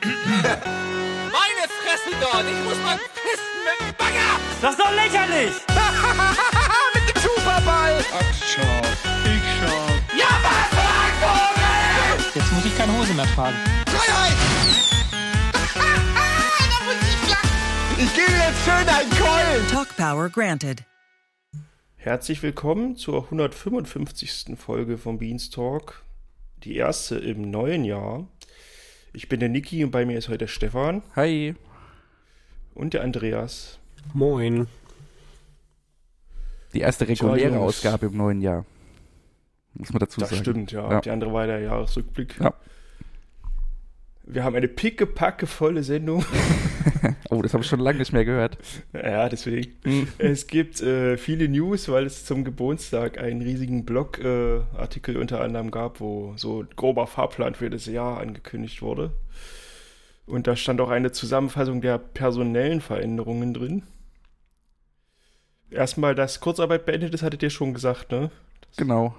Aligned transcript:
Meine 0.00 1.64
Fresse 1.80 2.10
dort! 2.20 2.44
Ich 2.46 2.64
muss 2.64 2.78
mal 2.84 2.96
pissen 2.96 3.58
mit 3.64 3.80
dem 3.80 3.94
Bagger! 3.96 4.38
Das 4.62 4.70
ist 4.72 4.80
doch 4.80 4.92
lächerlich! 4.92 5.54
mit 6.94 7.14
dem 7.14 7.22
Superball! 7.22 8.04
Ach, 8.12 8.34
schau. 8.34 8.82
Ich 9.24 9.42
schau. 9.58 9.80
Ja, 10.16 10.30
was, 10.42 10.68
Vogel! 11.20 12.32
Jetzt 12.34 12.52
muss 12.52 12.64
ich 12.64 12.76
keine 12.76 12.96
Hose 12.96 13.14
mehr 13.14 13.26
tragen. 13.34 13.56
Freiheit! 13.88 14.36
ich 17.98 18.14
gebe 18.14 18.32
jetzt 18.32 18.64
schön 18.64 18.88
einen 18.88 19.10
Keulen! 19.10 19.66
Talk 19.68 19.96
Power 19.96 20.28
granted. 20.28 20.84
Herzlich 21.96 22.42
willkommen 22.44 22.96
zur 22.96 23.24
155. 23.24 24.56
Folge 24.56 24.96
von 24.96 25.18
Beanstalk. 25.18 26.04
Die 26.62 26.76
erste 26.76 27.16
im 27.16 27.50
neuen 27.50 27.84
Jahr. 27.84 28.28
Ich 29.12 29.28
bin 29.28 29.40
der 29.40 29.48
Niki 29.48 29.84
und 29.84 29.90
bei 29.90 30.04
mir 30.04 30.18
ist 30.18 30.28
heute 30.28 30.38
der 30.38 30.46
Stefan 30.48 31.02
Hi. 31.16 31.54
und 32.74 32.94
der 32.94 33.02
Andreas. 33.02 33.78
Moin. 34.14 34.66
Die 36.74 36.80
erste 36.80 37.08
reguläre. 37.08 37.58
Ausgabe 37.58 38.06
im 38.06 38.16
neuen 38.16 38.40
Jahr. 38.40 38.64
Muss 39.74 39.92
man 39.92 40.00
dazu 40.00 40.20
Das 40.20 40.30
sagen. 40.30 40.42
stimmt, 40.42 40.72
ja. 40.72 40.90
Ja. 40.90 41.00
Die 41.00 41.10
andere 41.10 41.32
war 41.32 41.46
der 41.46 41.60
Jahresrückblick. 41.60 42.38
Ja. 42.40 42.52
Wir 44.30 44.44
haben 44.44 44.54
eine 44.56 44.68
pickepacke 44.68 45.46
volle 45.46 45.82
Sendung. 45.82 46.24
Oh, 47.30 47.42
das 47.42 47.52
habe 47.52 47.62
ich 47.62 47.68
schon 47.68 47.80
lange 47.80 47.98
nicht 47.98 48.12
mehr 48.14 48.24
gehört. 48.24 48.56
ja, 48.94 49.28
deswegen. 49.28 49.72
Hm. 49.84 50.08
Es 50.16 50.46
gibt 50.46 50.80
äh, 50.80 51.16
viele 51.18 51.46
News, 51.48 51.88
weil 51.90 52.06
es 52.06 52.24
zum 52.24 52.42
Geburtstag 52.42 53.18
einen 53.18 53.42
riesigen 53.42 53.84
Blog-Artikel 53.84 55.14
äh, 55.14 55.18
unter 55.18 55.42
anderem 55.42 55.70
gab, 55.70 56.00
wo 56.00 56.32
so 56.36 56.62
ein 56.62 56.68
grober 56.74 57.06
Fahrplan 57.06 57.54
für 57.54 57.68
das 57.70 57.84
Jahr 57.86 58.18
angekündigt 58.18 58.80
wurde. 58.82 59.12
Und 60.26 60.46
da 60.46 60.56
stand 60.56 60.80
auch 60.80 60.88
eine 60.90 61.12
Zusammenfassung 61.12 61.82
der 61.82 61.98
personellen 61.98 62.80
Veränderungen 62.80 63.52
drin. 63.52 63.82
Erstmal, 65.70 66.14
dass 66.14 66.40
Kurzarbeit 66.40 66.86
beendet 66.86 67.12
ist, 67.14 67.22
hattet 67.22 67.42
ihr 67.42 67.50
schon 67.50 67.74
gesagt, 67.74 68.10
ne? 68.10 68.30
Genau. 68.78 69.14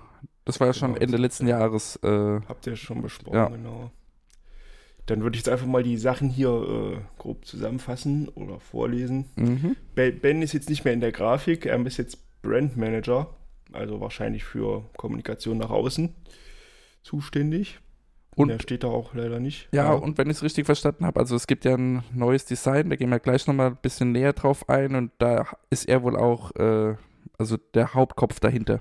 Das 0.46 0.60
war 0.60 0.68
ja 0.68 0.74
schon 0.74 0.94
Genau, 0.96 1.02
Ende 1.04 1.12
das- 1.14 1.22
letzten 1.22 1.48
Jahres. 1.48 1.96
Äh, 1.98 2.42
Habt 2.48 2.66
ihr 2.66 2.76
schon 2.76 3.02
besprochen, 3.04 3.36
Ja. 3.38 3.48
genau. 3.50 3.92
Dann 5.10 5.24
würde 5.24 5.36
ich 5.36 5.42
jetzt 5.42 5.50
einfach 5.50 5.66
mal 5.66 5.82
die 5.82 5.98
Sachen 5.98 6.30
hier 6.30 6.50
äh, 6.50 6.98
grob 7.18 7.46
zusammenfassen 7.46 8.28
oder 8.30 8.60
vorlesen. 8.60 9.26
mhm. 9.36 9.76
Ben 9.96 10.42
ist 10.42 10.54
jetzt 10.54 10.70
nicht 10.70 10.86
mehr 10.86 10.94
in 10.94 11.02
der 11.02 11.12
Grafik, 11.12 11.66
er 11.66 11.84
ist 11.86 11.98
jetzt 11.98 12.20
Brandmanager, 12.44 13.28
also 13.74 14.00
wahrscheinlich 14.02 14.44
für 14.44 14.84
Kommunikation 14.98 15.58
nach 15.58 15.72
außen 15.72 16.14
zuständig. 17.02 17.80
Und 18.36 18.50
er 18.50 18.62
steht 18.62 18.84
da 18.84 18.88
auch 18.88 19.16
leider 19.16 19.40
nicht. 19.40 19.68
Ja, 19.74 19.92
und 19.92 20.18
wenn 20.18 20.30
ich 20.30 20.38
es 20.38 20.44
richtig 20.44 20.66
verstanden 20.66 21.06
habe, 21.06 21.20
also 21.20 21.36
es 21.36 21.48
gibt 21.48 21.66
ja 21.66 21.76
ein 21.76 22.04
neues 22.14 22.46
Design, 22.46 22.90
da 22.90 22.96
gehen 22.96 23.10
wir 23.10 23.20
gleich 23.20 23.48
nochmal 23.48 23.72
ein 23.72 23.78
bisschen 23.82 24.12
näher 24.12 24.34
drauf 24.34 24.70
ein 24.70 24.96
und 24.96 25.12
da 25.18 25.48
ist 25.70 25.90
er 25.90 26.04
wohl 26.04 26.16
auch, 26.16 26.56
äh, 26.56 26.96
also 27.38 27.58
der 27.74 27.94
Hauptkopf 27.96 28.40
dahinter. 28.40 28.80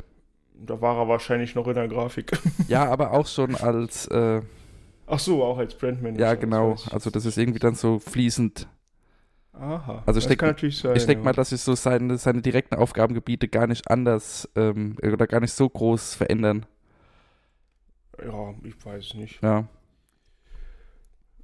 da 0.54 0.80
war 0.80 0.98
er 0.98 1.08
wahrscheinlich 1.08 1.54
noch 1.54 1.66
in 1.66 1.74
der 1.74 1.88
Grafik. 1.88 2.32
Ja, 2.68 2.84
aber 2.84 3.12
auch 3.12 3.26
schon 3.26 3.54
als, 3.56 4.06
äh, 4.08 4.42
Ach 5.08 5.18
so, 5.18 5.42
auch 5.42 5.58
als 5.58 5.74
Brandmanager. 5.74 6.20
ja 6.20 6.34
genau, 6.34 6.76
also 6.90 7.10
das 7.10 7.24
ist 7.24 7.38
irgendwie 7.38 7.58
dann 7.58 7.74
so 7.74 7.98
fließend. 7.98 8.68
Aha. 9.54 10.02
Also 10.06 10.20
natürlich 10.28 10.78
sein. 10.78 10.96
Ich 10.96 11.06
denke 11.06 11.20
ja. 11.20 11.24
mal, 11.24 11.32
dass 11.32 11.50
sich 11.50 11.60
so 11.60 11.74
seine, 11.74 12.16
seine 12.18 12.42
direkten 12.42 12.76
Aufgabengebiete 12.76 13.48
gar 13.48 13.66
nicht 13.66 13.90
anders 13.90 14.48
ähm, 14.54 14.96
oder 15.02 15.26
gar 15.26 15.40
nicht 15.40 15.52
so 15.52 15.68
groß 15.68 16.14
verändern. 16.14 16.66
Ja, 18.22 18.54
ich 18.62 18.84
weiß 18.84 19.06
es 19.06 19.14
nicht. 19.14 19.42
Ja. 19.42 19.66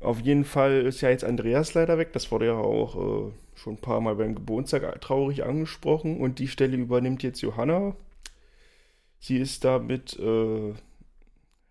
Auf 0.00 0.20
jeden 0.20 0.44
Fall 0.44 0.82
ist 0.82 1.00
ja 1.00 1.10
jetzt 1.10 1.24
Andreas 1.24 1.74
leider 1.74 1.98
weg. 1.98 2.12
Das 2.12 2.30
wurde 2.30 2.46
ja 2.46 2.54
auch 2.54 3.28
äh, 3.28 3.32
schon 3.54 3.74
ein 3.74 3.80
paar 3.80 4.00
Mal 4.00 4.16
beim 4.16 4.34
Geburtstag 4.34 5.00
traurig 5.00 5.44
angesprochen. 5.44 6.20
Und 6.20 6.38
die 6.38 6.48
Stelle 6.48 6.76
übernimmt 6.76 7.22
jetzt 7.22 7.40
Johanna. 7.40 7.96
Sie 9.18 9.38
ist 9.38 9.64
damit 9.64 10.18
äh, 10.18 10.74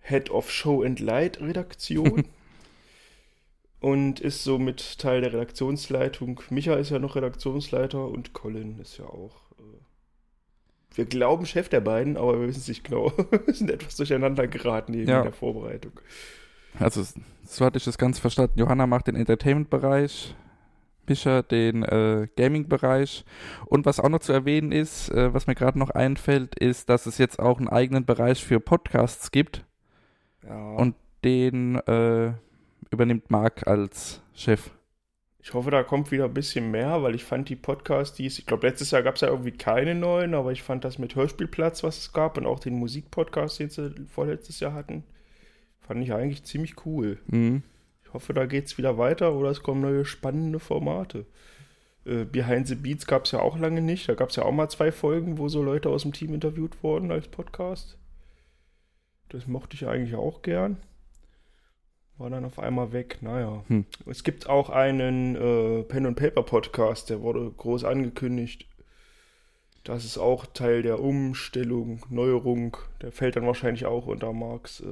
Head 0.03 0.29
of 0.29 0.51
Show 0.51 0.83
and 0.83 0.99
Light 0.99 1.41
Redaktion. 1.41 2.25
und 3.79 4.21
ist 4.21 4.45
somit 4.45 4.97
Teil 4.99 5.19
der 5.21 5.33
Redaktionsleitung. 5.33 6.41
Micha 6.49 6.75
ist 6.75 6.89
ja 6.89 6.99
noch 6.99 7.17
Redaktionsleiter 7.17 8.07
und 8.07 8.31
Colin 8.31 8.79
ist 8.79 8.97
ja 8.97 9.05
auch. 9.05 9.35
Äh, 9.59 10.95
wir 10.95 11.05
glauben 11.05 11.45
Chef 11.45 11.67
der 11.67 11.81
beiden, 11.81 12.15
aber 12.15 12.39
wir 12.39 12.47
wissen 12.47 12.61
es 12.61 12.67
nicht 12.69 12.85
genau. 12.85 13.11
wir 13.45 13.53
sind 13.53 13.69
etwas 13.69 13.97
durcheinander 13.97 14.47
geraten 14.47 14.93
eben 14.93 15.09
Ja. 15.09 15.17
in 15.17 15.23
der 15.25 15.33
Vorbereitung. 15.33 15.91
Also 16.79 17.03
so 17.45 17.65
hatte 17.65 17.77
ich 17.77 17.83
das 17.83 17.97
ganz 17.97 18.19
verstanden. 18.19 18.57
Johanna 18.57 18.87
macht 18.87 19.07
den 19.07 19.15
Entertainment-Bereich, 19.15 20.33
Mischa 21.05 21.41
den 21.41 21.83
äh, 21.83 22.27
Gaming-Bereich. 22.37 23.25
Und 23.65 23.85
was 23.85 23.99
auch 23.99 24.07
noch 24.09 24.19
zu 24.19 24.31
erwähnen 24.31 24.71
ist, 24.71 25.09
äh, 25.09 25.33
was 25.33 25.45
mir 25.45 25.55
gerade 25.55 25.77
noch 25.77 25.89
einfällt, 25.89 26.55
ist, 26.57 26.89
dass 26.89 27.05
es 27.05 27.17
jetzt 27.17 27.37
auch 27.39 27.57
einen 27.59 27.67
eigenen 27.67 28.05
Bereich 28.05 28.43
für 28.43 28.61
Podcasts 28.61 29.31
gibt. 29.31 29.65
Ja. 30.47 30.75
Und 30.75 30.95
den 31.23 31.75
äh, 31.75 32.33
übernimmt 32.89 33.31
Marc 33.31 33.67
als 33.67 34.21
Chef. 34.33 34.71
Ich 35.39 35.53
hoffe, 35.53 35.71
da 35.71 35.83
kommt 35.83 36.11
wieder 36.11 36.25
ein 36.25 36.33
bisschen 36.33 36.71
mehr, 36.71 37.03
weil 37.03 37.15
ich 37.15 37.25
fand 37.25 37.49
die 37.49 37.57
Podcasts, 37.57 38.15
die 38.15 38.25
es, 38.25 38.39
ich 38.39 38.45
glaube, 38.45 38.65
letztes 38.65 38.91
Jahr 38.91 39.03
gab 39.03 39.15
es 39.15 39.21
ja 39.21 39.27
irgendwie 39.27 39.51
keine 39.51 39.93
neuen, 39.93 40.33
aber 40.33 40.53
ich 40.53 40.63
fand 40.63 40.85
das 40.85 40.99
mit 40.99 41.15
Hörspielplatz, 41.15 41.83
was 41.83 41.97
es 41.97 42.13
gab, 42.13 42.37
und 42.37 42.45
auch 42.45 42.59
den 42.59 42.75
Musikpodcast, 42.75 43.59
den 43.59 43.69
sie 43.69 43.93
vorletztes 44.07 44.61
Jahr 44.61 44.73
hatten, 44.73 45.03
fand 45.81 46.01
ich 46.01 46.13
eigentlich 46.13 46.45
ziemlich 46.45 46.85
cool. 46.85 47.19
Mhm. 47.27 47.63
Ich 48.05 48.13
hoffe, 48.13 48.33
da 48.33 48.45
geht 48.45 48.67
es 48.67 48.77
wieder 48.77 48.97
weiter 48.97 49.33
oder 49.33 49.49
es 49.49 49.63
kommen 49.63 49.81
neue 49.81 50.05
spannende 50.05 50.59
Formate. 50.59 51.25
Äh, 52.05 52.23
Behind 52.23 52.65
the 52.67 52.75
Beats 52.75 53.05
gab 53.05 53.25
es 53.25 53.31
ja 53.31 53.39
auch 53.39 53.57
lange 53.57 53.81
nicht. 53.81 54.07
Da 54.07 54.13
gab 54.13 54.29
es 54.29 54.37
ja 54.37 54.43
auch 54.43 54.51
mal 54.51 54.69
zwei 54.69 54.91
Folgen, 54.91 55.37
wo 55.37 55.49
so 55.49 55.61
Leute 55.61 55.89
aus 55.89 56.03
dem 56.03 56.13
Team 56.13 56.33
interviewt 56.33 56.83
wurden 56.83 57.11
als 57.11 57.27
Podcast. 57.27 57.97
Das 59.33 59.47
mochte 59.47 59.75
ich 59.75 59.87
eigentlich 59.87 60.15
auch 60.15 60.43
gern. 60.43 60.77
War 62.19 62.29
dann 62.29 62.45
auf 62.45 62.59
einmal 62.59 62.93
weg. 62.93 63.17
Naja. 63.21 63.63
Hm. 63.67 63.85
Es 64.05 64.23
gibt 64.23 64.47
auch 64.47 64.69
einen 64.69 65.35
äh, 65.35 65.81
Pen 65.83 66.05
and 66.05 66.17
Paper 66.17 66.43
Podcast, 66.43 67.09
der 67.09 67.21
wurde 67.21 67.49
groß 67.51 67.83
angekündigt. 67.83 68.67
Das 69.83 70.05
ist 70.05 70.19
auch 70.19 70.45
Teil 70.45 70.83
der 70.83 70.99
Umstellung, 70.99 72.01
Neuerung. 72.09 72.77
Der 73.01 73.11
fällt 73.11 73.35
dann 73.35 73.47
wahrscheinlich 73.47 73.87
auch 73.87 74.05
unter 74.05 74.31
Marks 74.31 74.81
äh, 74.81 74.85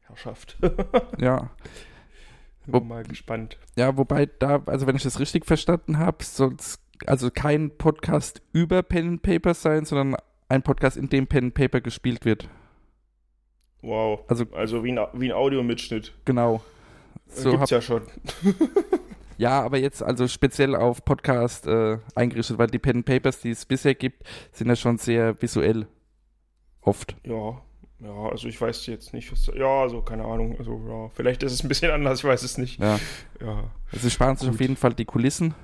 Herrschaft. 0.00 0.58
Ja. 1.20 1.50
Bin 2.66 2.74
Wo- 2.74 2.80
mal 2.80 3.04
gespannt. 3.04 3.58
Ja, 3.76 3.96
wobei 3.96 4.26
da, 4.26 4.60
also 4.66 4.86
wenn 4.88 4.96
ich 4.96 5.02
das 5.04 5.20
richtig 5.20 5.46
verstanden 5.46 5.98
habe, 5.98 6.24
soll 6.24 6.56
es 6.58 6.80
also 7.06 7.30
kein 7.30 7.70
Podcast 7.76 8.42
über 8.52 8.82
Pen 8.82 9.08
and 9.08 9.22
Paper 9.22 9.54
sein, 9.54 9.84
sondern 9.84 10.16
ein 10.48 10.62
Podcast, 10.62 10.96
in 10.96 11.08
dem 11.08 11.26
Pen 11.28 11.44
and 11.44 11.54
Paper 11.54 11.80
gespielt 11.80 12.24
wird. 12.24 12.48
Wow. 13.84 14.20
Also- 14.28 14.46
Also, 14.52 14.82
wie, 14.84 14.92
ein, 14.98 15.06
wie 15.12 15.30
ein 15.30 15.36
Audiomitschnitt. 15.36 16.12
Genau. 16.24 16.62
So 17.28 17.50
Gibt's 17.50 17.62
hab, 17.62 17.70
ja 17.70 17.80
schon. 17.82 18.02
ja, 19.38 19.60
aber 19.62 19.78
jetzt 19.78 20.02
also 20.02 20.28
speziell 20.28 20.74
auf 20.76 21.04
Podcast 21.04 21.66
äh, 21.66 21.98
eingerichtet, 22.14 22.58
weil 22.58 22.68
die 22.68 22.78
Pen 22.78 22.96
and 22.98 23.06
Papers, 23.06 23.40
die 23.40 23.50
es 23.50 23.64
bisher 23.66 23.94
gibt, 23.94 24.22
sind 24.52 24.68
ja 24.68 24.76
schon 24.76 24.98
sehr 24.98 25.40
visuell. 25.42 25.86
Oft. 26.80 27.16
Ja. 27.24 27.60
Ja, 28.00 28.28
also 28.30 28.48
ich 28.48 28.60
weiß 28.60 28.86
jetzt 28.86 29.14
nicht, 29.14 29.32
was. 29.32 29.46
Ja, 29.54 29.82
also 29.82 30.02
keine 30.02 30.24
Ahnung. 30.24 30.56
Also 30.58 30.80
ja, 30.88 31.08
vielleicht 31.14 31.42
ist 31.42 31.52
es 31.52 31.62
ein 31.62 31.68
bisschen 31.68 31.90
anders, 31.92 32.18
ich 32.20 32.24
weiß 32.24 32.42
es 32.42 32.58
nicht. 32.58 32.78
Ja. 32.80 32.98
Ja, 33.40 33.70
Also 33.92 34.04
sie 34.06 34.10
sparen 34.10 34.36
sich 34.36 34.48
auf 34.48 34.60
jeden 34.60 34.76
Fall 34.76 34.92
die 34.94 35.04
Kulissen 35.06 35.54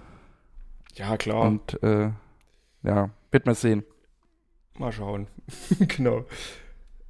ja 0.95 1.17
klar. 1.17 1.43
und 1.43 1.83
äh, 1.83 2.11
ja, 2.83 3.11
wird 3.31 3.47
man 3.47 3.55
sehen. 3.55 3.85
Mal 4.79 4.91
schauen. 4.93 5.27
genau. 5.81 6.25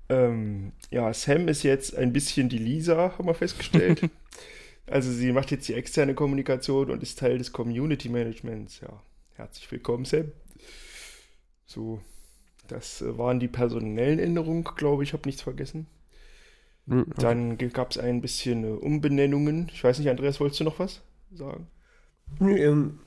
Ähm, 0.08 0.72
ja, 0.90 1.12
Sam 1.12 1.48
ist 1.48 1.62
jetzt 1.62 1.96
ein 1.96 2.12
bisschen 2.12 2.48
die 2.48 2.58
Lisa, 2.58 3.16
haben 3.16 3.26
wir 3.26 3.34
festgestellt. 3.34 4.02
also 4.86 5.10
sie 5.10 5.32
macht 5.32 5.50
jetzt 5.50 5.68
die 5.68 5.74
externe 5.74 6.14
Kommunikation 6.14 6.90
und 6.90 7.02
ist 7.02 7.18
Teil 7.18 7.38
des 7.38 7.52
Community 7.52 8.08
Managements. 8.08 8.80
Ja, 8.80 9.02
herzlich 9.34 9.70
willkommen, 9.70 10.04
Sam. 10.04 10.32
So, 11.66 12.00
das 12.66 13.02
äh, 13.02 13.16
waren 13.16 13.40
die 13.40 13.48
personellen 13.48 14.18
Änderungen, 14.18 14.64
glaube 14.64 15.04
ich, 15.04 15.12
habe 15.12 15.28
nichts 15.28 15.42
vergessen. 15.42 15.86
Dann 16.86 17.56
gab 17.56 17.92
es 17.92 17.98
ein 17.98 18.20
bisschen 18.20 18.64
äh, 18.64 18.66
Umbenennungen. 18.66 19.70
Ich 19.72 19.84
weiß 19.84 20.00
nicht, 20.00 20.10
Andreas, 20.10 20.40
wolltest 20.40 20.58
du 20.58 20.64
noch 20.64 20.80
was 20.80 21.02
sagen? 21.32 21.68
Nö, 22.40 22.56
ähm, 22.56 22.98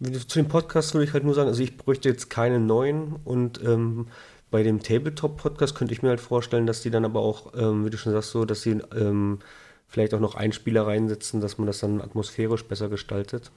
zu 0.00 0.38
dem 0.40 0.48
Podcast 0.48 0.94
würde 0.94 1.04
ich 1.04 1.12
halt 1.12 1.22
nur 1.22 1.34
sagen, 1.34 1.48
also 1.48 1.62
ich 1.62 1.76
bräuchte 1.76 2.08
jetzt 2.08 2.28
keine 2.28 2.58
neuen 2.58 3.14
und 3.24 3.62
ähm, 3.62 4.08
bei 4.54 4.62
dem 4.62 4.84
Tabletop-Podcast 4.84 5.74
könnte 5.74 5.92
ich 5.94 6.04
mir 6.04 6.10
halt 6.10 6.20
vorstellen, 6.20 6.64
dass 6.64 6.80
die 6.80 6.90
dann 6.90 7.04
aber 7.04 7.18
auch, 7.18 7.54
ähm, 7.56 7.84
wie 7.84 7.90
du 7.90 7.98
schon 7.98 8.12
sagst, 8.12 8.30
so, 8.30 8.44
dass 8.44 8.62
sie 8.62 8.80
ähm, 8.94 9.40
vielleicht 9.88 10.14
auch 10.14 10.20
noch 10.20 10.36
Einspieler 10.36 10.86
reinsetzen, 10.86 11.40
dass 11.40 11.58
man 11.58 11.66
das 11.66 11.80
dann 11.80 12.00
atmosphärisch 12.00 12.64
besser 12.64 12.88
gestaltet. 12.88 13.50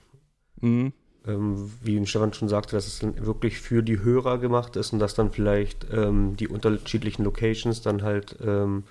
Mhm. 0.59 0.94
Ähm, 1.27 1.71
wie 1.83 2.03
Stefan 2.07 2.33
schon 2.33 2.49
sagte, 2.49 2.75
dass 2.75 2.88
es 2.88 2.97
dann 2.97 3.27
wirklich 3.27 3.59
für 3.59 3.83
die 3.83 3.99
Hörer 3.99 4.39
gemacht 4.39 4.75
ist 4.75 4.91
und 4.91 4.97
dass 4.97 5.13
dann 5.13 5.31
vielleicht 5.31 5.85
ähm, 5.94 6.35
die 6.35 6.47
unterschiedlichen 6.47 7.25
Locations 7.25 7.83
dann 7.83 8.01
halt 8.01 8.35
ähm, 8.44 8.83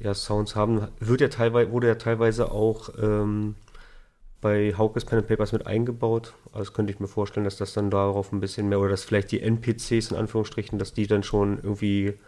ja, 0.00 0.12
Sounds 0.12 0.54
haben. 0.54 0.88
Wird 1.00 1.22
ja 1.22 1.28
teilweise, 1.28 1.70
wurde 1.72 1.86
ja 1.86 1.94
teilweise 1.94 2.52
auch 2.52 2.90
ähm, 3.00 3.54
bei 4.44 4.74
Haukes 4.76 5.06
Pen 5.06 5.20
and 5.20 5.26
Papers 5.26 5.52
mit 5.52 5.66
eingebaut. 5.66 6.34
Also 6.52 6.70
könnte 6.72 6.92
ich 6.92 7.00
mir 7.00 7.08
vorstellen, 7.08 7.44
dass 7.44 7.56
das 7.56 7.72
dann 7.72 7.90
darauf 7.90 8.30
ein 8.30 8.40
bisschen 8.40 8.68
mehr, 8.68 8.78
oder 8.78 8.90
dass 8.90 9.02
vielleicht 9.02 9.32
die 9.32 9.40
NPCs 9.40 10.10
in 10.10 10.18
Anführungsstrichen, 10.18 10.78
dass 10.78 10.92
die 10.92 11.06
dann 11.06 11.22
schon 11.22 11.56
irgendwie 11.56 12.18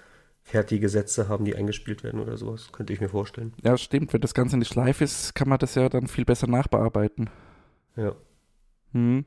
fertige 0.43 0.89
Sätze 0.89 1.29
haben, 1.29 1.45
die 1.45 1.55
eingespielt 1.55 2.05
werden 2.05 2.19
oder 2.19 2.39
sowas. 2.39 2.73
Könnte 2.73 2.95
ich 2.95 3.03
mir 3.03 3.11
vorstellen. 3.11 3.53
Ja, 3.63 3.77
stimmt. 3.77 4.15
Wenn 4.15 4.23
das 4.23 4.33
Ganze 4.33 4.57
nicht 4.57 4.75
live 4.75 5.03
ist, 5.03 5.35
kann 5.35 5.51
man 5.51 5.59
das 5.59 5.75
ja 5.75 5.91
dann 5.91 6.07
viel 6.07 6.25
besser 6.25 6.47
nachbearbeiten. 6.47 7.29
Ja. 7.97 8.17
Hm. 8.93 9.27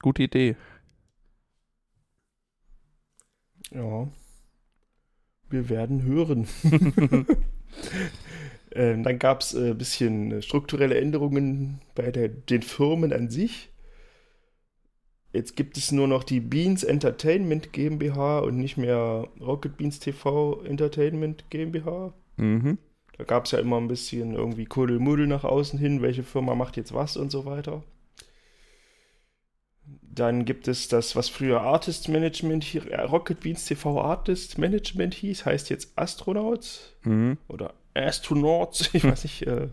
Gute 0.00 0.22
Idee. 0.22 0.54
Ja. 3.72 4.06
Wir 5.50 5.68
werden 5.68 6.04
hören. 6.04 6.46
ähm, 8.74 9.02
dann 9.02 9.18
gab 9.18 9.40
es 9.40 9.54
ein 9.54 9.72
äh, 9.72 9.74
bisschen 9.74 10.42
strukturelle 10.42 10.98
Änderungen 10.98 11.80
bei 11.94 12.10
der, 12.10 12.28
den 12.28 12.62
Firmen 12.62 13.12
an 13.12 13.28
sich. 13.30 13.70
Jetzt 15.32 15.56
gibt 15.56 15.78
es 15.78 15.92
nur 15.92 16.08
noch 16.08 16.24
die 16.24 16.40
Beans 16.40 16.84
Entertainment 16.84 17.72
GmbH 17.72 18.40
und 18.40 18.58
nicht 18.58 18.76
mehr 18.76 19.28
Rocket 19.40 19.76
Beans 19.78 19.98
TV 19.98 20.62
Entertainment 20.62 21.48
GmbH. 21.48 22.12
Mhm. 22.36 22.78
Da 23.16 23.24
gab 23.24 23.46
es 23.46 23.52
ja 23.52 23.58
immer 23.58 23.78
ein 23.78 23.88
bisschen 23.88 24.34
irgendwie 24.34 24.66
Kuddelmuddel 24.66 25.26
nach 25.26 25.44
außen 25.44 25.78
hin, 25.78 26.02
welche 26.02 26.22
Firma 26.22 26.54
macht 26.54 26.76
jetzt 26.76 26.92
was 26.92 27.16
und 27.16 27.30
so 27.30 27.44
weiter. 27.44 27.82
Dann 30.02 30.44
gibt 30.44 30.68
es 30.68 30.88
das, 30.88 31.16
was 31.16 31.28
früher 31.30 31.62
Artist 31.62 32.08
Management 32.08 32.64
hier, 32.64 32.90
äh, 32.90 33.02
Rocket 33.02 33.40
Beans 33.40 33.64
TV 33.64 34.00
Artist 34.02 34.58
Management 34.58 35.14
hieß, 35.14 35.46
heißt 35.46 35.70
jetzt 35.70 35.92
Astronauts 35.96 36.94
Mhm. 37.04 37.38
oder 37.48 37.74
Astronauts, 37.94 38.90
ich 38.92 39.04
weiß 39.04 39.24
nicht. 39.24 39.46
Äh, 39.46 39.68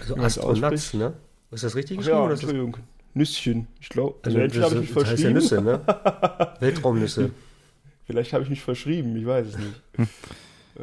Also 0.00 0.16
Astronauts, 0.16 0.94
ne? 0.94 1.14
Ist 1.50 1.64
das 1.64 1.74
richtig 1.76 1.98
Ach 1.98 2.00
geschrieben? 2.00 2.18
ja, 2.18 2.24
oder 2.24 2.32
Entschuldigung. 2.34 2.76
Nüsschen. 3.14 3.68
Ich 3.80 3.88
glaube, 3.90 4.16
also, 4.22 4.38
also, 4.38 4.62
habe 4.62 4.74
ich 4.74 4.80
mich 4.80 4.92
das 4.94 5.04
heißt 5.06 5.22
ja 5.22 5.30
verschrieben. 5.30 5.34
Nüsse, 5.34 5.62
ne? 5.62 6.56
Weltraumnüsse. 6.60 7.30
Vielleicht 8.06 8.32
habe 8.32 8.42
ich 8.44 8.50
mich 8.50 8.60
verschrieben, 8.60 9.16
ich 9.16 9.24
weiß 9.26 9.46
es 9.46 9.56
nicht. 9.58 9.82
äh, 9.98 10.82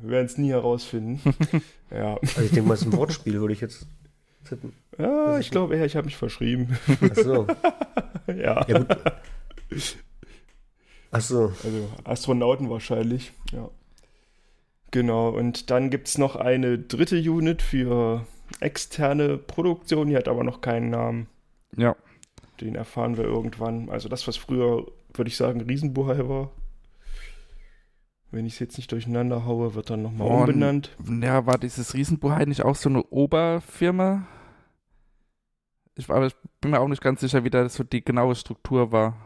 wir 0.00 0.10
werden 0.10 0.26
es 0.26 0.38
nie 0.38 0.50
herausfinden. 0.50 1.20
ja. 1.90 2.16
Also 2.16 2.40
ich 2.42 2.50
denke 2.52 2.68
mal, 2.68 2.74
es 2.74 2.82
ist 2.82 2.86
ein 2.86 2.96
Wortspiel, 2.96 3.40
würde 3.40 3.52
ich 3.52 3.60
jetzt 3.60 3.86
tippen. 4.48 4.72
ja, 4.98 5.38
ich 5.38 5.50
glaube 5.50 5.76
eher, 5.76 5.84
ich 5.84 5.96
habe 5.96 6.06
mich 6.06 6.16
verschrieben. 6.16 6.78
Achso. 7.10 7.46
ja, 8.28 8.64
Ja, 8.68 8.78
gut. 8.78 8.86
Achso. 11.10 11.52
also 11.62 11.88
Astronauten 12.04 12.70
wahrscheinlich. 12.70 13.32
Ja. 13.52 13.68
Genau, 14.92 15.30
und 15.30 15.70
dann 15.70 15.90
gibt 15.90 16.06
es 16.08 16.18
noch 16.18 16.36
eine 16.36 16.78
dritte 16.78 17.16
Unit 17.18 17.60
für 17.62 18.24
externe 18.60 19.38
Produktion, 19.38 20.08
die 20.08 20.16
hat 20.16 20.28
aber 20.28 20.44
noch 20.44 20.60
keinen 20.60 20.90
Namen. 20.90 21.26
Ja. 21.76 21.96
Den 22.60 22.74
erfahren 22.76 23.16
wir 23.16 23.24
irgendwann. 23.24 23.88
Also 23.88 24.08
das, 24.08 24.28
was 24.28 24.36
früher, 24.36 24.86
würde 25.14 25.28
ich 25.28 25.36
sagen, 25.36 25.60
Riesenbuhai 25.62 26.28
war. 26.28 26.50
Wenn 28.30 28.46
ich 28.46 28.54
es 28.54 28.58
jetzt 28.60 28.76
nicht 28.76 28.92
durcheinander 28.92 29.44
haue, 29.44 29.74
wird 29.74 29.90
dann 29.90 30.02
nochmal 30.02 30.28
Und- 30.28 30.38
umbenannt. 30.40 30.96
Ja, 31.22 31.44
war 31.46 31.58
dieses 31.58 31.92
Riesenbuhai 31.94 32.44
nicht 32.44 32.62
auch 32.62 32.76
so 32.76 32.88
eine 32.88 33.02
Oberfirma? 33.04 34.26
Ich, 35.96 36.08
aber 36.08 36.26
ich 36.26 36.34
bin 36.60 36.70
mir 36.70 36.80
auch 36.80 36.88
nicht 36.88 37.02
ganz 37.02 37.20
sicher, 37.20 37.44
wie 37.44 37.50
da 37.50 37.68
so 37.68 37.84
die 37.84 38.04
genaue 38.04 38.34
Struktur 38.34 38.92
war. 38.92 39.16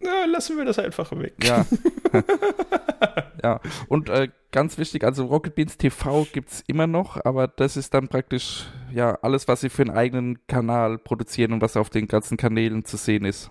Na, 0.00 0.24
lassen 0.26 0.56
wir 0.58 0.64
das 0.64 0.78
einfach 0.78 1.10
weg. 1.18 1.34
Ja. 1.42 1.66
ja. 3.42 3.60
Und 3.88 4.08
äh, 4.08 4.28
ganz 4.50 4.78
wichtig, 4.78 5.04
also 5.04 5.26
Rocket 5.26 5.54
Beans 5.54 5.76
TV 5.76 6.26
gibt 6.32 6.50
es 6.50 6.62
immer 6.66 6.86
noch, 6.86 7.22
aber 7.24 7.48
das 7.48 7.76
ist 7.76 7.94
dann 7.94 8.08
praktisch 8.08 8.66
ja 8.92 9.18
alles, 9.22 9.48
was 9.48 9.60
sie 9.62 9.68
für 9.70 9.82
einen 9.82 9.90
eigenen 9.96 10.46
Kanal 10.46 10.98
produzieren 10.98 11.52
und 11.52 11.62
was 11.62 11.76
auf 11.76 11.90
den 11.90 12.06
ganzen 12.08 12.36
Kanälen 12.36 12.84
zu 12.84 12.96
sehen 12.96 13.24
ist. 13.24 13.50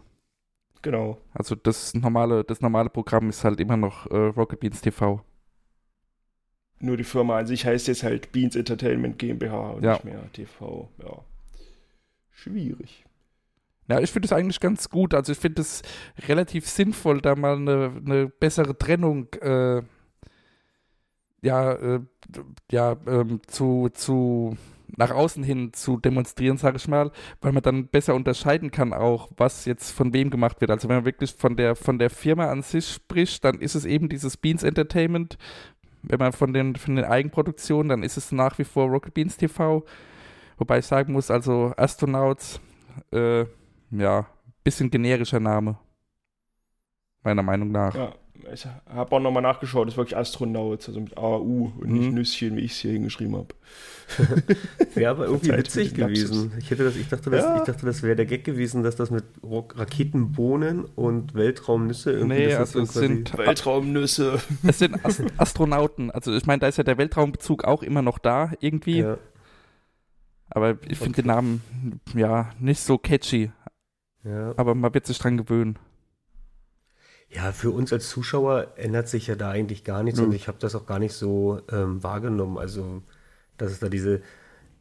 Genau. 0.82 1.18
Also 1.34 1.56
das 1.56 1.94
normale, 1.94 2.44
das 2.44 2.62
normale 2.62 2.90
Programm 2.90 3.30
ist 3.30 3.44
halt 3.44 3.60
immer 3.60 3.78
noch 3.78 4.08
äh, 4.10 4.16
Rocket 4.16 4.60
Beans 4.60 4.82
TV. 4.82 5.24
Nur 6.80 6.98
die 6.98 7.04
Firma 7.04 7.38
an 7.38 7.46
sich 7.46 7.66
heißt 7.66 7.88
jetzt 7.88 8.02
halt 8.02 8.32
Beans 8.32 8.56
Entertainment 8.56 9.20
GmbH 9.20 9.72
und 9.72 9.84
Ja. 9.84 9.94
nicht 9.94 10.06
mehr 10.06 10.32
TV. 10.34 10.90
Ja. 11.04 11.20
Schwierig. 12.32 13.06
Ja, 13.88 14.00
ich 14.00 14.12
finde 14.12 14.28
es 14.28 14.34
eigentlich 14.34 14.60
ganz 14.60 14.90
gut. 14.90 15.14
Also 15.14 15.32
ich 15.32 15.38
finde 15.38 15.62
es 15.62 15.82
relativ 16.28 16.68
sinnvoll, 16.68 17.22
da 17.22 17.36
mal 17.36 17.56
eine, 17.56 18.02
eine 18.06 18.28
bessere 18.28 18.78
Trennung 18.78 19.28
äh, 19.42 19.82
ja, 21.42 21.74
äh, 21.74 22.00
ja, 22.72 22.96
ähm, 23.08 23.42
zu, 23.48 23.90
zu 23.94 24.58
nach 24.98 25.12
außen 25.12 25.44
hin 25.44 25.74
zu 25.74 25.98
demonstrieren, 25.98 26.58
sage 26.58 26.78
ich 26.78 26.88
mal, 26.88 27.12
weil 27.42 27.54
man 27.54 27.64
dann 27.64 27.88
besser 27.88 28.14
unterscheiden 28.14 28.72
kann 28.72 28.94
auch, 28.94 29.30
was 29.38 29.66
jetzt 29.66 29.92
von 29.92 30.14
wem 30.14 30.30
gemacht 30.30 30.60
wird. 30.62 30.72
Also 30.72 30.90
wenn 30.90 30.98
man 30.98 31.06
wirklich 31.06 31.34
von 31.34 31.56
der 31.56 31.76
von 31.76 31.98
der 31.98 32.10
Firma 32.10 32.52
an 32.52 32.62
sich 32.62 32.88
spricht, 32.90 33.44
dann 33.46 33.60
ist 33.60 33.76
es 33.76 33.86
eben 33.86 34.10
dieses 34.10 34.38
Beans 34.38 34.64
Entertainment. 34.64 35.38
Wenn 36.04 36.20
man 36.20 36.34
von 36.34 36.54
den 36.54 36.76
von 36.76 36.96
den 36.96 37.06
Eigenproduktionen, 37.06 37.90
dann 37.90 38.04
ist 38.04 38.18
es 38.18 38.32
nach 38.32 38.58
wie 38.60 38.64
vor 38.64 38.88
Rocket 38.88 39.14
Beans 39.14 39.38
TV. 39.38 39.86
Wobei 40.58 40.80
ich 40.80 40.86
sagen 40.86 41.14
muss, 41.14 41.32
also 41.32 41.74
Astronauts, 41.78 42.60
äh, 43.12 43.46
ja, 43.92 44.26
bisschen 44.64 44.90
generischer 44.90 45.40
Name. 45.40 45.78
Meiner 47.24 47.44
Meinung 47.44 47.72
nach. 47.72 47.94
Ja, 47.94 48.14
ich 48.52 48.66
habe 48.90 49.16
auch 49.16 49.20
nochmal 49.20 49.44
nachgeschaut, 49.44 49.86
das 49.88 49.94
ist 49.94 49.98
wirklich 49.98 50.18
Astronaut, 50.18 50.88
also 50.88 51.00
mit 51.00 51.16
AU 51.16 51.72
und 51.80 51.92
nicht 51.92 52.10
Mhm. 52.10 52.16
Nüsschen, 52.16 52.56
wie 52.58 52.62
ich 52.62 52.72
es 52.72 52.78
hier 52.80 52.94
hingeschrieben 52.94 53.36
habe. 53.36 53.54
Wäre 54.96 55.12
aber 55.12 55.26
irgendwie 55.26 55.56
witzig 55.56 55.94
gewesen. 55.94 56.52
Ich, 56.58 56.72
hätte 56.72 56.84
das, 56.84 56.96
ich 56.96 57.08
dachte, 57.08 57.30
das, 57.30 57.44
Ja. 57.44 57.58
ich 57.58 57.64
dachte, 57.64 57.86
das 57.86 58.02
wäre 58.02 58.16
der 58.16 58.26
Gag 58.26 58.44
gewesen, 58.44 58.82
dass 58.82 58.96
das 58.96 59.12
mit 59.12 59.24
Rock 59.44 59.78
Raketenbohnen 59.78 60.86
und 60.86 61.36
Weltraumnüsse 61.36 62.12
irgendwie 62.14 62.48
Nee, 62.48 62.56
also 62.56 62.80
es 62.82 62.94
sind, 62.94 63.38
Weltraumnüsse. 63.38 64.42
es 64.68 64.80
sind 64.80 65.06
Ast 65.06 65.22
Astronauten. 65.38 66.10
Also 66.10 66.34
ich 66.36 66.46
meine, 66.48 66.60
da 66.62 66.68
ist 66.68 66.78
ja 66.78 66.84
der 66.84 66.98
Weltraumbezug 66.98 67.64
auch 67.64 67.84
immer 67.84 68.02
noch 68.02 68.18
da 68.18 68.52
irgendwie. 68.60 69.00
Ja. 69.02 69.18
Aber 70.50 70.78
ich 70.90 70.98
finde 70.98 71.22
den 71.22 71.28
Namen 71.28 71.62
ja 72.16 72.50
nicht 72.60 72.82
so 72.82 72.98
catchy. 72.98 73.52
Ja. 74.24 74.54
Aber 74.58 74.76
man 74.76 74.94
wird 74.94 75.06
sich 75.06 75.20
dran 75.20 75.38
gewöhnen. 75.38 75.78
ja, 77.30 77.52
für 77.54 77.72
uns 77.72 77.94
als 77.94 78.10
Zuschauer 78.10 78.74
ändert 78.76 79.08
sich 79.08 79.28
ja 79.28 79.36
da 79.36 79.50
eigentlich 79.52 79.84
gar 79.84 80.04
nichts 80.04 80.20
Nö. 80.20 80.26
und 80.26 80.34
ich 80.34 80.48
habe 80.48 80.58
das 80.60 80.76
auch 80.76 80.86
gar 80.86 81.00
nicht 81.00 81.14
so 81.14 81.62
ähm, 81.72 82.04
wahrgenommen. 82.04 82.58
Also, 82.58 83.04
dass 83.58 83.72
es 83.72 83.80
da 83.80 83.88
diese, 83.90 84.22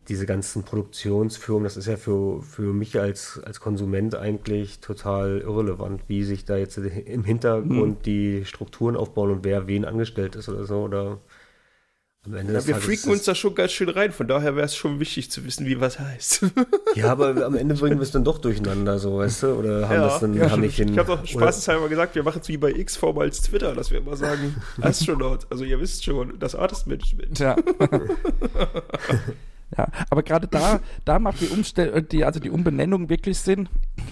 diese 0.09 0.27
ganzen 0.27 0.65
Produktionsfirmen, 0.65 1.65
das 1.65 1.77
ist 1.77 1.87
ja 1.87 1.97
für, 1.97 2.43
für 2.43 2.73
mich 2.75 2.99
als, 3.01 3.41
als 3.45 3.61
Konsument 3.61 4.15
eigentlich 4.17 4.81
total 4.81 5.41
irrelevant, 5.43 6.03
wie 6.09 6.25
sich 6.25 6.45
da 6.45 6.57
jetzt 6.57 6.79
im 6.79 7.25
Hintergrund 7.25 7.99
Hm. 7.99 8.03
die 8.05 8.45
Strukturen 8.47 8.97
aufbauen 8.97 9.31
und 9.31 9.45
wer 9.45 9.67
wen 9.69 9.85
angestellt 9.85 10.37
ist 10.37 10.49
oder 10.49 10.65
so. 10.67 10.83
Oder 10.85 11.21
am 12.27 12.35
Ende 12.35 12.53
Ja, 12.53 12.67
wir 12.67 12.77
freaken 12.77 13.13
uns 13.13 13.25
da 13.25 13.35
schon 13.35 13.55
ganz 13.55 13.73
schön 13.73 13.89
rein, 13.89 14.13
von 14.13 14.29
daher 14.29 14.55
wäre 14.55 14.67
es 14.67 14.77
schon 14.77 15.01
wichtig 15.01 15.31
zu 15.31 15.45
wissen, 15.45 15.67
wie 15.67 15.81
was 15.81 15.99
heißt. 15.99 16.47
Ja, 16.97 17.13
aber 17.13 17.47
am 17.47 17.55
Ende 17.55 17.77
bringen 17.77 17.99
wir 17.99 18.03
es 18.03 18.11
dann 18.11 18.25
doch 18.25 18.39
durcheinander, 18.39 18.99
so, 18.99 19.19
weißt 19.19 19.45
du? 19.45 19.47
Oder 19.55 19.89
haben 19.89 20.01
das 20.01 20.21
dann 20.21 20.35
ja, 20.35 20.51
haben 20.51 20.61
nicht 20.61 20.79
ich 20.79 20.87
den. 20.87 20.99
habe 20.99 21.17
doch 21.17 21.25
spaßeshalber 21.25 21.89
gesagt, 21.89 22.17
wir 22.17 22.25
machen 22.25 22.41
es 22.43 22.49
wie 22.49 22.57
bei 22.57 22.71
X-Form 22.73 23.17
als 23.19 23.41
Twitter, 23.43 23.75
dass 23.75 23.93
wir 23.93 23.99
immer 23.99 24.17
sagen, 24.17 24.57
Astronaut. 24.81 25.47
Also 25.51 25.63
ihr 25.65 25.81
wisst 25.81 26.05
schon, 26.05 26.39
das 26.41 26.57
Artist 26.57 26.89
Management. 26.89 27.39
Ja. 27.39 27.57
ja, 29.77 29.89
aber 30.11 30.23
gerade 30.23 30.49
da, 30.49 30.81
da 31.05 31.19
macht 31.19 31.41
die 31.41 31.47
Umstell 31.47 32.03
die, 32.03 32.25
also 32.25 32.41
die 32.41 32.51
Umbenennung 32.51 33.09
wirklich 33.09 33.39
Sinn, 33.39 33.69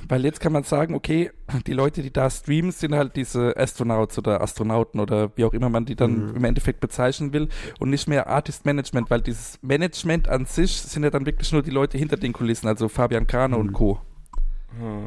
weil 0.08 0.24
jetzt 0.24 0.40
kann 0.40 0.52
man 0.52 0.62
sagen, 0.62 0.94
okay, 0.94 1.30
die 1.66 1.72
Leute, 1.72 2.02
die 2.02 2.12
da 2.12 2.30
streamen, 2.30 2.70
sind 2.70 2.94
halt 2.94 3.16
diese 3.16 3.56
Astronauts 3.56 4.18
oder 4.18 4.40
Astronauten 4.40 5.00
oder 5.00 5.32
wie 5.36 5.44
auch 5.44 5.52
immer 5.52 5.68
man 5.68 5.84
die 5.84 5.96
dann 5.96 6.34
im 6.36 6.44
Endeffekt 6.44 6.80
bezeichnen 6.80 7.32
will 7.32 7.48
und 7.80 7.90
nicht 7.90 8.06
mehr 8.06 8.28
Artist 8.28 8.66
Management, 8.66 9.10
weil 9.10 9.20
dieses 9.20 9.58
Management 9.62 10.28
an 10.28 10.44
sich 10.44 10.80
sind 10.80 11.02
ja 11.02 11.10
dann 11.10 11.26
wirklich 11.26 11.52
nur 11.52 11.62
die 11.62 11.70
Leute 11.70 11.98
hinter 11.98 12.16
den 12.16 12.32
Kulissen, 12.32 12.68
also 12.68 12.88
Fabian 12.88 13.26
Krane 13.26 13.56
und 13.56 13.72
Co. 13.72 14.00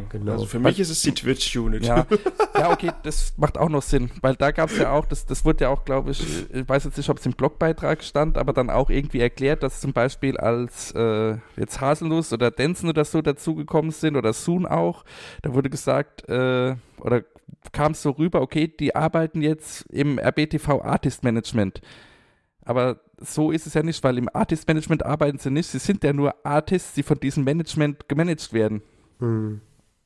Genau. 0.09 0.33
Also 0.33 0.45
für 0.45 0.59
mich 0.59 0.79
ist 0.79 0.89
es 0.89 1.01
die 1.01 1.13
Twitch-Unit. 1.13 1.85
Ja, 1.85 2.05
ja, 2.55 2.71
okay, 2.71 2.91
das 3.03 3.33
macht 3.37 3.57
auch 3.57 3.69
noch 3.69 3.81
Sinn, 3.81 4.11
weil 4.21 4.35
da 4.35 4.51
gab 4.51 4.69
es 4.69 4.77
ja 4.77 4.91
auch, 4.91 5.05
das, 5.05 5.25
das 5.25 5.45
wurde 5.45 5.65
ja 5.65 5.69
auch, 5.69 5.85
glaube 5.85 6.11
ich, 6.11 6.51
ich 6.51 6.67
weiß 6.67 6.83
jetzt 6.85 6.97
nicht, 6.97 7.09
ob 7.09 7.19
es 7.19 7.25
im 7.25 7.33
Blogbeitrag 7.33 8.03
stand, 8.03 8.37
aber 8.37 8.53
dann 8.53 8.69
auch 8.69 8.89
irgendwie 8.89 9.19
erklärt, 9.19 9.63
dass 9.63 9.79
zum 9.79 9.93
Beispiel 9.93 10.37
als 10.37 10.91
äh, 10.91 11.37
jetzt 11.57 11.79
Haselnuss 11.79 12.33
oder 12.33 12.51
Denson 12.51 12.89
oder 12.89 13.05
so 13.05 13.21
dazugekommen 13.21 13.91
sind 13.91 14.15
oder 14.15 14.33
Soon 14.33 14.65
auch, 14.65 15.05
da 15.41 15.53
wurde 15.53 15.69
gesagt, 15.69 16.27
äh, 16.29 16.75
oder 16.99 17.23
kam 17.71 17.93
es 17.93 18.01
so 18.01 18.11
rüber, 18.11 18.41
okay, 18.41 18.67
die 18.67 18.95
arbeiten 18.95 19.41
jetzt 19.41 19.83
im 19.89 20.19
RBTV 20.19 20.81
Artist 20.81 21.23
Management. 21.23 21.81
Aber 22.63 22.99
so 23.17 23.51
ist 23.51 23.67
es 23.67 23.73
ja 23.73 23.83
nicht, 23.83 24.03
weil 24.03 24.17
im 24.17 24.29
Artist 24.33 24.67
Management 24.67 25.05
arbeiten 25.05 25.37
sie 25.37 25.51
nicht, 25.51 25.67
sie 25.67 25.79
sind 25.79 26.03
ja 26.03 26.13
nur 26.13 26.35
Artists, 26.45 26.93
die 26.93 27.03
von 27.03 27.19
diesem 27.19 27.43
Management 27.43 28.07
gemanagt 28.07 28.53
werden. 28.53 28.81
Hm. 29.21 29.61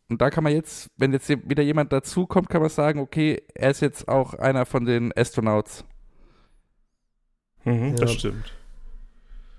Und 0.09 0.21
da 0.21 0.29
kann 0.29 0.43
man 0.43 0.53
jetzt, 0.53 0.89
wenn 0.97 1.13
jetzt 1.13 1.29
wieder 1.29 1.63
jemand 1.63 1.91
dazukommt, 1.91 2.49
kann 2.49 2.61
man 2.61 2.69
sagen, 2.69 2.99
okay, 2.99 3.41
er 3.55 3.71
ist 3.71 3.81
jetzt 3.81 4.07
auch 4.07 4.35
einer 4.35 4.65
von 4.67 4.85
den 4.85 5.11
Astronauts. 5.17 5.83
Mhm, 7.65 7.95
Ja. 7.97 8.05
Das 8.05 8.13
stimmt. 8.13 8.53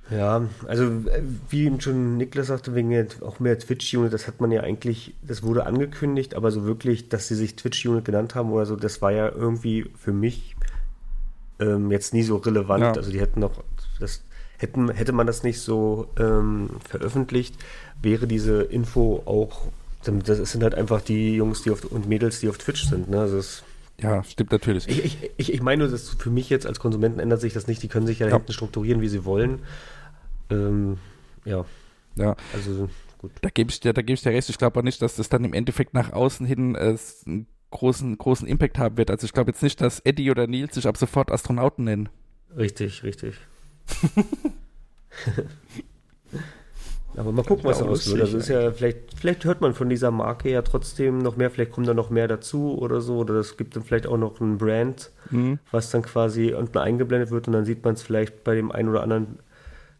Ja, 0.08 0.48
also 0.68 0.84
äh, 0.84 1.22
wie 1.50 1.64
eben 1.64 1.80
schon 1.80 2.16
Niklas 2.16 2.46
sagte, 2.46 2.76
wegen 2.76 2.90
der, 2.90 3.08
auch 3.22 3.40
mehr 3.40 3.58
Twitch-Unit, 3.58 4.12
das 4.12 4.28
hat 4.28 4.40
man 4.40 4.52
ja 4.52 4.60
eigentlich, 4.62 5.14
das 5.22 5.42
wurde 5.42 5.66
angekündigt, 5.66 6.36
aber 6.36 6.52
so 6.52 6.64
wirklich, 6.64 7.08
dass 7.08 7.26
sie 7.26 7.34
sich 7.34 7.56
Twitch-Unit 7.56 8.04
genannt 8.04 8.36
haben 8.36 8.52
oder 8.52 8.66
so, 8.66 8.76
das 8.76 9.02
war 9.02 9.10
ja 9.10 9.28
irgendwie 9.28 9.90
für 9.96 10.12
mich 10.12 10.54
ähm, 11.58 11.90
jetzt 11.90 12.14
nie 12.14 12.22
so 12.22 12.36
relevant. 12.36 12.82
Ja. 12.82 12.92
Also 12.92 13.10
die 13.10 13.20
hätten 13.20 13.40
noch, 13.40 13.64
das 13.98 14.22
hätten, 14.58 14.90
hätte 14.90 15.12
man 15.12 15.26
das 15.26 15.42
nicht 15.42 15.60
so 15.60 16.08
ähm, 16.18 16.70
veröffentlicht, 16.88 17.56
wäre 18.00 18.26
diese 18.26 18.62
Info 18.62 19.22
auch, 19.26 19.68
das 20.04 20.38
sind 20.52 20.62
halt 20.62 20.74
einfach 20.74 21.00
die 21.00 21.34
Jungs 21.34 21.62
die 21.62 21.70
auf, 21.70 21.84
und 21.84 22.08
Mädels, 22.08 22.40
die 22.40 22.48
auf 22.48 22.58
Twitch 22.58 22.84
sind. 22.84 23.08
Ne? 23.08 23.20
Also 23.20 23.36
das, 23.36 23.62
Ja, 24.00 24.22
stimmt 24.24 24.52
natürlich. 24.52 24.86
ich, 24.88 25.18
ich, 25.36 25.52
ich, 25.52 25.62
meine, 25.62 25.82
nur, 25.84 25.90
dass 25.90 26.10
für 26.10 26.30
mich 26.30 26.48
jetzt 26.50 26.66
als 26.66 26.78
Konsumenten 26.78 27.18
ändert 27.20 27.40
sich 27.40 27.52
das 27.54 27.66
nicht. 27.66 27.82
Die 27.82 27.88
können 27.88 28.06
sich 28.06 28.18
ja, 28.20 28.28
Ja. 28.28 28.34
hinten 28.34 28.52
strukturieren, 28.52 29.00
wie 29.00 29.08
sie 29.08 29.24
wollen. 29.24 29.60
Ähm, 30.50 30.98
ja, 31.44 31.64
ja. 32.16 32.36
also 32.52 32.88
gut. 33.18 33.32
Da 33.40 33.48
gebe 33.50 33.70
ich 33.70 33.80
dir, 33.80 33.92
da 33.92 34.02
gebe 34.02 34.14
ich 34.14 34.22
dir 34.22 34.30
recht. 34.30 34.48
Ich 34.48 34.58
glaube 34.58 34.78
auch 34.78 34.84
nicht, 34.84 35.02
dass 35.02 35.16
das 35.16 35.28
dann 35.28 35.44
im 35.44 35.52
Endeffekt 35.54 35.94
nach 35.94 36.12
außen 36.12 36.46
hin 36.46 36.74
äh, 36.76 36.96
einen 37.26 37.46
großen, 37.70 38.16
großen 38.16 38.46
Impact 38.46 38.78
haben 38.78 38.96
wird. 38.96 39.10
Also 39.10 39.24
ich 39.24 39.32
glaube 39.32 39.50
jetzt 39.50 39.62
nicht, 39.62 39.80
dass 39.80 40.00
Eddie 40.00 40.30
oder 40.30 40.46
Nils 40.46 40.74
sich 40.76 40.86
ab 40.86 40.96
sofort 40.96 41.30
Astronauten 41.32 41.84
nennen. 41.84 42.08
Richtig, 42.56 43.02
richtig. 43.02 43.34
Aber 47.16 47.32
mal 47.32 47.44
gucken, 47.44 47.64
was 47.64 47.78
Ja, 47.78 47.84
daraus 47.84 48.06
wird. 48.10 48.20
Also 48.20 48.36
ist 48.36 48.48
ja, 48.48 48.70
vielleicht, 48.72 49.14
vielleicht 49.18 49.44
hört 49.46 49.62
man 49.62 49.72
von 49.72 49.88
dieser 49.88 50.10
Marke 50.10 50.50
ja 50.50 50.60
trotzdem 50.60 51.18
noch 51.18 51.36
mehr, 51.36 51.50
vielleicht 51.50 51.72
kommt 51.72 51.88
da 51.88 51.94
noch 51.94 52.10
mehr 52.10 52.28
dazu 52.28 52.76
oder 52.78 53.00
so. 53.00 53.18
Oder 53.18 53.34
es 53.36 53.56
gibt 53.56 53.74
dann 53.74 53.84
vielleicht 53.84 54.06
auch 54.06 54.18
noch 54.18 54.38
ein 54.40 54.58
Brand, 54.58 55.10
Mhm. 55.30 55.58
was 55.70 55.90
dann 55.90 56.02
quasi 56.02 56.52
unten 56.52 56.76
eingeblendet 56.78 57.30
wird 57.30 57.46
und 57.46 57.54
dann 57.54 57.64
sieht 57.64 57.82
man 57.84 57.94
es 57.94 58.02
vielleicht 58.02 58.44
bei 58.44 58.54
dem 58.54 58.70
einen 58.70 58.90
oder 58.90 59.02
anderen 59.02 59.38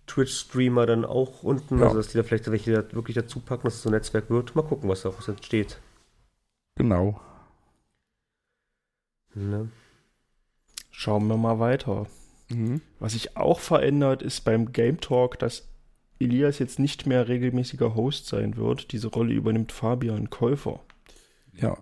Twitch-Streamer 0.06 0.84
dann 0.84 1.04
auch 1.06 1.42
unten. 1.42 1.78
Ja. 1.78 1.84
Also 1.86 1.96
dass 1.96 2.08
die 2.08 2.18
da 2.18 2.22
vielleicht 2.22 2.50
welche 2.50 2.72
da 2.82 2.92
wirklich 2.94 3.14
dazu 3.14 3.40
packen, 3.40 3.64
dass 3.64 3.74
es 3.76 3.82
so 3.82 3.88
ein 3.88 3.92
Netzwerk 3.92 4.28
wird. 4.28 4.54
Mal 4.54 4.62
gucken, 4.62 4.88
was 4.90 5.02
daraus 5.02 5.26
entsteht. 5.26 5.78
Genau. 6.76 7.18
Ne? 9.34 9.68
Schauen 10.90 11.26
wir 11.28 11.36
mal 11.38 11.58
weiter. 11.58 12.06
Mhm. 12.48 12.80
Was 12.98 13.12
sich 13.12 13.36
auch 13.36 13.60
verändert, 13.60 14.22
ist 14.22 14.42
beim 14.42 14.72
Game 14.72 15.00
Talk, 15.00 15.38
dass 15.38 15.68
Elias 16.18 16.58
jetzt 16.58 16.78
nicht 16.78 17.06
mehr 17.06 17.28
regelmäßiger 17.28 17.94
Host 17.94 18.26
sein 18.26 18.56
wird. 18.56 18.92
Diese 18.92 19.08
Rolle 19.08 19.34
übernimmt 19.34 19.72
Fabian 19.72 20.30
Käufer. 20.30 20.80
Ja. 21.52 21.76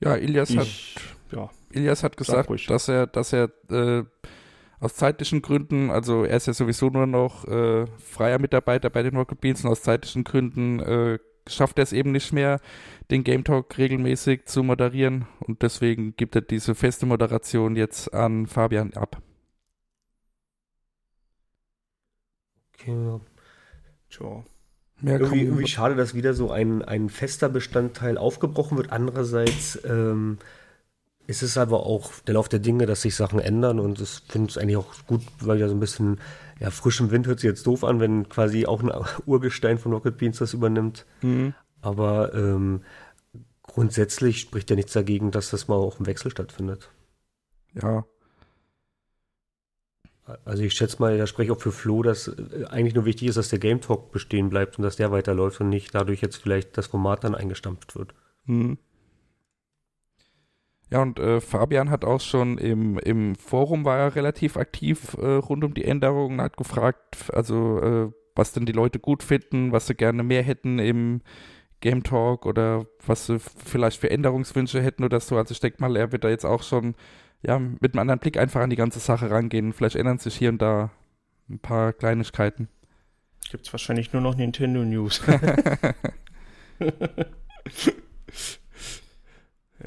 Ja, 0.00 0.16
Ilias 0.16 0.54
hat 0.54 0.66
Ich, 0.66 0.96
ja, 1.32 1.50
Ilias 1.70 2.02
hat 2.02 2.16
gesagt, 2.16 2.50
dass 2.70 2.88
er, 2.88 3.06
dass 3.06 3.32
er 3.32 3.50
äh, 3.70 4.04
aus 4.78 4.94
zeitlichen 4.94 5.40
Gründen, 5.40 5.90
also 5.90 6.24
er 6.24 6.36
ist 6.36 6.46
ja 6.46 6.52
sowieso 6.52 6.90
nur 6.90 7.06
noch 7.06 7.46
äh, 7.46 7.86
freier 7.98 8.38
Mitarbeiter 8.38 8.90
bei 8.90 9.02
den 9.02 9.16
Rocket 9.16 9.40
Beans 9.40 9.64
und 9.64 9.70
aus 9.70 9.82
zeitlichen 9.82 10.22
Gründen 10.24 10.80
äh, 10.80 11.18
schafft 11.48 11.78
er 11.78 11.84
es 11.84 11.92
eben 11.92 12.12
nicht 12.12 12.32
mehr, 12.32 12.60
den 13.10 13.24
Game 13.24 13.44
Talk 13.44 13.78
regelmäßig 13.78 14.46
zu 14.46 14.62
moderieren 14.62 15.26
und 15.40 15.62
deswegen 15.62 16.16
gibt 16.16 16.34
er 16.34 16.42
diese 16.42 16.74
feste 16.74 17.06
Moderation 17.06 17.76
jetzt 17.76 18.12
an 18.12 18.46
Fabian 18.46 18.94
ab. 18.94 19.22
Okay, 22.74 22.92
ja. 22.92 23.20
tja. 24.10 24.44
Mehr 25.00 25.20
Irgendwie, 25.20 25.42
irgendwie 25.42 25.66
schade, 25.66 25.94
dass 25.94 26.14
wieder 26.14 26.32
so 26.32 26.50
ein, 26.50 26.82
ein 26.82 27.10
fester 27.10 27.50
Bestandteil 27.50 28.16
aufgebrochen 28.16 28.78
wird. 28.78 28.92
Andererseits 28.92 29.78
ähm, 29.84 30.38
ist 31.26 31.42
es 31.42 31.58
aber 31.58 31.84
auch 31.84 32.12
der 32.26 32.34
Lauf 32.34 32.48
der 32.48 32.60
Dinge, 32.60 32.86
dass 32.86 33.02
sich 33.02 33.14
Sachen 33.14 33.38
ändern 33.38 33.78
und 33.78 34.00
ich 34.00 34.22
finde 34.28 34.48
es 34.48 34.56
eigentlich 34.56 34.76
auch 34.78 34.94
gut, 35.06 35.22
weil 35.40 35.58
ja 35.58 35.68
so 35.68 35.74
ein 35.74 35.80
bisschen 35.80 36.18
ja, 36.58 36.70
frischem 36.70 37.10
Wind 37.10 37.26
hört 37.26 37.40
sich 37.40 37.48
jetzt 37.48 37.66
doof 37.66 37.84
an, 37.84 38.00
wenn 38.00 38.28
quasi 38.28 38.66
auch 38.66 38.82
ein 38.82 38.90
Urgestein 39.26 39.78
von 39.78 39.92
Rocket 39.92 40.16
Beans 40.16 40.38
das 40.38 40.54
übernimmt. 40.54 41.06
Mhm. 41.22 41.54
Aber 41.82 42.34
ähm, 42.34 42.82
grundsätzlich 43.62 44.40
spricht 44.40 44.70
ja 44.70 44.76
nichts 44.76 44.92
dagegen, 44.92 45.30
dass 45.30 45.50
das 45.50 45.68
mal 45.68 45.76
auch 45.76 46.00
im 46.00 46.06
Wechsel 46.06 46.30
stattfindet. 46.30 46.90
Ja, 47.74 48.06
Also 50.44 50.62
ich 50.62 50.74
schätze 50.74 51.00
mal, 51.00 51.16
da 51.18 51.26
spreche 51.26 51.52
ich 51.52 51.56
auch 51.56 51.60
für 51.60 51.72
Flo, 51.72 52.02
dass 52.02 52.28
äh, 52.28 52.64
eigentlich 52.68 52.94
nur 52.94 53.04
wichtig 53.04 53.28
ist, 53.28 53.36
dass 53.36 53.48
der 53.48 53.58
Game 53.58 53.80
Talk 53.80 54.10
bestehen 54.12 54.50
bleibt 54.50 54.78
und 54.78 54.82
dass 54.82 54.96
der 54.96 55.12
weiterläuft 55.12 55.60
und 55.60 55.68
nicht 55.68 55.94
dadurch 55.94 56.20
jetzt 56.20 56.36
vielleicht 56.36 56.76
das 56.76 56.88
Format 56.88 57.24
dann 57.24 57.34
eingestampft 57.34 57.94
wird. 57.96 58.14
Mhm. 58.46 58.78
Ja, 60.90 61.02
und 61.02 61.18
äh, 61.18 61.40
Fabian 61.40 61.90
hat 61.90 62.04
auch 62.04 62.20
schon 62.20 62.58
im, 62.58 62.98
im 62.98 63.34
Forum 63.34 63.84
war 63.84 63.98
er 63.98 64.14
relativ 64.14 64.56
aktiv 64.56 65.16
äh, 65.20 65.26
rund 65.26 65.64
um 65.64 65.74
die 65.74 65.84
Änderungen, 65.84 66.40
hat 66.40 66.56
gefragt, 66.56 67.30
also 67.32 67.80
äh, 67.80 68.12
was 68.36 68.52
denn 68.52 68.66
die 68.66 68.72
Leute 68.72 69.00
gut 69.00 69.22
finden, 69.24 69.72
was 69.72 69.88
sie 69.88 69.94
gerne 69.94 70.22
mehr 70.22 70.42
hätten 70.42 70.78
im 70.78 71.22
Game 71.80 72.04
Talk 72.04 72.46
oder 72.46 72.86
was 73.04 73.26
sie 73.26 73.38
vielleicht 73.38 74.00
für 74.00 74.10
Änderungswünsche 74.10 74.80
hätten 74.80 75.02
oder 75.02 75.18
so. 75.20 75.36
Also 75.36 75.52
ich 75.52 75.60
denke 75.60 75.80
mal, 75.80 75.96
er 75.96 76.12
wird 76.12 76.22
da 76.22 76.28
jetzt 76.28 76.46
auch 76.46 76.62
schon 76.62 76.94
ja, 77.42 77.58
mit 77.58 77.94
einem 77.94 78.00
anderen 78.00 78.20
Blick 78.20 78.36
einfach 78.38 78.60
an 78.60 78.70
die 78.70 78.76
ganze 78.76 79.00
Sache 79.00 79.30
rangehen. 79.30 79.72
Vielleicht 79.72 79.96
ändern 79.96 80.18
sich 80.18 80.36
hier 80.36 80.50
und 80.50 80.62
da 80.62 80.90
ein 81.48 81.58
paar 81.58 81.92
Kleinigkeiten. 81.92 82.68
Gibt 83.50 83.66
es 83.66 83.72
wahrscheinlich 83.72 84.12
nur 84.12 84.22
noch 84.22 84.36
Nintendo 84.36 84.84
News. 84.84 85.20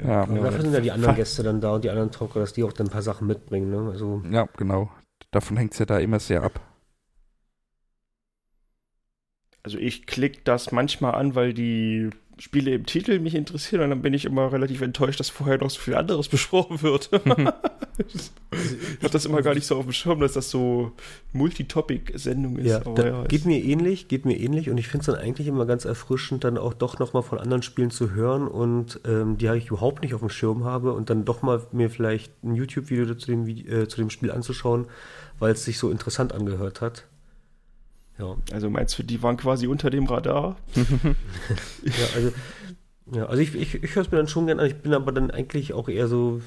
Ja, 0.04 0.22
Aber 0.22 0.38
dafür 0.38 0.62
sind 0.62 0.72
ja 0.72 0.80
die 0.80 0.92
anderen 0.92 1.16
Gäste 1.16 1.42
dann 1.42 1.60
da 1.60 1.74
und 1.74 1.84
die 1.84 1.90
anderen 1.90 2.10
Talker, 2.10 2.40
dass 2.40 2.52
die 2.52 2.64
auch 2.64 2.72
dann 2.72 2.86
ein 2.86 2.90
paar 2.90 3.02
Sachen 3.02 3.26
mitbringen. 3.26 3.70
Ne? 3.70 3.90
Also 3.90 4.22
ja, 4.30 4.48
genau. 4.56 4.90
Davon 5.30 5.56
hängt 5.56 5.72
es 5.72 5.78
ja 5.78 5.86
da 5.86 5.98
immer 5.98 6.18
sehr 6.18 6.42
ab. 6.42 6.60
Also 9.62 9.78
ich 9.78 10.06
klicke 10.06 10.40
das 10.44 10.72
manchmal 10.72 11.14
an, 11.14 11.34
weil 11.34 11.52
die 11.52 12.10
Spiele 12.40 12.74
im 12.74 12.86
Titel 12.86 13.18
mich 13.18 13.34
interessieren 13.34 13.82
und 13.82 13.90
dann 13.90 14.00
bin 14.00 14.14
ich 14.14 14.24
immer 14.24 14.50
relativ 14.50 14.80
enttäuscht, 14.80 15.20
dass 15.20 15.28
vorher 15.28 15.58
noch 15.58 15.68
so 15.68 15.78
viel 15.78 15.94
anderes 15.94 16.28
besprochen 16.30 16.80
wird. 16.80 17.10
ich 18.08 18.30
habe 19.02 19.12
das 19.12 19.26
immer 19.26 19.42
gar 19.42 19.54
nicht 19.54 19.66
so 19.66 19.76
auf 19.76 19.84
dem 19.84 19.92
Schirm, 19.92 20.20
dass 20.20 20.32
das 20.32 20.48
so 20.50 20.92
Multitopic-Sendung 21.34 22.56
ist. 22.56 22.66
ja, 22.66 22.82
ja, 22.96 23.24
geht 23.24 23.44
mir 23.44 23.62
ähnlich, 23.62 24.08
geht 24.08 24.24
mir 24.24 24.40
ähnlich 24.40 24.70
und 24.70 24.78
ich 24.78 24.88
finde 24.88 25.00
es 25.00 25.06
dann 25.06 25.16
eigentlich 25.16 25.48
immer 25.48 25.66
ganz 25.66 25.84
erfrischend, 25.84 26.44
dann 26.44 26.56
auch 26.56 26.72
doch 26.72 26.98
nochmal 26.98 27.22
von 27.22 27.38
anderen 27.38 27.62
Spielen 27.62 27.90
zu 27.90 28.12
hören 28.12 28.48
und 28.48 29.00
ähm, 29.04 29.36
die 29.36 29.48
ich 29.48 29.68
überhaupt 29.68 30.00
nicht 30.02 30.14
auf 30.14 30.20
dem 30.20 30.30
Schirm 30.30 30.64
habe 30.64 30.94
und 30.94 31.10
dann 31.10 31.26
doch 31.26 31.42
mal 31.42 31.60
mir 31.72 31.90
vielleicht 31.90 32.32
ein 32.42 32.54
YouTube-Video 32.54 33.14
zu 33.16 33.26
dem, 33.30 33.46
äh, 33.46 33.86
zu 33.86 33.98
dem 33.98 34.08
Spiel 34.08 34.30
anzuschauen, 34.30 34.86
weil 35.38 35.52
es 35.52 35.64
sich 35.66 35.76
so 35.76 35.90
interessant 35.90 36.32
angehört 36.32 36.80
hat. 36.80 37.04
Ja, 38.20 38.36
also 38.52 38.68
meinst 38.68 38.98
du, 38.98 39.02
die 39.02 39.22
waren 39.22 39.36
quasi 39.36 39.66
unter 39.66 39.88
dem 39.88 40.06
Radar? 40.06 40.56
ja 40.74 42.06
also, 42.14 42.32
ja, 43.12 43.26
also 43.26 43.42
ich, 43.42 43.54
ich, 43.54 43.82
ich 43.82 43.94
höre 43.94 44.02
es 44.02 44.10
mir 44.10 44.18
dann 44.18 44.28
schon 44.28 44.46
gerne 44.46 44.62
an, 44.62 44.68
ich 44.68 44.76
bin 44.76 44.92
aber 44.92 45.10
dann 45.12 45.30
eigentlich 45.30 45.72
auch 45.72 45.88
eher 45.88 46.06
so, 46.06 46.42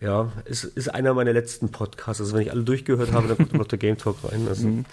ja, 0.00 0.32
es 0.44 0.64
ist 0.64 0.88
einer 0.88 1.12
meiner 1.14 1.32
letzten 1.32 1.70
Podcasts. 1.70 2.20
Also 2.20 2.34
wenn 2.34 2.42
ich 2.42 2.52
alle 2.52 2.62
durchgehört 2.62 3.12
habe, 3.12 3.28
dann 3.28 3.36
kommt 3.36 3.54
noch 3.54 3.66
der 3.66 3.78
Game 3.78 3.98
Talk 3.98 4.18
rein. 4.24 4.46
Also, 4.48 4.68
Mhm. 4.68 4.84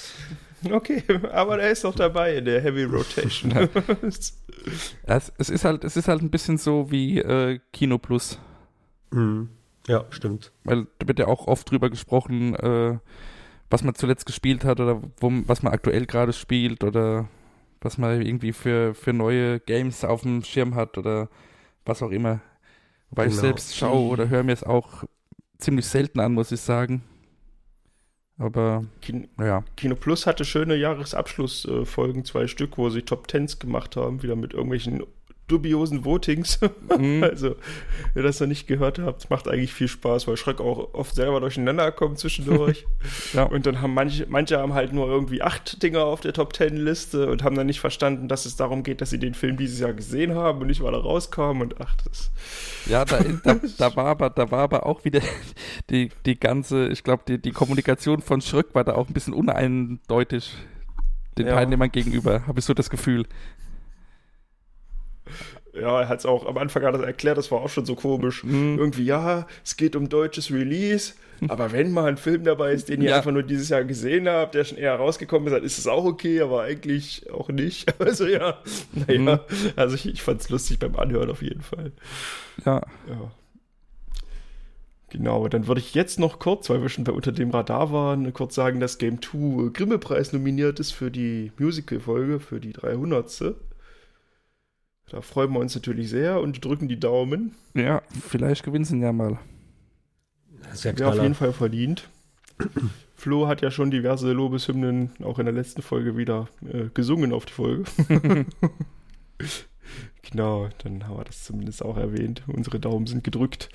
Okay, 0.72 1.04
aber 1.32 1.60
er 1.60 1.72
ist 1.72 1.86
noch 1.86 1.96
dabei 1.96 2.36
in 2.36 2.44
der 2.44 2.60
Heavy 2.62 2.84
Rotation. 2.84 3.52
Ja, 3.52 3.70
es, 5.06 5.32
es, 5.38 5.50
ist 5.50 5.64
halt, 5.64 5.86
es 5.86 5.96
ist 5.96 6.10
halt 6.10 6.22
ein 6.22 6.30
bisschen 6.30 6.58
so 6.58 6.92
wie 6.92 7.20
äh, 7.20 7.60
Kino 7.72 7.98
Plus. 7.98 8.38
Mhm. 9.12 9.50
Ja, 9.88 10.06
stimmt. 10.10 10.52
Weil 10.66 10.88
da 11.00 11.08
wird 11.08 11.20
ja 11.20 11.28
auch 11.28 11.48
oft 11.48 11.72
drüber 11.72 11.90
gesprochen, 11.90 12.56
äh, 12.56 12.98
was 13.70 13.84
man 13.84 13.96
zuletzt 13.96 14.26
gespielt 14.26 14.64
hat 14.66 14.80
oder 14.80 15.02
wo, 15.20 15.32
was 15.46 15.64
man 15.64 15.74
aktuell 15.74 16.06
gerade 16.06 16.34
spielt 16.34 16.84
oder 16.84 17.28
was 17.82 17.98
man 17.98 18.22
irgendwie 18.22 18.52
für, 18.52 18.94
für 18.94 19.14
neue 19.14 19.60
Games 19.60 20.04
auf 20.04 20.22
dem 20.24 20.44
Schirm 20.44 20.76
hat 20.76 20.98
oder 20.98 21.30
was 21.86 22.02
auch 22.04 22.12
immer. 22.12 22.42
Weil 23.12 23.28
ich 23.28 23.34
Genau. 23.34 23.42
selbst 23.42 23.76
schaue 23.78 24.10
oder 24.10 24.30
höre 24.30 24.44
mir 24.44 24.54
es 24.54 24.64
auch 24.64 25.04
ziemlich 25.58 25.86
selten 25.86 26.20
an, 26.20 26.34
muss 26.34 26.52
ich 26.52 26.62
sagen. 26.62 27.04
Aber 28.38 28.86
Kin 29.02 29.28
naja, 29.38 29.64
Kino 29.76 29.96
Plus 29.96 30.26
hatte 30.26 30.46
schöne 30.46 30.76
Jahresabschlussfolgen, 30.76 32.24
zwei 32.24 32.48
Stück, 32.48 32.78
wo 32.78 32.90
sie 32.90 33.02
Top 33.02 33.28
Tens 33.28 33.60
gemacht 33.60 33.96
haben, 33.98 34.24
wieder 34.24 34.36
mit 34.38 34.54
irgendwelchen 34.54 35.04
dubiosen 35.50 36.06
Votings. 36.06 36.60
Mhm. 36.98 37.24
Also, 37.30 37.56
wer 38.14 38.24
das 38.24 38.40
noch 38.40 38.48
nicht 38.48 38.66
gehört 38.66 38.98
habt, 38.98 39.30
macht 39.30 39.48
eigentlich 39.48 39.74
viel 39.74 39.88
Spaß, 39.88 40.28
weil 40.28 40.36
Schreck 40.36 40.60
auch 40.60 40.94
oft 40.94 41.14
selber 41.16 41.40
durcheinander 41.40 41.92
kommt 41.92 42.20
zwischendurch. 42.20 42.86
Ja. 43.34 43.44
Und 43.44 43.66
dann 43.66 43.82
haben 43.82 43.94
manche, 43.94 44.26
manche 44.28 44.58
haben 44.58 44.74
halt 44.74 44.92
nur 44.94 45.08
irgendwie 45.08 45.42
acht 45.42 45.82
Dinger 45.84 46.04
auf 46.04 46.22
der 46.22 46.34
Top 46.34 46.54
Ten 46.54 46.78
Liste 46.78 47.30
und 47.30 47.44
haben 47.44 47.56
dann 47.56 47.68
nicht 47.68 47.80
verstanden, 47.80 48.28
dass 48.28 48.46
es 48.46 48.56
darum 48.56 48.84
geht, 48.84 49.02
dass 49.02 49.10
sie 49.12 49.20
den 49.20 49.34
Film 49.34 49.58
dieses 49.58 49.80
Jahr 49.80 49.94
gesehen 49.94 50.36
haben 50.36 50.62
und 50.62 50.68
nicht 50.68 50.82
weil 50.82 50.94
er 50.94 51.02
rauskam 51.02 51.62
und 51.62 51.80
ach, 51.80 51.96
das. 52.06 52.32
Ja, 52.88 53.06
da, 53.06 53.20
da, 53.44 53.60
da, 53.78 53.96
war 53.96 54.06
aber, 54.06 54.30
da 54.30 54.52
war 54.52 54.62
aber 54.62 54.86
auch 54.86 55.06
wieder 55.06 55.22
die, 55.90 56.10
die 56.26 56.40
ganze, 56.40 56.88
ich 56.88 57.04
glaube, 57.04 57.24
die, 57.28 57.40
die 57.40 57.52
Kommunikation 57.52 58.22
von 58.22 58.42
Schröck 58.42 58.74
war 58.74 58.84
da 58.84 58.96
auch 58.96 59.08
ein 59.08 59.14
bisschen 59.14 59.34
uneindeutig 59.34 60.56
den 61.38 61.48
Ja. 61.48 61.54
Teilnehmern 61.54 61.92
gegenüber, 61.92 62.46
habe 62.48 62.60
ich 62.60 62.66
so 62.66 62.74
das 62.74 62.90
Gefühl. 62.90 63.26
Ja, 65.74 66.02
er 66.02 66.08
hat 66.10 66.20
es 66.20 66.26
auch 66.26 66.46
am 66.48 66.58
Anfang 66.58 66.84
hat 66.84 66.96
er 66.96 67.04
erklärt, 67.04 67.38
das 67.38 67.52
war 67.52 67.62
auch 67.62 67.70
schon 67.70 67.86
so 67.86 67.96
komisch. 67.96 68.44
Mhm. 68.44 68.78
Irgendwie, 68.80 69.06
ja, 69.06 69.46
es 69.64 69.78
geht 69.78 69.96
um 69.96 70.10
deutsches 70.10 70.52
Release, 70.52 71.14
aber 71.48 71.72
wenn 71.72 71.92
mal 71.92 72.06
ein 72.06 72.18
Film 72.18 72.44
dabei 72.44 72.74
ist, 72.74 72.90
den 72.90 73.02
ihr 73.02 73.12
Ja. 73.12 73.18
einfach 73.18 73.32
nur 73.32 73.44
dieses 73.44 73.70
Jahr 73.70 73.84
gesehen 73.84 74.28
habt, 74.28 74.56
der 74.56 74.64
schon 74.66 74.78
eher 74.80 74.96
rausgekommen 74.96 75.48
ist, 75.48 75.54
dann 75.54 75.64
ist 75.64 75.78
es 75.78 75.86
auch 75.88 76.06
okay, 76.06 76.42
aber 76.42 76.64
eigentlich 76.64 77.32
auch 77.32 77.50
nicht. 77.50 77.94
Also 78.00 78.26
ja, 78.28 78.58
naja, 79.08 79.20
Mhm. 79.36 79.40
also 79.76 79.96
ich, 79.96 80.08
ich 80.08 80.22
fand 80.24 80.42
es 80.42 80.50
lustig 80.50 80.80
beim 80.80 80.96
Anhören 80.96 81.30
auf 81.30 81.42
jeden 81.44 81.62
Fall. 81.62 81.92
Ja, 82.66 82.82
Ja. 83.08 83.32
Genau, 85.12 85.48
dann 85.48 85.66
würde 85.68 85.82
ich 85.82 85.96
jetzt 85.96 86.20
noch 86.20 86.38
kurz, 86.38 86.70
weil 86.70 86.84
wir 86.84 86.90
schon 86.90 87.04
bei 87.04 87.12
Unter 87.12 87.32
dem 87.32 87.50
Radar 87.50 87.92
waren, 87.92 88.32
kurz 88.32 88.54
sagen, 88.54 88.80
dass 88.80 89.00
Game 89.00 89.20
2 89.24 89.72
Grimme-Preis 89.74 90.34
nominiert 90.34 90.80
ist 90.80 90.92
für 90.92 91.10
die 91.10 91.52
Musical-Folge, 91.58 92.40
für 92.40 92.60
die 92.60 92.74
300. 92.74 93.56
Da 95.10 95.22
freuen 95.22 95.52
wir 95.54 95.60
uns 95.60 95.74
natürlich 95.74 96.10
sehr 96.10 96.40
und 96.40 96.64
drücken 96.64 96.88
die 96.88 97.00
Daumen. 97.00 97.56
ja, 97.74 98.02
vielleicht 98.28 98.64
gewinnen 98.64 98.86
sie 98.86 99.00
ja 99.00 99.12
mal. 99.12 99.40
Das 100.70 100.86
Wäre 100.86 101.08
auf 101.08 101.22
jeden 101.22 101.36
Fall 101.36 101.54
verdient. 101.54 102.10
Flo 103.16 103.48
hat 103.48 103.62
ja 103.62 103.72
schon 103.72 103.92
diverse 103.92 104.32
Lobeshymnen 104.32 105.12
auch 105.24 105.40
in 105.40 105.46
der 105.46 105.54
letzten 105.54 105.82
Folge 105.82 106.16
wieder 106.16 106.48
äh, 106.72 106.86
gesungen 106.94 107.34
auf 107.34 107.46
die 107.46 107.54
Folge. 107.54 107.84
genau, 110.22 110.70
dann 110.84 111.08
haben 111.08 111.18
wir 111.18 111.24
das 111.26 111.44
zumindest 111.44 111.84
auch 111.84 111.98
erwähnt. 111.98 112.44
Unsere 112.48 112.80
Daumen 112.80 113.08
sind 113.08 113.24
gedrückt. 113.24 113.70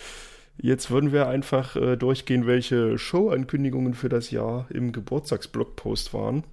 Jetzt 0.57 0.91
würden 0.91 1.13
wir 1.13 1.27
einfach 1.27 1.77
äh, 1.77 1.97
durchgehen, 1.97 2.47
welche 2.47 2.97
Show-Ankündigungen 2.97 3.95
für 3.95 4.09
das 4.09 4.31
Jahr 4.31 4.67
im 4.71 4.93
Geburtstagsblogpost 4.93 6.15
waren. 6.15 6.45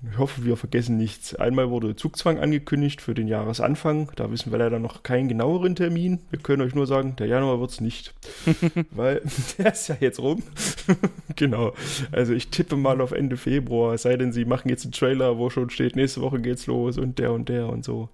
Ich 0.00 0.18
hoffe, 0.18 0.44
wir 0.44 0.56
vergessen 0.56 0.96
nichts. 0.96 1.34
Einmal 1.34 1.70
wurde 1.70 1.96
Zugzwang 1.96 2.38
angekündigt 2.38 3.02
für 3.02 3.14
den 3.14 3.26
Jahresanfang. 3.26 4.12
Da 4.14 4.30
wissen 4.30 4.52
wir 4.52 4.58
leider 4.58 4.78
noch 4.78 5.02
keinen 5.02 5.28
genaueren 5.28 5.74
Termin. 5.74 6.20
Wir 6.30 6.38
können 6.38 6.62
euch 6.62 6.74
nur 6.74 6.86
sagen, 6.86 7.16
der 7.16 7.26
Januar 7.26 7.58
wird 7.60 7.72
es 7.72 7.80
nicht. 7.80 8.14
Weil 8.92 9.22
der 9.58 9.72
ist 9.72 9.88
ja 9.88 9.96
jetzt 9.98 10.20
rum. 10.20 10.42
genau. 11.36 11.72
Also 12.12 12.32
ich 12.32 12.48
tippe 12.48 12.76
mal 12.76 13.00
auf 13.00 13.10
Ende 13.10 13.36
Februar. 13.36 13.94
Es 13.94 14.02
sei 14.02 14.16
denn, 14.16 14.32
sie 14.32 14.44
machen 14.44 14.68
jetzt 14.68 14.84
einen 14.84 14.92
Trailer, 14.92 15.36
wo 15.36 15.50
schon 15.50 15.68
steht, 15.70 15.96
nächste 15.96 16.20
Woche 16.20 16.40
geht's 16.40 16.66
los 16.66 16.96
und 16.96 17.18
der 17.18 17.32
und 17.32 17.48
der 17.48 17.68
und 17.68 17.84
so. 17.84 18.08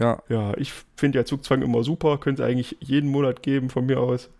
Ja, 0.00 0.20
Ja, 0.28 0.56
ich 0.56 0.72
finde 0.96 1.18
ja 1.18 1.24
Zugzwang 1.24 1.62
immer 1.62 1.84
super. 1.84 2.18
Könnte 2.18 2.42
es 2.42 2.48
eigentlich 2.48 2.76
jeden 2.80 3.08
Monat 3.10 3.42
geben 3.44 3.70
von 3.70 3.86
mir 3.86 4.00
aus. 4.00 4.30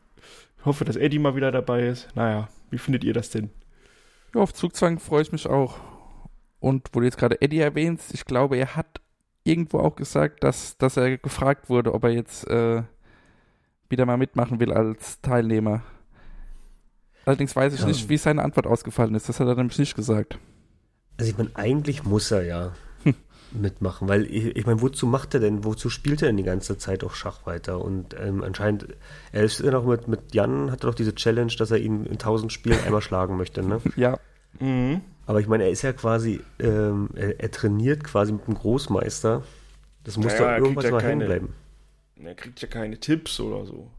Ich 0.58 0.64
hoffe, 0.64 0.84
dass 0.84 0.96
Eddie 0.96 1.20
mal 1.20 1.36
wieder 1.36 1.52
dabei 1.52 1.86
ist. 1.86 2.08
Naja, 2.16 2.48
wie 2.70 2.78
findet 2.78 3.04
ihr 3.04 3.12
das 3.12 3.30
denn? 3.30 3.50
Ja, 4.34 4.40
auf 4.40 4.52
Zugzwang 4.52 4.98
freue 4.98 5.22
ich 5.22 5.30
mich 5.30 5.46
auch. 5.46 5.78
Und 6.64 6.88
wo 6.94 7.00
du 7.00 7.04
jetzt 7.04 7.18
gerade 7.18 7.42
Eddie 7.42 7.58
erwähnst, 7.60 8.14
ich 8.14 8.24
glaube, 8.24 8.56
er 8.56 8.74
hat 8.74 9.02
irgendwo 9.42 9.80
auch 9.80 9.96
gesagt, 9.96 10.42
dass, 10.42 10.78
dass 10.78 10.96
er 10.96 11.18
gefragt 11.18 11.68
wurde, 11.68 11.92
ob 11.92 12.04
er 12.04 12.10
jetzt 12.10 12.48
äh, 12.48 12.82
wieder 13.90 14.06
mal 14.06 14.16
mitmachen 14.16 14.60
will 14.60 14.72
als 14.72 15.20
Teilnehmer. 15.20 15.82
Allerdings 17.26 17.54
weiß 17.54 17.74
ich 17.74 17.80
Ja. 17.80 17.86
nicht, 17.86 18.08
wie 18.08 18.16
seine 18.16 18.42
Antwort 18.42 18.66
ausgefallen 18.66 19.14
ist. 19.14 19.28
Das 19.28 19.40
hat 19.40 19.46
er 19.46 19.56
nämlich 19.56 19.78
nicht 19.78 19.94
gesagt. 19.94 20.38
Also 21.18 21.30
ich 21.30 21.36
meine, 21.36 21.50
eigentlich 21.52 22.04
muss 22.04 22.30
er 22.30 22.44
ja 22.44 22.72
mitmachen, 23.52 24.08
weil 24.08 24.24
ich, 24.24 24.56
ich 24.56 24.64
meine, 24.64 24.80
wozu 24.80 25.06
macht 25.06 25.34
er 25.34 25.40
denn, 25.40 25.64
wozu 25.64 25.90
spielt 25.90 26.22
er 26.22 26.28
denn 26.28 26.38
die 26.38 26.42
ganze 26.44 26.78
Zeit 26.78 27.04
auch 27.04 27.14
Schach 27.14 27.44
weiter? 27.44 27.82
Und 27.84 28.16
ähm, 28.18 28.42
anscheinend, 28.42 28.88
er 29.32 29.44
ist 29.44 29.60
ja 29.60 29.70
noch 29.70 29.84
mit, 29.84 30.08
mit 30.08 30.34
Jan, 30.34 30.70
hat 30.70 30.82
er 30.82 30.88
doch 30.88 30.94
diese 30.94 31.14
Challenge, 31.14 31.52
dass 31.58 31.70
er 31.70 31.78
ihn 31.78 32.06
in 32.06 32.16
tausend 32.18 32.54
Spielen 32.54 32.80
einmal 32.86 33.02
schlagen 33.02 33.36
möchte, 33.36 33.62
ne? 33.62 33.82
Ja, 33.96 34.18
Mhm. 34.60 35.02
Aber 35.26 35.40
ich 35.40 35.46
meine, 35.48 35.64
er 35.64 35.70
ist 35.70 35.82
ja 35.82 35.92
quasi, 35.92 36.40
ähm, 36.60 37.08
er, 37.14 37.40
er 37.40 37.50
trainiert 37.50 38.04
quasi 38.04 38.32
mit 38.32 38.46
dem 38.46 38.54
Großmeister. 38.54 39.42
Das 40.04 40.16
muss 40.18 40.26
Naja, 40.26 40.58
doch 40.58 40.64
irgendwas 40.64 40.84
ja 40.84 40.90
mal 40.90 41.00
keine- 41.00 41.10
hängen 41.12 41.26
bleiben. 41.26 41.54
Er 42.22 42.34
kriegt 42.34 42.60
ja 42.60 42.68
keine 42.68 42.98
Tipps 43.00 43.40
oder 43.40 43.64
so. 43.66 43.90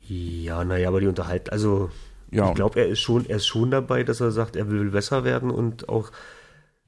Ja, 0.00 0.64
naja, 0.64 0.88
aber 0.88 1.00
die 1.00 1.06
unterhalten, 1.06 1.50
also 1.50 1.90
ja. 2.30 2.48
ich 2.48 2.54
glaube, 2.54 2.80
er 2.80 2.88
ist 2.88 3.00
schon, 3.00 3.26
er 3.26 3.36
ist 3.36 3.46
schon 3.46 3.70
dabei, 3.70 4.04
dass 4.04 4.20
er 4.20 4.30
sagt, 4.30 4.56
er 4.56 4.70
will 4.70 4.90
besser 4.90 5.24
werden 5.24 5.50
und 5.50 5.88
auch 5.88 6.10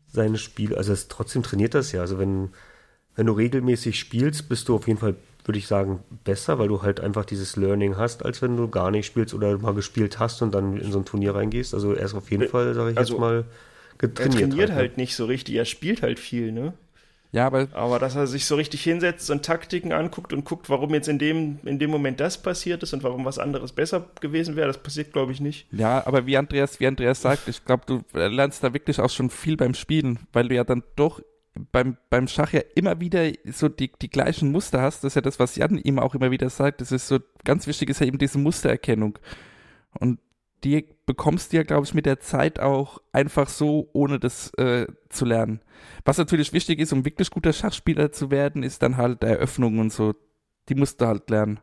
seine 0.07 0.39
Spiele, 0.39 0.77
also 0.77 0.93
es 0.93 1.09
trotzdem 1.09 1.43
trainiert 1.43 1.75
das 1.75 1.93
ja. 1.93 2.01
Also 2.01 2.19
wenn, 2.19 2.51
wenn 3.17 3.27
du 3.27 3.33
regelmäßig 3.33 3.99
spielst, 3.99 4.49
bist 4.49 4.69
du 4.69 4.77
auf 4.77 4.87
jeden 4.89 4.99
Fall, 4.99 5.17
würde 5.51 5.59
ich 5.59 5.67
sagen, 5.67 6.05
besser, 6.25 6.59
weil 6.59 6.69
du 6.69 6.83
halt 6.83 7.01
einfach 7.01 7.25
dieses 7.25 7.57
Learning 7.57 7.97
hast, 7.97 8.25
als 8.25 8.41
wenn 8.43 8.57
du 8.57 8.69
gar 8.69 8.91
nicht 8.93 9.07
spielst 9.07 9.35
oder 9.35 9.59
mal 9.59 9.75
gespielt 9.75 10.19
hast 10.21 10.43
und 10.43 10.55
dann 10.55 10.77
in 10.79 10.93
so 10.93 10.99
ein 11.01 11.05
Turnier 11.05 11.35
reingehst. 11.35 11.75
Also 11.75 11.93
er 11.93 12.05
ist 12.07 12.15
auf 12.15 12.31
jeden 12.31 12.47
Fall, 12.47 12.73
sage 12.75 12.93
ich 12.93 12.99
also, 12.99 13.15
jetzt 13.15 13.21
mal, 13.21 13.45
Er 13.45 13.45
getrainiert. 13.99 14.51
trainiert 14.51 14.69
ne? 14.71 14.75
halt 14.77 14.97
nicht 14.97 15.17
so 15.17 15.27
richtig, 15.27 15.57
er 15.57 15.65
spielt 15.67 16.03
halt 16.03 16.21
viel, 16.21 16.53
ne? 16.53 16.73
ja, 17.33 17.47
aber 17.47 17.69
Aber 17.73 17.99
dass 17.99 18.17
er 18.17 18.27
sich 18.27 18.45
so 18.47 18.57
richtig 18.57 18.83
hinsetzt 18.83 19.31
und 19.31 19.45
Taktiken 19.45 19.93
anguckt 19.93 20.33
und 20.33 20.45
guckt, 20.45 20.69
warum 20.71 20.95
jetzt 20.95 21.09
in 21.09 21.19
dem, 21.19 21.61
in 21.65 21.79
dem 21.79 21.91
Moment 21.91 22.21
das 22.21 22.43
passiert 22.43 22.83
ist 22.83 22.93
und 22.93 23.03
warum 23.05 23.25
was 23.25 23.39
anderes 23.39 23.73
besser 23.73 24.11
gewesen 24.21 24.57
wäre, 24.57 24.67
das 24.69 24.79
passiert, 24.79 25.13
glaube 25.13 25.33
ich, 25.33 25.41
nicht. 25.41 25.67
Ja, 25.73 26.07
aber 26.07 26.27
wie 26.27 26.37
Andreas, 26.37 26.81
wie 26.81 26.87
Andreas 26.89 27.23
sagt, 27.23 27.49
ich 27.49 27.65
glaube, 27.65 27.85
du 27.87 28.03
lernst 28.19 28.65
da 28.65 28.73
wirklich 28.75 29.01
auch 29.01 29.11
schon 29.11 29.31
viel 29.31 29.57
beim 29.57 29.75
Spielen, 29.75 30.19
weil 30.33 30.49
du 30.49 30.55
ja 30.57 30.65
dann 30.65 30.83
doch 30.97 31.21
beim, 31.73 31.97
beim 32.11 32.29
Schach 32.29 32.53
ja 32.53 32.61
immer 32.75 33.01
wieder 33.01 33.31
so 33.47 33.69
die, 33.69 33.91
die 34.01 34.09
gleichen 34.11 34.53
Muster 34.53 34.81
hast. 34.81 35.03
Das 35.05 35.13
ist 35.13 35.15
ja 35.17 35.21
das, 35.23 35.39
was 35.39 35.57
Jan 35.57 35.79
ihm 35.79 35.99
auch 35.99 36.15
immer 36.15 36.31
wieder 36.31 36.49
sagt. 36.51 36.81
Das 36.81 36.93
ist 36.93 37.09
so, 37.09 37.19
ganz 37.45 37.67
wichtig 37.67 37.91
ist 37.91 38.01
ja 38.01 38.07
eben 38.07 38.19
diese 38.19 38.39
Mustererkennung. 38.39 39.19
Und 39.99 40.21
die 40.63 40.87
bekommst 41.07 41.53
du 41.53 41.57
ja, 41.57 41.63
glaube 41.63 41.87
ich, 41.87 41.95
mit 41.95 42.07
der 42.07 42.21
Zeit 42.21 42.61
auch 42.61 43.01
einfach 43.13 43.49
so, 43.49 43.89
ohne 43.93 44.21
das 44.21 44.53
äh, 44.55 44.87
zu 45.09 45.25
lernen. 45.25 45.61
Was 46.05 46.19
natürlich 46.19 46.53
wichtig 46.53 46.79
ist, 46.79 46.93
um 46.93 47.05
wirklich 47.05 47.31
guter 47.31 47.53
Schachspieler 47.53 48.13
zu 48.13 48.31
werden, 48.31 48.63
ist 48.63 48.83
dann 48.83 48.97
halt 48.97 49.25
Eröffnung 49.25 49.79
und 49.79 49.93
so. 49.93 50.15
Die 50.69 50.75
musst 50.75 51.01
du 51.01 51.07
halt 51.07 51.31
lernen. 51.31 51.61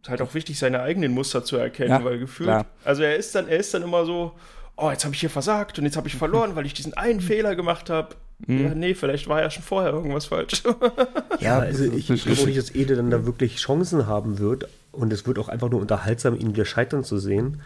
Ist 0.00 0.08
halt 0.08 0.22
auch 0.22 0.34
wichtig, 0.34 0.58
seine 0.58 0.80
eigenen 0.82 1.12
Muster 1.12 1.44
zu 1.44 1.56
erkennen, 1.56 1.90
Ja, 1.90 2.04
weil 2.04 2.18
gefühlt. 2.18 2.48
klar. 2.48 2.66
Also 2.84 3.02
er 3.02 3.16
ist 3.16 3.34
dann, 3.34 3.46
er 3.48 3.58
ist 3.58 3.74
dann 3.74 3.82
immer 3.82 4.04
so, 4.04 4.32
oh, 4.76 4.90
jetzt 4.90 5.04
habe 5.04 5.14
ich 5.14 5.20
hier 5.20 5.30
versagt 5.30 5.78
und 5.78 5.84
jetzt 5.84 5.96
habe 5.96 6.08
ich 6.08 6.16
verloren, 6.16 6.56
weil 6.56 6.66
ich 6.66 6.74
diesen 6.74 6.94
einen 6.94 7.20
Fehler 7.20 7.54
gemacht 7.54 7.90
habe. 7.90 8.16
Mhm. 8.46 8.64
Ja, 8.64 8.74
nee, 8.74 8.94
vielleicht 8.94 9.28
war 9.28 9.40
ja 9.40 9.50
schon 9.50 9.62
vorher 9.62 9.92
irgendwas 9.92 10.26
falsch. 10.26 10.62
Ja, 11.40 11.58
also 11.58 11.84
ich, 11.84 12.10
ich 12.10 12.24
glaube 12.24 12.44
nicht, 12.44 12.58
dass 12.58 12.74
Ede 12.74 12.96
dann 12.96 13.10
da 13.10 13.26
wirklich 13.26 13.56
Chancen 13.56 14.06
haben 14.06 14.38
wird. 14.38 14.68
Und 14.92 15.12
es 15.12 15.26
wird 15.26 15.38
auch 15.38 15.48
einfach 15.48 15.70
nur 15.70 15.80
unterhaltsam, 15.80 16.38
ihn 16.38 16.54
wieder 16.54 16.64
scheitern 16.64 17.02
zu 17.02 17.18
sehen. 17.18 17.62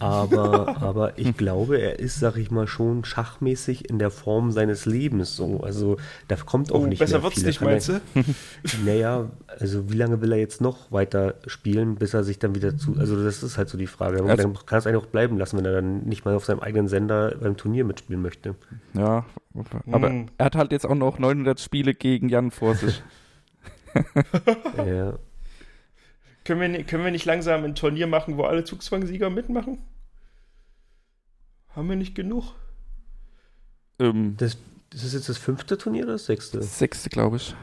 Aber, 0.00 0.76
aber 0.82 1.18
ich 1.18 1.36
glaube, 1.36 1.78
er 1.78 1.98
ist, 2.00 2.18
sag 2.18 2.36
ich 2.36 2.50
mal, 2.50 2.66
schon 2.66 3.04
schachmäßig 3.04 3.88
in 3.88 3.98
der 3.98 4.10
Form 4.10 4.50
seines 4.50 4.86
Lebens 4.86 5.36
so. 5.36 5.60
Also 5.60 5.96
da 6.26 6.36
kommt 6.36 6.72
auch 6.72 6.80
oh, 6.80 6.86
nicht 6.86 6.98
besser 6.98 7.18
mehr 7.18 7.22
wird's 7.24 7.36
viel. 7.36 7.46
nicht, 7.46 7.60
meinst 7.60 7.88
du? 7.90 8.00
Naja, 8.84 9.30
also 9.46 9.90
wie 9.90 9.96
lange 9.96 10.20
will 10.20 10.32
er 10.32 10.38
jetzt 10.38 10.60
noch 10.60 10.90
weiter 10.90 11.34
spielen, 11.46 11.94
bis 11.96 12.14
er 12.14 12.24
sich 12.24 12.38
dann 12.38 12.54
wieder 12.54 12.76
zu. 12.76 12.96
Also 12.98 13.22
das 13.22 13.42
ist 13.42 13.58
halt 13.58 13.68
so 13.68 13.78
die 13.78 13.86
Frage. 13.86 14.22
Also- 14.24 14.42
dann 14.42 14.54
kann 14.66 14.78
es 14.78 14.86
eigentlich 14.86 15.02
auch 15.02 15.06
bleiben 15.06 15.38
lassen, 15.38 15.58
wenn 15.58 15.64
er 15.66 15.72
dann 15.72 16.04
nicht 16.04 16.24
mal 16.24 16.34
auf 16.34 16.44
seinem 16.46 16.60
eigenen 16.60 16.88
Sender 16.88 17.34
beim 17.40 17.56
Turnier 17.56 17.84
mitspielen 17.84 18.22
möchte. 18.22 18.54
Ja, 18.94 19.24
aber 19.92 20.08
Mhm. 20.10 20.26
er 20.38 20.46
hat 20.46 20.56
halt 20.56 20.72
jetzt 20.72 20.86
auch 20.86 20.94
noch 20.94 21.18
900 21.18 21.60
Spiele 21.60 21.94
gegen 21.94 22.28
Jan 22.28 22.50
vor 22.50 22.74
sich. 22.74 23.02
Ja. 24.86 25.14
Können 26.44 26.72
wir, 26.72 26.84
können 26.84 27.04
wir 27.04 27.10
nicht 27.10 27.26
langsam 27.26 27.64
ein 27.64 27.74
Turnier 27.74 28.06
machen, 28.06 28.36
wo 28.36 28.44
alle 28.44 28.64
Zugzwangsieger 28.64 29.30
mitmachen? 29.30 29.78
Haben 31.76 31.88
wir 31.88 31.96
nicht 31.96 32.14
genug? 32.14 32.54
ähm, 33.98 34.36
Das, 34.38 34.56
das 34.90 35.04
ist 35.04 35.12
jetzt 35.14 35.28
das 35.28 35.38
fünfte 35.38 35.76
Turnier 35.78 36.04
oder 36.04 36.12
das 36.14 36.26
sechste? 36.26 36.58
das 36.58 36.78
sechste, 36.78 37.10
glaube 37.10 37.36
ich. 37.36 37.54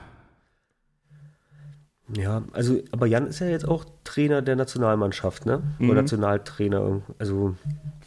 Ja, 2.15 2.41
also, 2.53 2.79
aber 2.91 3.05
Jan 3.05 3.27
ist 3.27 3.39
ja 3.39 3.47
jetzt 3.47 3.67
auch 3.67 3.83
Trainer 4.05 4.41
der 4.41 4.55
Nationalmannschaft, 4.55 5.45
ne? 5.45 5.61
Mhm. 5.79 5.89
Oder 5.89 6.01
Nationaltrainer. 6.03 7.01
Also, 7.19 7.57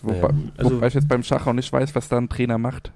Wobei, 0.01 0.15
Naja, 0.29 0.31
also- 0.57 0.77
wobei 0.77 0.87
ich 0.87 0.95
jetzt 0.95 1.09
beim 1.09 1.23
Schach 1.23 1.47
auch 1.47 1.53
nicht 1.53 1.71
weiß, 1.71 1.95
was 1.95 2.09
da 2.09 2.17
ein 2.17 2.31
Trainer 2.31 2.57
macht. 2.57 2.93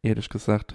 Ehrlich 0.00 0.30
gesagt. 0.30 0.74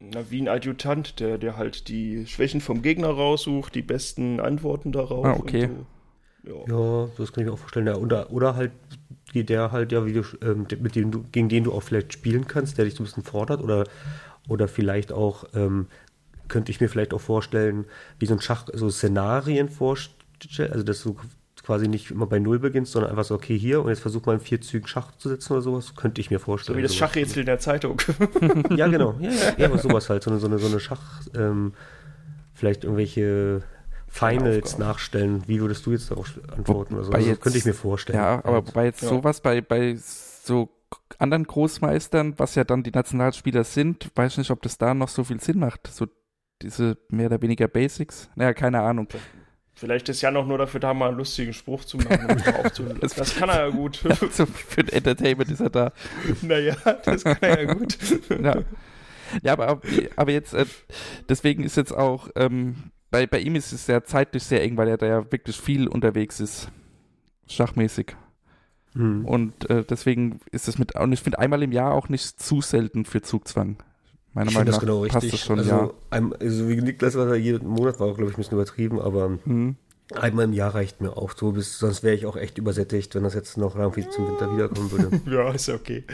Na, 0.00 0.30
wie 0.30 0.40
ein 0.40 0.48
Adjutant, 0.48 1.20
der, 1.20 1.36
der 1.36 1.56
halt 1.56 1.88
die 1.88 2.26
Schwächen 2.26 2.60
vom 2.60 2.80
Gegner 2.80 3.08
raussucht, 3.08 3.74
die 3.74 3.82
besten 3.82 4.40
Antworten 4.40 4.92
darauf. 4.92 5.26
Ah, 5.26 5.34
okay. 5.34 5.64
und 5.66 5.86
So. 6.44 6.64
Ja. 6.66 6.74
ja, 6.74 7.08
das 7.18 7.32
kann 7.32 7.42
ich 7.42 7.48
mir 7.48 7.52
auch 7.52 7.58
vorstellen. 7.58 7.86
Ja, 7.86 7.96
oder, 7.96 8.32
oder 8.32 8.56
halt 8.56 8.72
geht 9.32 9.50
der 9.50 9.72
halt, 9.72 9.92
ja, 9.92 10.06
wie 10.06 10.14
du, 10.14 10.22
ähm, 10.42 10.66
mit 10.80 10.96
dem 10.96 11.10
du, 11.10 11.22
gegen 11.30 11.48
den 11.48 11.64
du 11.64 11.72
auch 11.72 11.82
vielleicht 11.82 12.12
spielen 12.12 12.46
kannst, 12.46 12.78
der 12.78 12.86
dich 12.86 12.94
so 12.94 13.02
ein 13.02 13.06
bisschen 13.06 13.22
fordert, 13.24 13.60
oder, 13.60 13.84
oder 14.48 14.68
vielleicht 14.68 15.12
auch, 15.12 15.44
ähm, 15.54 15.86
könnte 16.48 16.72
ich 16.72 16.80
mir 16.80 16.88
vielleicht 16.88 17.14
auch 17.14 17.20
vorstellen, 17.20 17.84
wie 18.18 18.26
so 18.26 18.34
ein 18.34 18.40
Schach, 18.40 18.66
so 18.72 18.90
Szenarien 18.90 19.68
vorstellen, 19.68 20.72
also 20.72 20.82
dass 20.82 21.02
du 21.02 21.16
quasi 21.62 21.88
nicht 21.88 22.10
immer 22.10 22.26
bei 22.26 22.38
Null 22.38 22.58
beginnst, 22.58 22.92
sondern 22.92 23.10
einfach 23.10 23.24
so, 23.24 23.34
okay, 23.34 23.58
hier 23.58 23.82
und 23.82 23.88
jetzt 23.88 24.00
versuch 24.00 24.24
mal 24.26 24.34
in 24.34 24.40
vier 24.40 24.60
Zügen 24.60 24.86
Schach 24.86 25.12
zu 25.18 25.28
setzen 25.28 25.52
oder 25.52 25.62
sowas, 25.62 25.94
könnte 25.94 26.20
ich 26.20 26.30
mir 26.30 26.38
So 26.38 26.44
vorstellen. 26.46 26.78
wie 26.78 26.82
das 26.82 26.92
sowas. 26.92 26.98
Schachrätsel 27.10 27.40
in 27.40 27.46
der 27.46 27.58
Zeitung. 27.58 28.00
Ja, 28.76 28.86
genau. 28.88 29.14
Ja, 29.20 29.30
ja, 29.30 29.52
ja 29.58 29.66
aber 29.66 29.78
sowas 29.78 30.08
halt. 30.10 30.22
So 30.22 30.30
eine, 30.30 30.38
so 30.40 30.46
eine, 30.46 30.58
so 30.58 30.66
eine 30.68 30.80
Schach, 30.80 31.22
ähm, 31.34 31.72
vielleicht 32.54 32.84
irgendwelche 32.84 33.62
Finals 34.08 34.78
nachstellen. 34.78 35.42
Wie 35.46 35.60
würdest 35.60 35.86
du 35.86 35.92
jetzt 35.92 36.10
darauf 36.10 36.32
antworten? 36.56 36.94
oder 36.94 37.04
so? 37.04 37.12
Also, 37.12 37.18
das 37.20 37.28
jetzt- 37.28 37.42
könnte 37.42 37.58
ich 37.58 37.64
mir 37.64 37.74
vorstellen. 37.74 38.18
Ja, 38.18 38.44
aber 38.44 38.66
wobei 38.66 38.86
jetzt 38.86 39.02
Ja. 39.02 39.08
sowas 39.08 39.40
bei, 39.40 39.60
bei 39.60 39.96
so 39.96 40.68
anderen 41.18 41.44
Großmeistern, 41.44 42.34
was 42.38 42.54
ja 42.56 42.64
dann 42.64 42.82
die 42.82 42.90
Nationalspieler 42.90 43.62
sind, 43.64 44.10
weiß 44.16 44.38
nicht, 44.38 44.50
ob 44.50 44.62
das 44.62 44.78
da 44.78 44.94
noch 44.94 45.08
so 45.08 45.22
viel 45.24 45.40
Sinn 45.40 45.58
macht. 45.60 45.86
So 45.86 46.06
diese 46.62 46.98
mehr 47.08 47.26
oder 47.26 47.40
weniger 47.40 47.68
Basics. 47.68 48.28
Naja, 48.34 48.52
keine 48.52 48.80
Ahnung. 48.80 49.06
Vielleicht 49.80 50.10
ist 50.10 50.20
Jan 50.20 50.36
auch 50.36 50.46
nur 50.46 50.58
dafür 50.58 50.78
da, 50.78 50.92
mal 50.92 51.08
einen 51.08 51.16
lustigen 51.16 51.54
Spruch 51.54 51.86
zu 51.86 51.96
machen. 51.96 52.26
Um 52.30 52.98
Das- 53.00 53.14
das 53.14 53.34
kann 53.34 53.48
er 53.48 53.60
ja 53.66 53.68
gut. 53.70 54.04
Also 54.20 54.44
für 54.44 54.82
ein 54.82 54.88
Entertainment 54.90 55.50
ist 55.50 55.60
er 55.60 55.70
da. 55.70 55.92
naja, 56.42 56.76
das 57.02 57.24
kann 57.24 57.38
er 57.40 57.62
ja 57.64 57.72
gut. 57.72 57.96
Ja, 58.42 58.56
ja 59.42 59.52
aber, 59.54 59.80
aber 60.16 60.32
jetzt, 60.32 60.52
äh, 60.52 60.66
deswegen 61.30 61.64
ist 61.64 61.78
jetzt 61.78 61.92
auch, 61.92 62.28
ähm, 62.36 62.90
bei, 63.10 63.26
bei 63.26 63.38
ihm 63.40 63.54
ist 63.56 63.72
es 63.72 63.86
ja 63.86 64.04
zeitlich 64.04 64.42
sehr 64.42 64.62
eng, 64.62 64.76
weil 64.76 64.88
er 64.88 64.98
da 64.98 65.06
ja 65.06 65.32
wirklich 65.32 65.58
viel 65.58 65.88
unterwegs 65.88 66.40
ist. 66.40 66.68
Schachmäßig. 67.48 68.14
Hm. 68.92 69.24
Und 69.24 69.70
äh, 69.70 69.82
deswegen 69.88 70.40
ist 70.52 70.68
es 70.68 70.76
mit, 70.78 70.94
und 70.94 71.12
ich 71.14 71.22
finde 71.22 71.38
einmal 71.38 71.62
im 71.62 71.72
Jahr 71.72 71.94
auch 71.94 72.10
nicht 72.10 72.38
zu 72.38 72.60
selten 72.60 73.06
für 73.06 73.22
Zugzwang. 73.22 73.78
Meiner 74.32 74.50
Ich 74.50 74.54
Meinung 74.54 74.54
finde 74.56 74.70
nach 74.72 74.78
das 74.78 74.80
genau 74.80 75.00
passt 75.02 75.14
richtig. 75.24 75.30
das 75.32 75.40
schon, 75.40 75.58
also, 75.58 75.70
ja. 75.70 75.90
ein, 76.10 76.32
also 76.34 76.68
wie 76.68 76.76
Niklas 76.80 77.14
war, 77.16 77.34
jeden 77.34 77.66
Monat 77.68 77.98
war 77.98 78.06
auch, 78.08 78.16
glaube 78.16 78.30
ich, 78.30 78.36
ein 78.36 78.40
bisschen 78.42 78.54
übertrieben, 78.58 79.00
aber 79.00 79.28
Mhm. 79.44 79.76
einmal 80.14 80.44
im 80.44 80.52
Jahr 80.52 80.74
reicht 80.74 81.00
mir 81.00 81.16
auch 81.16 81.32
so, 81.36 81.52
bis, 81.52 81.78
sonst 81.78 82.02
wäre 82.04 82.14
ich 82.14 82.26
auch 82.26 82.36
echt 82.36 82.56
übersättigt, 82.58 83.14
wenn 83.14 83.24
das 83.24 83.34
jetzt 83.34 83.56
noch 83.58 83.74
irgendwie 83.76 84.08
zum 84.08 84.28
Winter 84.28 84.52
wiederkommen 84.54 84.90
würde. 84.92 85.20
Ja, 85.30 85.50
ist 85.52 85.66
ja 85.66 85.74
okay. 85.74 86.04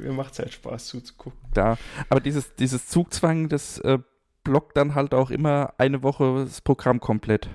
Mir 0.00 0.12
macht 0.12 0.32
es 0.32 0.38
halt 0.40 0.52
Spaß 0.52 0.86
zuzugucken. 0.86 1.38
Da. 1.54 1.78
Aber 2.08 2.20
dieses, 2.20 2.54
dieses 2.56 2.88
Zugzwang, 2.88 3.48
das 3.48 3.78
äh, 3.78 3.98
blockt 4.42 4.76
dann 4.76 4.94
halt 4.96 5.14
auch 5.14 5.30
immer 5.30 5.74
eine 5.78 6.02
Woche 6.02 6.44
das 6.44 6.60
Programm 6.60 6.98
komplett. 7.00 7.48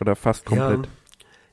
Oder 0.00 0.14
fast 0.16 0.44
komplett. 0.44 0.86
Ja, 0.86 0.92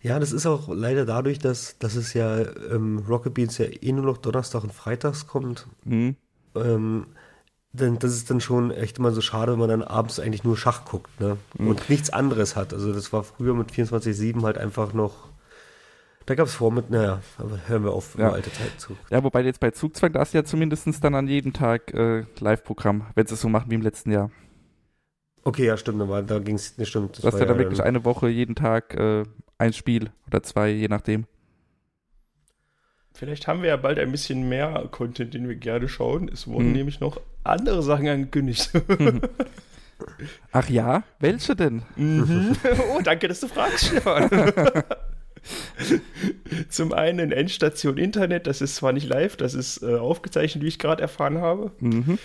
das 0.04 0.32
ist 0.32 0.46
auch 0.46 0.68
leider 0.70 1.06
dadurch, 1.06 1.40
dass, 1.40 1.78
dass 1.80 1.96
es 1.96 2.14
ja 2.14 2.40
ähm, 2.72 3.04
Rocket 3.08 3.34
Beans 3.34 3.58
ja 3.58 3.66
eh 3.66 3.92
nur 3.92 4.06
noch 4.06 4.18
Donnerstag 4.18 4.64
und 4.64 4.74
Freitags 4.74 5.28
kommt. 5.28 5.68
Mhm. 5.86 6.16
Ähm, 6.56 7.06
denn 7.74 8.00
das 8.00 8.12
ist 8.14 8.30
dann 8.30 8.42
schon 8.42 8.72
echt 8.72 8.98
immer 8.98 9.12
so 9.12 9.22
schade, 9.22 9.54
wenn 9.54 9.60
man 9.60 9.70
dann 9.70 9.84
abends 9.84 10.20
eigentlich 10.20 10.44
nur 10.44 10.58
Schach 10.58 10.84
guckt 10.84 11.22
ne? 11.22 11.38
und 11.58 11.90
nichts 11.90 12.10
anderes 12.10 12.56
hat. 12.58 12.74
Also 12.74 12.92
das 12.92 13.14
war 13.14 13.24
früher 13.24 13.54
mit 13.54 13.72
24-7 13.72 14.44
halt 14.44 14.58
einfach 14.58 14.94
noch. 14.94 15.30
Da 16.26 16.36
gab 16.36 16.48
es 16.48 16.54
vor 16.54 16.72
mit, 16.72 16.90
naja, 16.90 17.22
aber 17.38 17.60
hören 17.68 17.84
wir 17.84 17.92
auf, 17.94 18.18
Ja. 18.18 18.32
alte 18.32 18.52
Zeit 18.52 18.72
zu. 18.78 18.96
Ja, 19.10 19.24
wobei 19.24 19.42
jetzt 19.44 19.60
bei 19.60 19.72
Zugzwang, 19.72 20.12
da 20.14 20.22
ist 20.22 20.34
ja 20.34 20.44
zumindest 20.44 20.88
dann 21.04 21.16
an 21.16 21.28
jedem 21.28 21.54
Tag 21.54 21.94
äh, 21.94 22.26
Live-Programm, 22.40 23.06
wenn 23.16 23.26
sie 23.26 23.34
es 23.36 23.42
so 23.42 23.50
machen 23.50 23.72
wie 23.72 23.76
im 23.76 23.82
letzten 23.82 24.12
Jahr. 24.12 24.32
Okay, 25.44 25.66
ja, 25.66 25.76
stimmt, 25.78 26.02
aber 26.02 26.22
da 26.22 26.40
ging 26.40 26.56
es 26.56 26.78
nicht 26.78 26.90
stimmt. 26.90 27.18
Du 27.22 27.28
hast 27.28 27.40
ja 27.40 27.46
dann 27.46 27.58
wirklich 27.58 27.82
eine 27.82 28.06
Woche 28.06 28.30
jeden 28.30 28.54
Tag 28.56 28.94
äh, 28.96 29.24
ein 29.58 29.74
Spiel 29.74 30.12
oder 30.28 30.44
zwei, 30.44 30.70
je 30.70 30.88
nachdem. 30.88 31.26
Vielleicht 33.14 33.48
haben 33.48 33.62
wir 33.62 33.70
ja 33.70 33.78
bald 33.78 34.00
ein 34.00 34.12
bisschen 34.12 34.48
mehr 34.50 34.88
Content, 34.92 35.34
den 35.34 35.48
wir 35.48 35.56
gerne 35.56 35.88
schauen. 35.90 36.30
Es 36.32 36.48
wurden 36.48 36.68
Hm. 36.68 36.74
nämlich 36.74 37.00
noch 37.00 37.20
andere 37.44 37.84
Sachen 37.84 38.08
angekündigt. 38.08 38.72
Ach 40.52 40.68
ja, 40.70 41.04
welche 41.20 41.56
denn? 41.56 41.84
Mhm. 41.96 42.56
Oh, 42.96 43.02
danke, 43.04 43.28
dass 43.28 43.40
du 43.42 43.48
fragst, 43.48 43.86
Stefan. 43.88 44.30
Zum 46.70 46.94
einen 46.94 47.32
Endstation 47.32 47.98
Internet, 47.98 48.48
das 48.48 48.62
ist 48.62 48.76
zwar 48.76 48.94
nicht 48.94 49.08
live, 49.08 49.36
das 49.38 49.54
ist 49.54 49.82
äh, 49.84 49.96
aufgezeichnet, 49.96 50.64
wie 50.64 50.68
ich 50.68 50.80
gerade 50.80 51.02
erfahren 51.02 51.40
habe. 51.40 51.72
Mhm. 51.80 52.18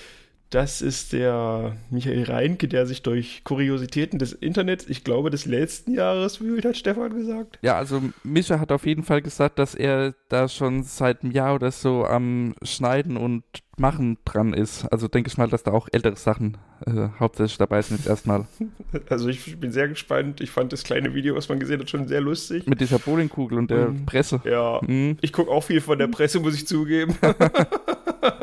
Das 0.50 0.80
ist 0.80 1.12
der 1.12 1.76
Michael 1.90 2.22
Reinke, 2.22 2.68
der 2.68 2.86
sich 2.86 3.02
durch 3.02 3.42
Kuriositäten 3.42 4.18
des 4.20 4.32
Internets, 4.32 4.86
ich 4.88 5.02
glaube, 5.02 5.30
des 5.30 5.44
letzten 5.44 5.92
Jahres 5.92 6.40
wühlt, 6.40 6.64
hat 6.64 6.76
Stefan 6.76 7.14
gesagt. 7.16 7.58
Ja, 7.62 7.76
also 7.76 8.00
Mischa 8.22 8.60
hat 8.60 8.70
auf 8.70 8.86
jeden 8.86 9.02
Fall 9.02 9.22
gesagt, 9.22 9.58
dass 9.58 9.74
er 9.74 10.14
da 10.28 10.48
schon 10.48 10.84
seit 10.84 11.22
einem 11.22 11.32
Jahr 11.32 11.54
oder 11.56 11.72
so 11.72 12.04
am 12.04 12.54
Schneiden 12.62 13.16
und 13.16 13.42
Machen 13.78 14.16
dran 14.24 14.54
ist. 14.54 14.86
Also 14.90 15.06
denke 15.06 15.28
ich 15.28 15.36
mal, 15.36 15.48
dass 15.50 15.62
da 15.62 15.70
auch 15.72 15.88
ältere 15.92 16.16
Sachen 16.16 16.56
äh, 16.86 17.08
hauptsächlich 17.20 17.58
dabei 17.58 17.82
sind 17.82 17.98
jetzt 17.98 18.06
erstmal. 18.08 18.46
Also 19.10 19.28
ich 19.28 19.60
bin 19.60 19.70
sehr 19.70 19.88
gespannt. 19.88 20.40
Ich 20.40 20.50
fand 20.50 20.72
das 20.72 20.82
kleine 20.82 21.12
Video, 21.12 21.34
was 21.34 21.50
man 21.50 21.60
gesehen 21.60 21.80
hat, 21.80 21.90
schon 21.90 22.08
sehr 22.08 22.22
lustig. 22.22 22.66
Mit 22.66 22.80
dieser 22.80 22.98
Bowlingkugel 22.98 23.58
und 23.58 23.70
der 23.70 23.88
Mhm. 23.88 24.06
Presse. 24.06 24.40
Ja, 24.44 24.80
Mhm. 24.86 25.18
ich 25.20 25.30
gucke 25.32 25.50
auch 25.50 25.62
viel 25.64 25.82
von 25.82 25.98
der 25.98 26.06
Presse, 26.06 26.40
muss 26.40 26.54
ich 26.54 26.66
zugeben. 26.66 27.16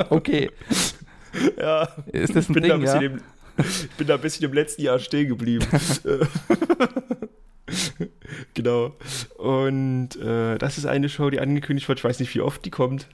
Okay, 0.10 0.50
ja, 1.60 1.88
ist 2.12 2.36
das 2.36 2.46
ich 2.46 2.50
ein 2.50 2.54
bin, 2.54 2.64
da 2.68 2.74
ein 2.76 2.80
Ding, 2.82 2.82
ja? 2.82 3.00
bisschen 3.00 3.14
im, 3.14 3.22
ich 3.58 3.90
bin 3.92 4.08
da 4.08 4.16
ein 4.16 4.22
bisschen 4.22 4.46
im 4.46 4.54
letzten 4.54 4.82
Jahr 4.82 5.00
stehen 5.00 5.30
geblieben. 5.30 5.66
genau. 8.54 8.96
Und 9.38 10.16
äh, 10.18 10.58
das 10.58 10.78
ist 10.78 10.86
eine 10.86 11.10
Show, 11.10 11.30
die 11.30 11.40
angekündigt 11.40 11.88
wird. 11.88 12.00
Ich 12.00 12.04
weiß 12.04 12.20
nicht, 12.20 12.34
wie 12.36 12.42
oft 12.42 12.64
die 12.66 12.72
kommt. 12.72 13.08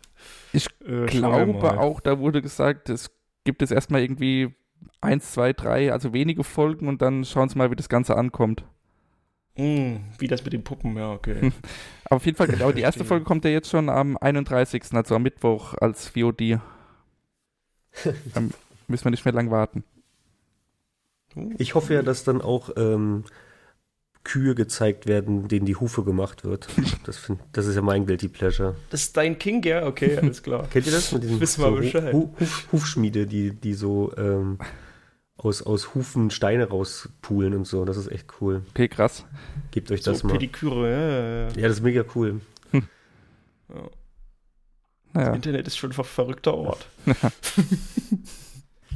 Ich 0.51 0.67
Äh, 0.85 1.05
glaube 1.05 1.79
auch, 1.79 1.99
da 1.99 2.19
wurde 2.19 2.41
gesagt, 2.41 2.89
es 2.89 3.11
gibt 3.43 3.61
jetzt 3.61 3.71
erstmal 3.71 4.01
irgendwie 4.01 4.53
eins, 5.01 5.31
zwei, 5.31 5.53
drei, 5.53 5.91
also 5.91 6.13
wenige 6.13 6.43
Folgen 6.43 6.87
und 6.87 7.01
dann 7.01 7.25
schauen 7.25 7.49
Sie 7.49 7.57
mal, 7.57 7.71
wie 7.71 7.75
das 7.75 7.89
Ganze 7.89 8.15
ankommt. 8.15 8.63
Hm, 9.55 10.01
wie 10.17 10.27
das 10.27 10.43
mit 10.43 10.53
den 10.53 10.63
Puppen, 10.63 10.95
ja, 10.95 11.11
okay. 11.11 11.51
Aber 12.05 12.17
auf 12.17 12.25
jeden 12.25 12.37
Fall, 12.37 12.47
genau, 12.47 12.71
die 12.71 12.81
erste. 12.81 13.03
Folge 13.05 13.25
kommt 13.25 13.45
ja 13.45 13.51
jetzt 13.51 13.69
schon 13.69 13.89
am 13.89 14.17
31., 14.17 14.83
also 14.93 15.15
am 15.15 15.23
Mittwoch 15.23 15.75
als 15.79 16.07
VOD. 16.07 16.59
Dann 18.33 18.51
müssen 18.87 19.05
wir 19.05 19.11
nicht 19.11 19.25
mehr 19.25 19.33
lang 19.33 19.51
warten. 19.51 19.83
Ich 21.57 21.75
hoffe 21.75 21.93
ja, 21.93 22.01
dass 22.01 22.23
dann 22.23 22.41
auch 22.41 22.71
ähm, 22.75 23.23
Kühe 24.23 24.55
gezeigt 24.55 25.07
werden, 25.07 25.47
denen 25.47 25.65
die 25.65 25.75
Hufe 25.75 26.03
gemacht 26.03 26.43
wird. 26.43 26.67
Das, 27.05 27.17
find, 27.17 27.39
das 27.53 27.65
ist 27.65 27.75
ja 27.75 27.81
mein 27.81 28.05
Guilty 28.05 28.27
Pleasure. 28.27 28.75
Das 28.89 29.01
ist 29.01 29.17
dein 29.17 29.37
King, 29.39 29.63
ja? 29.63 29.85
Okay, 29.85 30.17
alles 30.21 30.43
klar. 30.43 30.67
Kennt 30.69 30.85
ihr 30.85 30.91
das 30.91 31.11
mit 31.11 31.23
diesen 31.23 31.39
Wissen 31.39 31.63
wir 31.63 31.69
so 31.69 31.75
Bescheid. 31.77 32.13
Hu 32.13 32.33
Huf 32.39 32.67
Hufschmiede, 32.71 33.25
die, 33.25 33.51
die 33.51 33.73
so 33.73 34.11
ähm, 34.17 34.57
aus, 35.37 35.61
aus 35.61 35.95
Hufen 35.95 36.29
Steine 36.31 36.67
rauspulen 36.67 37.55
und 37.55 37.65
so? 37.65 37.85
Das 37.85 37.97
ist 37.97 38.11
echt 38.11 38.41
cool. 38.41 38.63
Okay, 38.71 38.87
krass. 38.87 39.25
Gebt 39.71 39.91
euch 39.91 40.03
So, 40.03 40.11
das 40.11 40.23
mal. 40.23 40.33
Pediküre, 40.33 40.89
ja, 40.89 40.99
ja, 40.99 41.47
ja. 41.47 41.61
Ja, 41.61 41.67
das 41.67 41.77
ist 41.77 41.83
mega 41.83 42.03
cool. 42.15 42.41
Naja. 45.13 45.33
Internet 45.33 45.67
ist 45.67 45.77
schon 45.77 45.89
ein 45.89 45.93
ver 45.93 46.03
verrückter 46.03 46.53
Ort. 46.55 46.85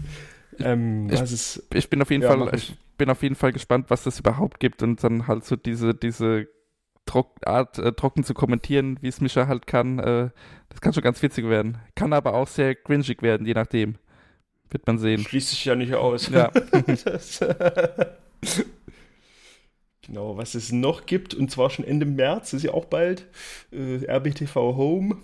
ähm, 0.60 1.10
Ich- 1.12 1.22
ist. 1.22 1.64
Ich 1.74 1.90
bin 1.90 2.02
auf 2.02 2.12
jeden 2.12 2.24
Ja, 2.24 2.30
Fall, 2.30 2.56
ich 2.56 2.76
bin 2.98 3.10
auf 3.10 3.24
jeden 3.24 3.36
Fall 3.36 3.54
gespannt, 3.54 3.88
was 3.90 4.04
das 4.04 4.20
überhaupt 4.20 4.60
gibt 4.60 4.84
und 4.84 5.04
dann 5.04 5.28
halt 5.28 5.46
so 5.46 5.56
diese, 5.56 5.94
diese 5.94 6.48
Trock 7.06 7.36
Art, 7.46 7.80
äh, 7.80 7.92
trocken 7.94 8.24
zu 8.24 8.34
kommentieren, 8.34 8.98
wie 9.02 9.08
es 9.10 9.20
Mischa 9.20 9.48
halt 9.48 9.68
kann. 9.68 10.00
Äh, 10.00 10.30
das 10.70 10.82
kann 10.82 10.94
schon 10.94 11.04
ganz 11.04 11.22
witzig 11.22 11.50
werden. 11.50 11.78
Kann 11.96 12.14
aber 12.14 12.34
auch 12.34 12.48
sehr 12.48 12.76
cringig 12.76 13.22
werden, 13.22 13.46
je 13.46 13.54
nachdem. 13.54 13.96
Wird 14.70 14.88
man 14.88 14.98
sehen. 14.98 15.22
Schließt 15.22 15.50
sich 15.50 15.66
ja 15.66 15.76
nicht 15.76 15.94
aus. 15.94 16.30
Ja. 16.30 16.50
das, 17.06 17.40
genau, 20.02 20.38
was 20.38 20.56
es 20.56 20.72
noch 20.72 21.06
gibt, 21.06 21.34
und 21.34 21.52
zwar 21.52 21.70
schon 21.70 21.86
Ende 21.86 22.06
März, 22.06 22.54
ist 22.54 22.64
ja 22.64 22.74
auch 22.74 22.86
bald, 22.86 23.28
äh, 23.72 24.06
RBTV 24.10 24.56
Home. 24.56 25.18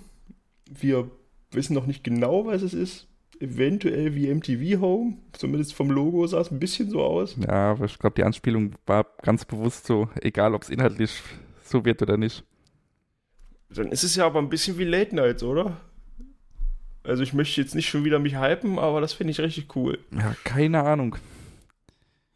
Wir 0.69 1.09
wissen 1.51 1.73
noch 1.73 1.85
nicht 1.85 2.03
genau, 2.03 2.45
was 2.45 2.61
es 2.61 2.73
ist. 2.73 3.07
Eventuell 3.39 4.15
wie 4.15 4.33
MTV 4.33 4.81
Home, 4.81 5.17
zumindest 5.31 5.73
vom 5.73 5.89
Logo 5.91 6.27
sah 6.27 6.41
es 6.41 6.51
ein 6.51 6.59
bisschen 6.59 6.89
so 6.89 7.01
aus. 7.01 7.37
Ja, 7.37 7.71
aber 7.71 7.85
ich 7.85 7.97
glaube, 7.97 8.15
die 8.15 8.23
Anspielung 8.23 8.73
war 8.85 9.05
ganz 9.21 9.45
bewusst 9.45 9.85
so, 9.85 10.09
egal 10.21 10.53
ob 10.53 10.63
es 10.63 10.69
inhaltlich 10.69 11.21
so 11.63 11.85
wird 11.85 12.01
oder 12.01 12.17
nicht. 12.17 12.43
Dann 13.69 13.91
ist 13.91 14.03
es 14.03 14.15
ja 14.15 14.25
aber 14.25 14.39
ein 14.39 14.49
bisschen 14.49 14.77
wie 14.77 14.83
Late 14.83 15.15
Nights, 15.15 15.43
oder? 15.43 15.77
Also 17.03 17.23
ich 17.23 17.33
möchte 17.33 17.61
jetzt 17.61 17.75
nicht 17.75 17.87
schon 17.87 18.03
wieder 18.03 18.19
mich 18.19 18.37
hypen, 18.37 18.77
aber 18.77 18.99
das 18.99 19.13
finde 19.13 19.31
ich 19.31 19.39
richtig 19.39 19.75
cool. 19.75 19.99
Ja, 20.11 20.35
keine 20.43 20.83
Ahnung. 20.83 21.15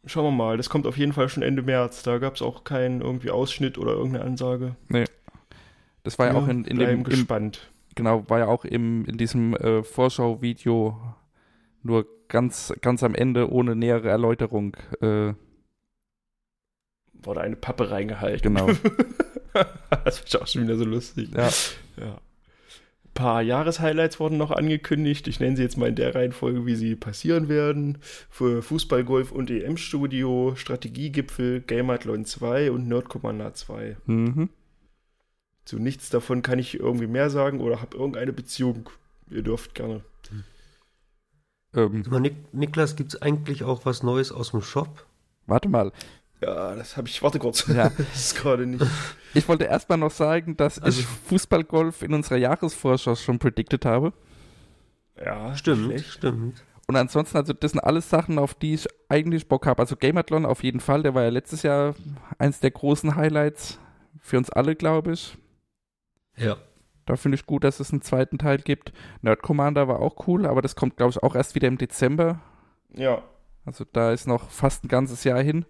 Schauen 0.06 0.24
wir 0.24 0.30
mal, 0.30 0.56
das 0.56 0.68
kommt 0.68 0.86
auf 0.86 0.96
jeden 0.96 1.12
Fall 1.12 1.28
schon 1.28 1.42
Ende 1.42 1.62
März. 1.62 2.02
Da 2.02 2.18
gab 2.18 2.36
es 2.36 2.42
auch 2.42 2.64
keinen 2.64 3.00
irgendwie 3.00 3.30
Ausschnitt 3.30 3.78
oder 3.78 3.92
irgendeine 3.92 4.24
Ansage. 4.24 4.76
Das 6.02 6.18
war 6.18 6.26
ja, 6.26 6.34
auch 6.34 6.48
in, 6.48 6.64
in 6.64 6.78
dem, 6.78 6.90
im, 6.90 7.04
gespannt. 7.04 7.70
Genau, 7.94 8.28
war 8.28 8.40
ja 8.40 8.46
auch 8.46 8.64
im, 8.64 9.04
in 9.06 9.16
diesem 9.16 9.54
äh, 9.54 9.82
Vorschau-Video 9.82 11.00
nur 11.82 12.06
ganz, 12.28 12.72
ganz 12.80 13.02
am 13.02 13.14
Ende 13.14 13.50
ohne 13.50 13.76
nähere 13.76 14.08
Erläuterung. 14.08 14.76
Äh, 15.00 15.34
Wurde 17.22 17.40
eine 17.40 17.56
Pappe 17.56 17.90
reingehalten. 17.90 18.54
genau. 18.54 18.70
das 20.04 20.20
ist 20.20 20.40
auch 20.40 20.46
schon 20.46 20.62
wieder 20.62 20.76
so 20.76 20.84
lustig. 20.84 21.30
Ja. 21.34 21.48
Ja. 21.96 22.20
Ein 23.04 23.14
paar 23.14 23.42
Jahreshighlights 23.42 24.18
wurden 24.18 24.36
noch 24.36 24.50
angekündigt. 24.50 25.28
Ich 25.28 25.38
nenne 25.38 25.56
sie 25.56 25.62
jetzt 25.62 25.78
mal 25.78 25.88
in 25.88 25.94
der 25.94 26.14
Reihenfolge, 26.14 26.66
wie 26.66 26.74
sie 26.74 26.96
passieren 26.96 27.48
werden. 27.48 27.98
Für 28.28 28.60
Fußball, 28.60 29.04
Golf 29.04 29.30
und 29.30 29.50
EM-Studio, 29.50 30.54
Strategiegipfel, 30.56 31.60
Gameathlon 31.60 32.24
2 32.24 32.72
und 32.72 32.88
Nerd 32.88 33.08
Commander 33.08 33.54
2. 33.54 33.96
Mhm. 34.06 34.50
Zu 35.64 35.78
nichts 35.78 36.10
davon 36.10 36.42
kann 36.42 36.58
ich 36.58 36.78
irgendwie 36.78 37.06
mehr 37.06 37.30
sagen 37.30 37.60
oder 37.60 37.80
habe 37.80 37.96
irgendeine 37.96 38.32
Beziehung. 38.32 38.90
Ihr 39.30 39.42
dürft 39.42 39.74
gerne. 39.74 40.04
Ähm, 41.74 42.04
Nik 42.20 42.52
Niklas, 42.54 42.96
gibt 42.96 43.14
es 43.14 43.22
eigentlich 43.22 43.64
auch 43.64 43.84
was 43.84 44.02
Neues 44.02 44.30
aus 44.32 44.50
dem 44.52 44.62
Shop? 44.62 45.06
warte 45.46 45.68
mal. 45.68 45.92
Ja, 46.40 46.74
das 46.74 46.96
habe 46.96 47.08
ich. 47.08 47.22
Warte 47.22 47.38
kurz. 47.38 47.66
Ja. 47.68 47.90
das 47.96 48.14
ist 48.14 48.36
gerade 48.36 48.66
nicht. 48.66 48.84
Ich 49.34 49.48
wollte 49.48 49.64
erstmal 49.64 49.98
noch 49.98 50.10
sagen, 50.10 50.56
dass 50.56 50.78
Also- 50.78 51.00
ich 51.00 51.06
Fußballgolf 51.06 52.02
in 52.02 52.14
unserer 52.14 52.36
Jahresvorschau 52.36 53.14
schon 53.16 53.38
predicted 53.38 53.84
habe. 53.84 54.12
Ja, 55.22 55.56
Stimmt, 55.56 55.84
schlecht. 55.86 56.06
stimmt. 56.10 56.62
Und 56.86 56.96
ansonsten, 56.96 57.36
also 57.38 57.52
das 57.54 57.70
sind 57.70 57.80
alles 57.80 58.10
Sachen, 58.10 58.38
auf 58.38 58.54
die 58.54 58.74
ich 58.74 58.86
eigentlich 59.08 59.48
Bock 59.48 59.66
habe. 59.66 59.80
Also 59.80 59.96
Gamathlon 59.96 60.44
auf 60.44 60.62
jeden 60.62 60.80
Fall, 60.80 61.02
der 61.02 61.14
war 61.14 61.22
ja 61.22 61.30
letztes 61.30 61.62
Jahr 61.62 61.94
eins 62.38 62.60
der 62.60 62.72
großen 62.72 63.14
Highlights 63.16 63.78
für 64.20 64.36
uns 64.36 64.50
alle, 64.50 64.76
glaube 64.76 65.12
ich. 65.12 65.36
Ja. 66.36 66.56
Da 67.06 67.16
finde 67.16 67.36
ich 67.36 67.46
gut, 67.46 67.64
dass 67.64 67.80
es 67.80 67.92
einen 67.92 68.00
zweiten 68.02 68.38
Teil 68.38 68.58
gibt. 68.58 68.92
Nerd 69.20 69.42
Commander 69.42 69.88
war 69.88 70.00
auch 70.00 70.26
cool, 70.26 70.46
aber 70.46 70.62
das 70.62 70.74
kommt, 70.74 70.96
glaube 70.96 71.10
ich, 71.10 71.22
auch 71.22 71.34
erst 71.34 71.54
wieder 71.54 71.68
im 71.68 71.76
Dezember. 71.78 72.40
Ja, 72.94 73.22
Also 73.66 73.84
da 73.92 74.12
ist 74.12 74.26
noch 74.26 74.50
fast 74.50 74.84
ein 74.84 74.88
ganzes 74.88 75.24
Jahr 75.24 75.42
hin. 75.42 75.66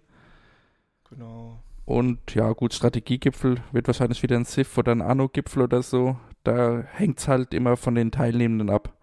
genau. 1.09 1.59
Und 1.85 2.33
ja, 2.33 2.51
gut, 2.53 2.73
Strategiegipfel 2.73 3.57
wird 3.71 3.85
wahrscheinlich 3.87 4.23
wieder 4.23 4.35
ein 4.37 4.45
SIF 4.45 4.75
oder 4.77 4.91
ein 4.91 5.01
Anno-Gipfel 5.03 5.61
oder 5.63 5.83
so. 5.83 6.17
Da 6.43 6.81
hängt 6.93 7.19
es 7.19 7.27
halt 7.27 7.53
immer 7.53 7.77
von 7.77 7.93
den 7.93 8.11
Teilnehmenden 8.11 8.71
ab, 8.71 8.93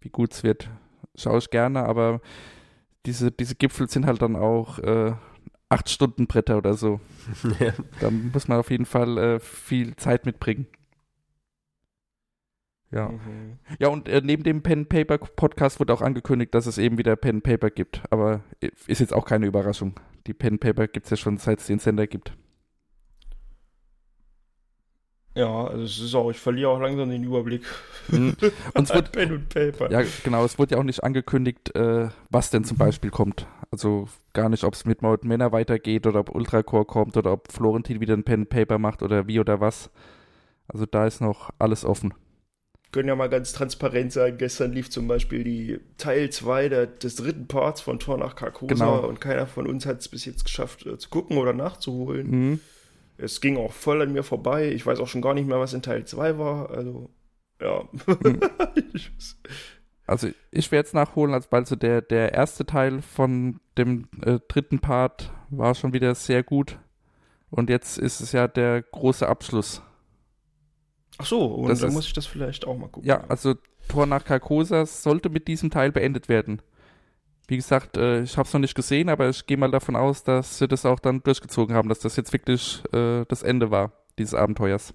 wie 0.00 0.08
gut 0.08 0.32
es 0.32 0.42
wird. 0.42 0.70
Schaue 1.16 1.38
ich 1.38 1.50
gerne, 1.50 1.84
aber 1.84 2.20
diese, 3.04 3.30
diese 3.30 3.56
Gipfel 3.56 3.90
sind 3.90 4.06
halt 4.06 4.22
dann 4.22 4.36
auch 4.36 4.78
äh, 4.78 5.12
acht 5.72 5.88
Stunden 5.88 6.26
Bretter 6.26 6.58
oder 6.58 6.74
so. 6.74 7.00
ja. 7.60 7.72
Da 8.00 8.10
muss 8.10 8.46
man 8.46 8.58
auf 8.58 8.70
jeden 8.70 8.84
Fall 8.84 9.18
äh, 9.18 9.40
viel 9.40 9.96
Zeit 9.96 10.26
mitbringen. 10.26 10.66
Ja. 12.90 13.08
Mhm. 13.08 13.58
Ja, 13.78 13.88
und 13.88 14.06
äh, 14.08 14.20
neben 14.22 14.42
dem 14.42 14.62
Pen 14.62 14.86
Paper 14.86 15.16
Podcast 15.16 15.80
wurde 15.80 15.94
auch 15.94 16.02
angekündigt, 16.02 16.54
dass 16.54 16.66
es 16.66 16.76
eben 16.76 16.98
wieder 16.98 17.16
Pen 17.16 17.40
Paper 17.40 17.70
gibt. 17.70 18.02
Aber 18.10 18.42
äh, 18.60 18.70
ist 18.86 19.00
jetzt 19.00 19.14
auch 19.14 19.24
keine 19.24 19.46
Überraschung. 19.46 19.94
Die 20.26 20.34
Pen 20.34 20.58
Paper 20.58 20.86
gibt 20.86 21.06
es 21.06 21.10
ja 21.10 21.16
schon, 21.16 21.38
seit 21.38 21.60
es 21.60 21.66
den 21.66 21.78
Sender 21.78 22.06
gibt. 22.06 22.36
Ja, 25.34 25.64
also 25.64 25.84
es 25.84 25.98
ist 25.98 26.14
auch, 26.14 26.30
ich 26.30 26.38
verliere 26.38 26.68
auch 26.68 26.78
langsam 26.78 27.08
den 27.08 27.24
Überblick. 27.24 27.64
Mhm. 28.08 28.36
Und 28.74 28.84
es 28.84 28.94
wurde, 28.94 29.10
Pen 29.10 29.32
und 29.32 29.48
Paper. 29.48 29.90
ja, 29.90 30.02
genau, 30.22 30.44
es 30.44 30.58
wurde 30.58 30.74
ja 30.74 30.80
auch 30.80 30.84
nicht 30.84 31.02
angekündigt, 31.02 31.74
äh, 31.74 32.10
was 32.28 32.50
denn 32.50 32.64
zum 32.64 32.76
Beispiel 32.76 33.10
kommt. 33.10 33.46
Also 33.72 34.06
gar 34.34 34.48
nicht, 34.50 34.64
ob 34.64 34.74
es 34.74 34.84
mit 34.84 35.02
Mord 35.02 35.24
Männer 35.24 35.50
weitergeht 35.50 36.06
oder 36.06 36.20
ob 36.20 36.34
Ultracore 36.34 36.84
kommt 36.84 37.16
oder 37.16 37.32
ob 37.32 37.50
Florentin 37.50 38.00
wieder 38.00 38.14
ein 38.14 38.22
Pen 38.22 38.46
Paper 38.46 38.78
macht 38.78 39.02
oder 39.02 39.26
wie 39.26 39.40
oder 39.40 39.60
was. 39.60 39.90
Also 40.68 40.86
da 40.86 41.06
ist 41.06 41.20
noch 41.20 41.50
alles 41.58 41.84
offen. 41.84 42.12
können 42.92 43.08
ja 43.08 43.16
mal 43.16 43.30
ganz 43.30 43.52
transparent 43.54 44.12
sein. 44.12 44.36
Gestern 44.36 44.72
lief 44.72 44.90
zum 44.90 45.08
Beispiel 45.08 45.42
die 45.42 45.80
Teil 45.96 46.28
2 46.30 46.68
der, 46.68 46.86
des 46.86 47.16
dritten 47.16 47.48
Parts 47.48 47.80
von 47.80 47.98
Tor 47.98 48.18
nach 48.18 48.36
Carcosa 48.36 48.74
Genau. 48.74 49.06
und 49.08 49.20
keiner 49.20 49.46
von 49.46 49.66
uns 49.66 49.86
hat 49.86 50.00
es 50.00 50.08
bis 50.08 50.26
jetzt 50.26 50.44
geschafft 50.44 50.84
äh, 50.86 50.98
zu 50.98 51.08
gucken 51.08 51.38
oder 51.38 51.54
nachzuholen. 51.54 52.30
Mhm. 52.30 52.60
Es 53.16 53.40
ging 53.40 53.56
auch 53.56 53.72
voll 53.72 54.02
an 54.02 54.12
mir 54.12 54.22
vorbei. 54.22 54.70
Ich 54.70 54.84
weiß 54.84 54.98
auch 55.00 55.08
schon 55.08 55.22
gar 55.22 55.32
nicht 55.34 55.46
mehr, 55.48 55.58
was 55.60 55.72
in 55.72 55.80
Teil 55.82 56.04
2 56.04 56.36
war. 56.38 56.70
Also, 56.70 57.08
ja. 57.60 57.84
Mhm. 58.06 58.40
Also 60.12 60.28
ich 60.50 60.70
werde 60.70 60.86
jetzt 60.86 60.94
nachholen, 60.94 61.34
als 61.34 61.50
weil 61.50 61.66
so 61.66 61.76
der, 61.76 62.00
der 62.02 62.32
erste 62.32 62.64
Teil 62.64 63.02
von 63.02 63.60
dem 63.76 64.08
äh, 64.24 64.38
dritten 64.48 64.78
Part 64.78 65.32
war 65.50 65.74
schon 65.74 65.92
wieder 65.92 66.14
sehr 66.14 66.42
gut. 66.42 66.78
Und 67.50 67.68
jetzt 67.68 67.98
ist 67.98 68.20
es 68.20 68.32
ja 68.32 68.48
der 68.48 68.82
große 68.82 69.28
Abschluss. 69.28 69.82
Ach 71.18 71.26
so, 71.26 71.44
und 71.46 71.68
Das 71.68 71.80
dann 71.80 71.88
ist- 71.88 71.94
muss 71.94 72.06
ich 72.06 72.12
das 72.12 72.26
vielleicht 72.26 72.66
auch 72.66 72.76
mal 72.76 72.88
gucken. 72.88 73.06
Ja, 73.08 73.24
also 73.28 73.54
Tor 73.88 74.06
nach 74.06 74.24
Carcosa 74.24 74.86
sollte 74.86 75.28
mit 75.28 75.48
diesem 75.48 75.70
Teil 75.70 75.92
beendet 75.92 76.28
werden. 76.28 76.62
Wie 77.48 77.56
gesagt, 77.56 77.96
äh, 77.96 78.22
ich 78.22 78.38
habe 78.38 78.46
es 78.46 78.52
noch 78.54 78.60
nicht 78.60 78.74
gesehen, 78.74 79.08
aber 79.08 79.28
ich 79.28 79.46
gehe 79.46 79.56
mal 79.56 79.70
davon 79.70 79.96
aus, 79.96 80.22
dass 80.22 80.58
sie 80.58 80.68
das 80.68 80.86
auch 80.86 81.00
dann 81.00 81.22
durchgezogen 81.22 81.74
haben, 81.74 81.88
dass 81.88 81.98
das 81.98 82.16
jetzt 82.16 82.32
wirklich 82.32 82.82
äh, 82.94 83.24
das 83.26 83.42
Ende 83.42 83.70
war, 83.70 83.92
dieses 84.18 84.34
Abenteuers. 84.34 84.94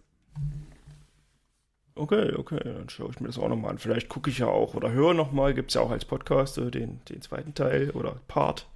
Okay, 1.98 2.34
okay, 2.38 2.60
dann 2.64 2.90
schaue 2.90 3.10
ich 3.12 3.20
mir 3.20 3.28
das 3.28 3.38
auch 3.38 3.48
nochmal 3.50 3.72
an. 3.72 3.78
Vielleicht 3.78 4.10
gucke 4.10 4.30
ich 4.30 4.38
ja 4.40 4.48
auch 4.48 4.74
oder 4.76 4.92
höre 4.92 5.14
nochmal, 5.14 5.54
gibt 5.54 5.70
es 5.72 5.76
ja 5.76 5.82
auch 5.82 5.92
als 5.92 6.06
Podcast 6.06 6.58
äh, 6.58 6.70
den, 6.72 7.02
den 7.10 7.22
zweiten 7.22 7.54
Teil 7.54 7.90
oder 7.92 8.18
Part. 8.28 8.68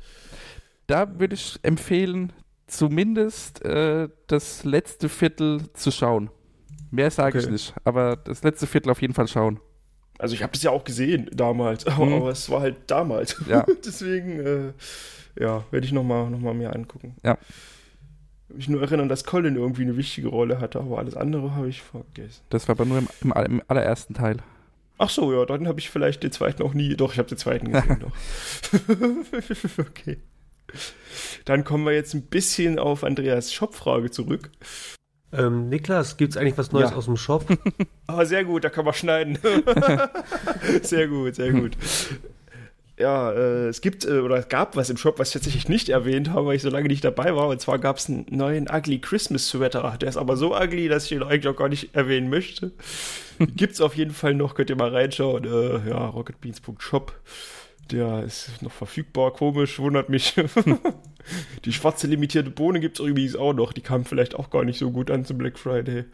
Da 0.87 1.19
würde 1.19 1.35
ich 1.35 1.59
empfehlen, 1.63 2.33
zumindest 2.67 3.63
äh, 3.63 4.09
das 4.27 4.63
letzte 4.63 5.07
Viertel 5.09 5.71
zu 5.73 5.91
schauen. 5.91 6.29
Mehr 6.89 7.11
sage 7.11 7.37
ich 7.39 7.45
Okay. 7.45 7.53
nicht, 7.53 7.73
aber 7.85 8.15
das 8.17 8.43
letzte 8.43 8.67
Viertel 8.67 8.89
auf 8.89 9.01
jeden 9.01 9.13
Fall 9.13 9.27
schauen. 9.27 9.59
Also 10.19 10.35
ich 10.35 10.43
habe 10.43 10.51
das 10.53 10.61
ja 10.63 10.71
auch 10.71 10.83
gesehen 10.83 11.29
damals, 11.33 11.87
aber, 11.87 12.05
Mhm. 12.05 12.13
aber 12.13 12.29
es 12.31 12.49
war 12.49 12.61
halt 12.61 12.75
damals. 12.87 13.41
Ja. 13.47 13.65
Deswegen, 13.85 14.39
äh, 14.39 14.73
ja, 15.39 15.63
werde 15.71 15.85
ich 15.85 15.93
nochmal 15.93 16.29
noch 16.29 16.39
mal 16.39 16.53
mehr 16.53 16.75
angucken. 16.75 17.15
Ja. 17.23 17.37
Ich 18.57 18.67
nur 18.69 18.81
erinnern, 18.81 19.09
dass 19.09 19.23
Colin 19.23 19.55
irgendwie 19.55 19.83
eine 19.83 19.97
wichtige 19.97 20.27
Rolle 20.29 20.59
hatte, 20.59 20.79
aber 20.79 20.99
alles 20.99 21.15
andere 21.15 21.55
habe 21.55 21.69
ich 21.69 21.81
vergessen. 21.81 22.41
Das 22.49 22.67
war 22.67 22.75
aber 22.75 22.85
nur 22.85 22.97
im, 22.99 23.07
im, 23.21 23.31
im 23.31 23.61
allerersten 23.67 24.13
Teil. 24.13 24.37
Ach 24.97 25.09
so, 25.09 25.33
ja, 25.33 25.45
dann 25.45 25.67
habe 25.67 25.79
ich 25.79 25.89
vielleicht 25.89 26.21
den 26.23 26.31
zweiten 26.31 26.61
auch 26.63 26.73
nie. 26.73 26.95
Doch, 26.95 27.13
ich 27.13 27.19
habe 27.19 27.29
den 27.29 27.37
zweiten 27.37 27.71
gesehen, 27.71 27.99
doch. 28.01 29.77
okay. 29.79 30.17
Dann 31.45 31.63
kommen 31.63 31.85
wir 31.85 31.93
jetzt 31.93 32.13
ein 32.13 32.21
bisschen 32.23 32.79
auf 32.79 33.03
Andreas 33.03 33.51
Shop-Frage 33.53 34.11
zurück. 34.11 34.49
Ähm, 35.33 35.69
Niklas, 35.69 36.17
gibt 36.17 36.31
es 36.33 36.37
eigentlich 36.37 36.57
was 36.57 36.71
Neues 36.71 36.91
Ja. 36.91 36.95
aus 36.95 37.05
dem 37.05 37.17
Shop? 37.17 37.45
Ah, 38.07 38.25
sehr 38.25 38.43
gut, 38.43 38.65
da 38.65 38.69
kann 38.69 38.83
man 38.83 38.93
schneiden. 38.93 39.37
sehr 40.81 41.07
gut, 41.07 41.35
sehr 41.35 41.51
gut. 41.53 41.77
Ja, 43.01 43.31
äh, 43.31 43.67
es 43.67 43.81
gibt 43.81 44.05
äh, 44.05 44.19
oder 44.19 44.35
es 44.37 44.47
gab 44.47 44.75
was 44.75 44.91
im 44.91 44.97
Shop, 44.97 45.17
was 45.17 45.29
ich 45.29 45.33
tatsächlich 45.33 45.67
nicht 45.67 45.89
erwähnt 45.89 46.29
habe, 46.29 46.45
weil 46.45 46.55
ich 46.55 46.61
so 46.61 46.69
lange 46.69 46.87
nicht 46.87 47.03
dabei 47.03 47.35
war. 47.35 47.47
Und 47.47 47.59
zwar 47.59 47.79
gab 47.79 47.97
es 47.97 48.07
einen 48.07 48.27
neuen 48.29 48.69
Ugly 48.69 48.99
Christmas 48.99 49.47
Sweater. 49.47 49.97
Der 49.99 50.09
ist 50.09 50.17
aber 50.17 50.37
so 50.37 50.55
ugly, 50.55 50.87
dass 50.87 51.05
ich 51.05 51.13
ihn 51.13 51.23
eigentlich 51.23 51.47
auch 51.47 51.57
gar 51.57 51.69
nicht 51.69 51.95
erwähnen 51.95 52.29
möchte. 52.29 52.71
Gibt's 53.39 53.81
auf 53.81 53.95
jeden 53.95 54.13
Fall 54.13 54.35
noch, 54.35 54.53
könnt 54.53 54.69
ihr 54.69 54.75
mal 54.75 54.89
reinschauen. 54.89 55.45
Äh, 55.45 55.89
ja, 55.89 56.05
rocketbeans.shop. 56.07 57.13
Der 57.89 58.23
ist 58.23 58.61
noch 58.61 58.71
verfügbar, 58.71 59.33
komisch, 59.33 59.79
wundert 59.79 60.09
mich. 60.09 60.35
Die 61.65 61.73
schwarze 61.73 62.07
limitierte 62.07 62.51
Bohne 62.51 62.79
gibt's 62.79 62.99
übrigens 62.99 63.35
auch 63.35 63.53
noch. 63.53 63.73
Die 63.73 63.81
kam 63.81 64.05
vielleicht 64.05 64.35
auch 64.35 64.49
gar 64.49 64.63
nicht 64.63 64.79
so 64.79 64.91
gut 64.91 65.11
an 65.11 65.25
zum 65.25 65.39
Black 65.39 65.57
Friday. 65.57 66.05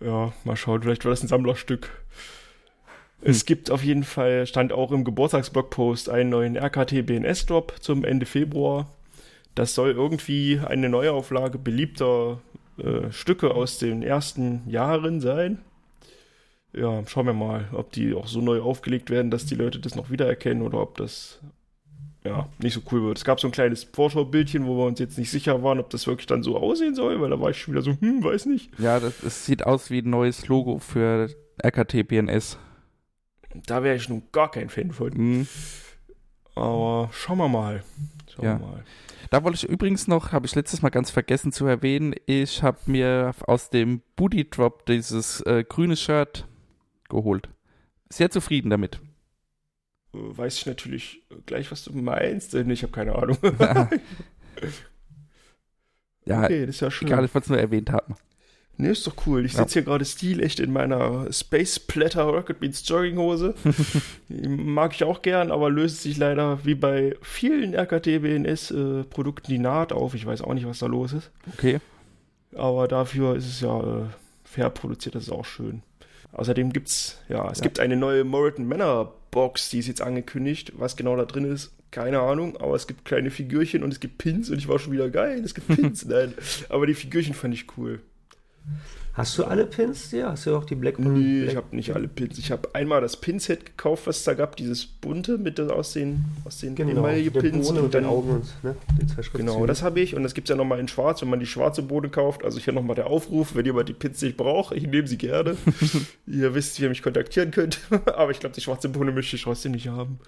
Ja, 0.00 0.32
mal 0.44 0.56
schauen, 0.56 0.82
vielleicht 0.82 1.04
war 1.04 1.10
das 1.10 1.22
ein 1.22 1.28
Sammlerstück. 1.28 1.90
Es 3.24 3.44
gibt 3.44 3.70
auf 3.70 3.84
jeden 3.84 4.02
Fall, 4.02 4.46
stand 4.46 4.72
auch 4.72 4.90
im 4.90 5.04
Geburtstagsblogpost, 5.04 6.10
einen 6.10 6.30
neuen 6.30 6.56
RKT 6.56 7.06
BNS 7.06 7.46
Drop 7.46 7.74
zum 7.80 8.04
Ende 8.04 8.26
Februar. 8.26 8.92
Das 9.54 9.76
soll 9.76 9.92
irgendwie 9.92 10.60
eine 10.64 10.88
Neuauflage 10.88 11.58
beliebter 11.58 12.40
äh, 12.78 13.12
Stücke 13.12 13.54
aus 13.54 13.78
den 13.78 14.02
ersten 14.02 14.68
Jahren 14.68 15.20
sein. 15.20 15.60
Ja, 16.72 17.06
schauen 17.06 17.26
wir 17.26 17.32
mal, 17.32 17.68
ob 17.72 17.92
die 17.92 18.12
auch 18.14 18.26
so 18.26 18.40
neu 18.40 18.60
aufgelegt 18.60 19.08
werden, 19.10 19.30
dass 19.30 19.46
die 19.46 19.54
Leute 19.54 19.78
das 19.78 19.94
noch 19.94 20.10
wiedererkennen 20.10 20.64
oder 20.64 20.80
ob 20.80 20.96
das 20.96 21.38
ja 22.24 22.48
nicht 22.58 22.74
so 22.74 22.80
cool 22.90 23.02
wird. 23.02 23.18
Es 23.18 23.24
gab 23.24 23.38
so 23.38 23.46
ein 23.46 23.52
kleines 23.52 23.84
Vorschaubildchen, 23.84 24.66
wo 24.66 24.78
wir 24.78 24.86
uns 24.86 24.98
jetzt 24.98 25.18
nicht 25.18 25.30
sicher 25.30 25.62
waren, 25.62 25.78
ob 25.78 25.90
das 25.90 26.08
wirklich 26.08 26.26
dann 26.26 26.42
so 26.42 26.56
aussehen 26.56 26.96
soll, 26.96 27.20
weil 27.20 27.30
da 27.30 27.38
war 27.38 27.50
ich 27.50 27.58
schon 27.58 27.74
wieder 27.74 27.82
so, 27.82 27.92
hm, 27.92 28.24
weiß 28.24 28.46
nicht. 28.46 28.70
Ja, 28.78 28.98
das, 28.98 29.20
das 29.20 29.46
sieht 29.46 29.64
aus 29.64 29.90
wie 29.90 30.00
ein 30.00 30.10
neues 30.10 30.48
Logo 30.48 30.78
für 30.78 31.28
RKT 31.62 32.08
BNS. 32.08 32.58
Da 33.66 33.82
wäre 33.82 33.96
ich 33.96 34.08
nun 34.08 34.22
gar 34.32 34.50
kein 34.50 34.68
Fan 34.68 34.90
von. 34.92 35.12
Mhm. 35.14 35.46
Aber 36.54 37.08
schauen 37.12 37.38
wir 37.38 37.48
mal. 37.48 37.82
Schauen 38.34 38.44
Ja. 38.44 38.58
wir 38.60 38.66
mal. 38.66 38.84
Da 39.30 39.42
wollte 39.44 39.56
ich 39.56 39.64
übrigens 39.68 40.08
noch, 40.08 40.32
habe 40.32 40.46
ich 40.46 40.54
letztes 40.54 40.82
Mal 40.82 40.90
ganz 40.90 41.10
vergessen 41.10 41.52
zu 41.52 41.64
erwähnen, 41.66 42.14
ich 42.26 42.62
habe 42.62 42.78
mir 42.86 43.32
aus 43.46 43.70
dem 43.70 44.02
Booty 44.16 44.48
Drop 44.50 44.84
dieses 44.86 45.40
äh, 45.42 45.64
grüne 45.66 45.96
Shirt 45.96 46.46
geholt. 47.08 47.48
Sehr 48.10 48.30
zufrieden 48.30 48.68
damit. 48.68 49.00
Weiß 50.12 50.58
ich 50.58 50.66
natürlich 50.66 51.22
gleich, 51.46 51.70
was 51.70 51.84
du 51.84 51.92
meinst, 51.94 52.52
denn 52.52 52.68
ich 52.68 52.82
habe 52.82 52.92
keine 52.92 53.14
Ahnung. 53.14 53.38
Ja, 56.24 56.44
okay, 56.44 56.66
das 56.66 56.76
ist 56.76 56.80
ja 56.80 56.90
schön. 56.90 57.08
egal, 57.08 57.24
ich 57.24 57.34
wollte 57.34 57.46
es 57.46 57.50
nur 57.50 57.58
erwähnt 57.58 57.90
haben. 57.90 58.14
Nee, 58.82 58.90
ist 58.90 59.06
doch 59.06 59.14
cool. 59.26 59.44
Ich 59.46 59.52
Ja. 59.52 59.60
sitze 59.60 59.74
hier 59.74 59.82
gerade 59.82 60.04
stilecht 60.04 60.58
in 60.60 60.72
meiner 60.72 61.32
Space 61.32 61.78
Platter 61.78 62.24
Rocket 62.24 62.58
Beans 62.60 62.86
Jogginghose. 62.88 63.54
Die 64.28 64.48
Mag 64.48 64.92
ich 64.94 65.04
auch 65.04 65.22
gern, 65.22 65.50
aber 65.52 65.70
löst 65.70 66.02
sich 66.02 66.16
leider 66.18 66.58
wie 66.64 66.74
bei 66.74 67.14
vielen 67.22 67.74
RKT-BNS-Produkten 67.74 69.50
die 69.52 69.58
Naht 69.58 69.92
auf. 69.92 70.14
Ich 70.14 70.26
weiß 70.26 70.42
auch 70.42 70.54
nicht, 70.54 70.66
was 70.66 70.80
da 70.80 70.86
los 70.86 71.12
ist. 71.12 71.30
Okay. 71.52 71.78
Aber 72.54 72.88
dafür 72.88 73.36
ist 73.36 73.46
es 73.46 73.60
ja 73.60 73.80
äh, 73.80 74.04
fair 74.44 74.68
produziert, 74.70 75.14
das 75.14 75.24
ist 75.24 75.30
auch 75.32 75.44
schön. 75.44 75.82
Außerdem 76.32 76.72
gibt's, 76.72 77.18
ja, 77.28 77.50
es 77.50 77.58
Ja. 77.58 77.62
gibt 77.62 77.80
eine 77.80 77.96
neue 77.96 78.24
Moritan 78.24 78.66
Manor 78.66 79.14
Box, 79.30 79.70
die 79.70 79.78
ist 79.78 79.86
jetzt 79.88 80.02
angekündigt. 80.02 80.72
Was 80.76 80.96
genau 80.96 81.16
da 81.16 81.24
drin 81.24 81.44
ist, 81.44 81.72
keine 81.90 82.20
Ahnung, 82.20 82.56
aber 82.58 82.74
es 82.74 82.86
gibt 82.86 83.04
kleine 83.04 83.30
Figürchen 83.30 83.82
und 83.82 83.92
es 83.92 84.00
gibt 84.00 84.18
Pins 84.18 84.50
und 84.50 84.58
ich 84.58 84.68
war 84.68 84.78
schon 84.78 84.92
wieder 84.92 85.08
geil, 85.10 85.40
es 85.44 85.54
gibt 85.54 85.68
Pins, 85.68 86.04
nein. 86.08 86.34
Aber 86.68 86.86
die 86.86 86.94
Figürchen 86.94 87.34
fand 87.34 87.54
ich 87.54 87.66
cool. 87.76 88.00
Hast 89.14 89.36
du 89.36 89.44
alle 89.44 89.66
Pins 89.66 90.08
hier? 90.08 90.28
Hast 90.30 90.46
du 90.46 90.56
auch 90.56 90.64
die 90.64 90.74
Black 90.74 90.98
und 90.98 91.12
Nee, 91.12 91.40
Black? 91.42 91.50
ich 91.50 91.56
habe 91.56 91.76
nicht 91.76 91.94
alle 91.94 92.08
Pins. 92.08 92.38
Ich 92.38 92.50
habe 92.50 92.74
einmal 92.74 93.02
das 93.02 93.18
Pinset 93.18 93.66
gekauft, 93.66 94.06
was 94.06 94.18
es 94.20 94.24
da 94.24 94.32
gab, 94.32 94.56
dieses 94.56 94.86
bunte 94.86 95.36
mit 95.36 95.60
aus 95.60 95.92
den, 95.92 96.24
aus 96.46 96.58
den 96.60 96.74
genau. 96.74 97.02
Bohne 97.02 97.30
und 97.52 97.78
und 97.78 97.94
dann- 97.94 98.06
Augen 98.06 98.30
und 98.30 98.64
ne. 98.64 98.74
Genau, 99.34 99.66
das 99.66 99.82
habe 99.82 100.00
ich. 100.00 100.14
Und 100.14 100.22
das 100.22 100.32
gibt 100.32 100.48
es 100.48 100.50
ja 100.50 100.56
nochmal 100.56 100.80
in 100.80 100.88
schwarz, 100.88 101.20
wenn 101.20 101.28
man 101.28 101.40
die 101.40 101.46
schwarze 101.46 101.82
Bohne 101.82 102.08
kauft. 102.08 102.42
Also 102.42 102.58
hier 102.58 102.72
nochmal 102.72 102.96
der 102.96 103.06
Aufruf, 103.08 103.54
wenn 103.54 103.66
jemand 103.66 103.90
die 103.90 103.92
Pins 103.92 104.22
nicht 104.22 104.38
braucht, 104.38 104.74
ich 104.74 104.86
nehme 104.86 105.06
sie 105.06 105.18
gerne. 105.18 105.58
ihr 106.26 106.54
wisst, 106.54 106.78
wie 106.78 106.84
ihr 106.84 106.88
mich 106.88 107.02
kontaktieren 107.02 107.50
könnt. 107.50 107.80
Aber 108.06 108.30
ich 108.30 108.40
glaube, 108.40 108.54
die 108.54 108.62
schwarze 108.62 108.88
Bohne 108.88 109.12
möchte 109.12 109.36
ich 109.36 109.42
trotzdem 109.42 109.72
nicht 109.72 109.88
haben. 109.88 110.20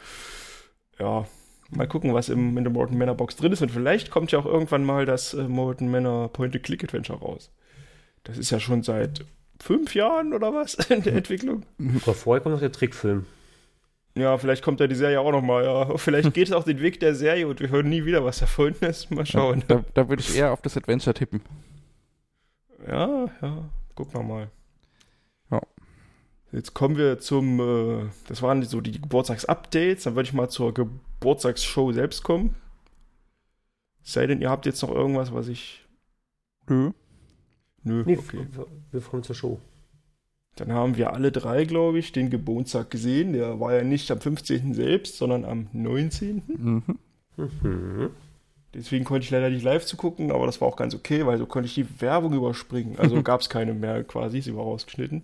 Ja, 0.99 1.27
mal 1.71 1.89
gucken, 1.89 2.13
was 2.13 2.29
im, 2.29 2.59
in 2.59 2.65
der 2.65 2.73
Molten 2.73 2.99
Manor 2.99 3.15
Box 3.17 3.37
drin 3.37 3.53
ist. 3.53 3.63
Und 3.63 3.71
vielleicht 3.71 4.11
kommt 4.11 4.31
ja 4.31 4.39
auch 4.41 4.47
irgendwann 4.47 4.85
mal 4.85 5.07
das 5.07 5.33
äh, 5.33 5.49
Molten 5.49 5.91
Manor 5.91 6.31
Point-and-Click-Adventure 6.35 7.19
raus. 7.19 7.51
Das 8.25 8.39
ist 8.39 8.51
ja 8.51 8.59
schon 8.59 8.83
seit 8.83 9.25
fünf 9.61 9.95
Jahren 9.95 10.33
oder 10.33 10.53
was 10.53 10.75
in 10.91 11.03
der 11.03 11.15
Entwicklung. 11.15 11.65
Aber 12.03 12.15
vorher 12.15 12.43
kommt 12.43 12.55
noch 12.55 12.61
der 12.61 12.73
Trickfilm. 12.73 13.27
Ja, 14.17 14.39
vielleicht 14.39 14.63
kommt 14.63 14.79
ja 14.81 14.87
die 14.87 14.95
Serie 14.95 15.21
auch 15.21 15.33
nochmal, 15.33 15.65
ja. 15.65 15.97
Vielleicht 15.97 16.35
geht 16.35 16.47
es 16.47 16.53
auch 16.53 16.63
den 16.63 16.81
Weg 16.81 17.01
der 17.01 17.17
Serie 17.17 17.49
und 17.49 17.59
wir 17.59 17.69
hören 17.69 17.89
nie 17.89 18.05
wieder 18.05 18.25
was 18.25 18.39
davon 18.39 18.75
ist. 18.81 19.11
Mal 19.11 19.27
schauen. 19.27 19.65
Da, 19.67 19.85
da 19.93 20.09
würde 20.09 20.23
ich 20.23 20.37
eher 20.37 20.53
auf 20.53 20.63
das 20.63 20.77
Adventure 20.77 21.15
tippen. 21.15 21.41
Ja, 22.87 23.27
ja, 23.43 23.71
gucken 23.97 24.15
wir 24.15 24.23
mal. 24.23 24.51
Ja. 25.51 25.61
Jetzt 26.53 26.75
kommen 26.75 26.97
wir 26.97 27.19
zum, 27.19 27.59
äh, 27.59 28.09
das 28.29 28.41
waren 28.41 28.63
so 28.63 28.81
die 28.81 29.01
Geburtstagsupdates, 29.01 30.05
dann 30.05 30.15
würde 30.15 30.29
ich 30.29 30.33
mal 30.33 30.49
zur 30.49 30.73
Geburtstagsshow 30.73 31.93
selbst 31.93 32.23
kommen. 32.23 32.55
Sei 34.03 34.27
denn, 34.29 34.41
ihr 34.41 34.51
habt 34.51 34.67
jetzt 34.67 34.83
noch 34.83 34.91
irgendwas, 34.91 35.35
was 35.35 35.49
ich. 35.49 35.85
Nö. 36.69 36.93
Nö, 37.85 38.03
Nee, 38.07 38.17
okay. 38.19 38.47
wir- 38.53 38.67
wir 38.93 39.01
kommen 39.01 39.23
zur 39.23 39.35
Show. 39.37 39.61
Dann 40.57 40.73
haben 40.73 40.97
wir 40.97 41.13
alle 41.13 41.33
drei, 41.33 41.65
glaube 41.65 41.99
ich, 41.99 42.13
den 42.13 42.31
Geburtstag 42.31 42.91
gesehen. 42.91 43.33
Der 43.33 43.59
war 43.61 43.75
ja 43.75 43.83
nicht 43.83 44.11
am 44.11 44.21
15. 44.21 44.73
selbst, 44.75 45.17
sondern 45.19 45.45
am 45.45 45.67
19. 45.73 46.43
Mhm. 46.47 46.83
Mhm. 47.37 48.11
Deswegen 48.73 49.05
konnte 49.05 49.25
ich 49.25 49.31
leider 49.31 49.51
nicht 49.51 49.63
live 49.65 49.85
zu 49.85 49.97
gucken, 49.97 50.31
aber 50.33 50.47
das 50.47 50.61
war 50.61 50.69
auch 50.69 50.77
ganz 50.77 50.95
okay, 50.95 51.27
weil 51.27 51.39
so 51.39 51.47
konnte 51.47 51.67
ich 51.69 51.75
die 51.75 52.01
Werbung 52.01 52.33
überspringen. 52.35 52.97
Also 52.99 53.17
gab 53.23 53.41
es 53.41 53.49
keine 53.49 53.75
mehr 53.75 54.03
quasi, 54.05 54.41
sie 54.41 54.55
war 54.57 54.63
rausgeschnitten. 54.65 55.23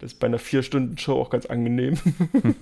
Das 0.00 0.12
ist 0.12 0.18
bei 0.20 0.26
einer 0.26 0.38
vier-Stunden-Show 0.38 1.14
auch 1.20 1.30
ganz 1.30 1.46
angenehm. 1.46 1.96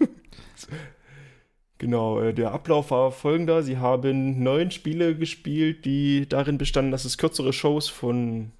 genau, 1.79 2.21
äh, 2.21 2.35
der 2.35 2.53
Ablauf 2.53 2.91
war 2.91 3.13
folgender. 3.13 3.63
Sie 3.63 3.79
haben 3.79 4.43
neun 4.43 4.71
Spiele 4.71 5.17
gespielt, 5.17 5.85
die 5.85 6.27
darin 6.29 6.59
bestanden, 6.59 6.93
dass 6.93 7.05
es 7.05 7.19
kürzere 7.19 7.53
Shows 7.53 7.89
von, 7.89 8.53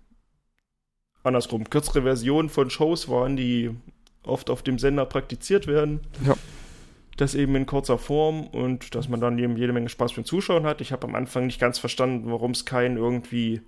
andersrum, 1.23 1.69
kürzere 1.69 2.03
Versionen 2.03 2.49
von 2.49 2.71
Shows 2.71 3.09
waren, 3.09 3.37
die 3.37 3.71
oft 4.23 4.51
auf 4.51 4.63
dem 4.63 4.79
Sender 4.79 5.07
praktiziert 5.07 5.67
werden. 5.67 6.01
Ja. 6.25 6.35
Das 7.17 7.35
eben 7.35 7.55
in 7.55 7.67
kurzer 7.67 7.99
Form 7.99 8.47
und 8.47 8.95
dass 8.95 9.09
man 9.09 9.21
dann 9.21 9.39
eben 9.39 9.57
jede 9.57 9.73
Menge 9.73 9.89
Spaß 9.89 10.15
beim 10.15 10.25
Zuschauen 10.25 10.65
hat. 10.65 10.81
Ich 10.81 10.93
habe 10.93 11.07
am 11.07 11.15
Anfang 11.15 11.47
nicht 11.47 11.61
ganz 11.61 11.79
verstanden, 11.79 12.31
warum 12.31 12.53
es 12.53 12.65
kein 12.65 12.97
irgendwie 12.97 13.61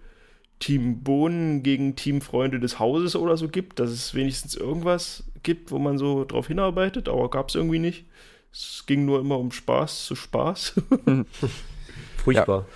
Team 0.59 1.03
Bohnen 1.03 1.63
gegen 1.63 1.97
Team 1.97 2.21
Freunde 2.21 2.61
des 2.61 2.79
Hauses 2.79 3.17
oder 3.17 3.37
so 3.37 3.49
gibt, 3.49 3.81
dass 3.81 3.91
es 3.91 4.15
wenigstens 4.15 4.55
irgendwas 4.55 5.25
gibt, 5.43 5.71
wo 5.71 5.79
man 5.79 5.99
so 5.99 6.25
drauf 6.25 6.47
hinarbeitet, 6.47 7.09
aber 7.09 7.29
gab 7.31 7.49
es 7.49 7.55
irgendwie 7.55 7.81
nicht. 7.81 8.07
Es 8.53 8.85
ging 8.87 9.05
nur 9.05 9.21
immer 9.21 9.39
um 9.39 9.51
Spaß 9.51 10.07
zu 10.07 10.15
Spaß. 10.15 10.81
Furchtbar. 12.25 12.67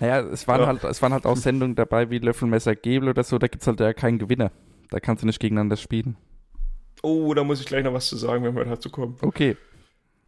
Naja, 0.00 0.20
es 0.20 0.48
waren, 0.48 0.60
Ja. 0.62 0.66
halt, 0.66 0.82
es 0.84 1.00
waren 1.02 1.12
halt 1.12 1.26
auch 1.26 1.36
Sendungen 1.36 1.74
dabei 1.76 2.10
wie 2.10 2.18
Löffelmesser 2.18 2.74
Gebel 2.74 3.08
oder 3.10 3.22
so, 3.22 3.38
da 3.38 3.46
gibt 3.46 3.62
es 3.62 3.66
halt 3.66 3.80
ja 3.80 3.92
keinen 3.92 4.18
Gewinner. 4.18 4.50
Da 4.90 4.98
kannst 4.98 5.22
du 5.22 5.26
nicht 5.26 5.38
gegeneinander 5.40 5.76
spielen. 5.76 6.16
oh, 7.02 7.32
da 7.34 7.44
muss 7.44 7.60
ich 7.60 7.66
gleich 7.66 7.84
noch 7.84 7.92
was 7.94 8.08
zu 8.08 8.16
sagen, 8.16 8.44
wenn 8.44 8.54
wir 8.56 8.64
dazu 8.64 8.90
kommen. 8.90 9.16
Okay. 9.22 9.56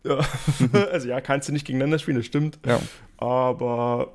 Ja. 0.05 0.19
also 0.93 1.09
ja, 1.09 1.21
kannst 1.21 1.49
du 1.49 1.53
nicht 1.53 1.67
gegeneinander 1.67 1.99
spielen, 1.99 2.17
das 2.19 2.27
stimmt. 2.27 2.59
Ja. 2.67 2.81
Aber 3.17 4.13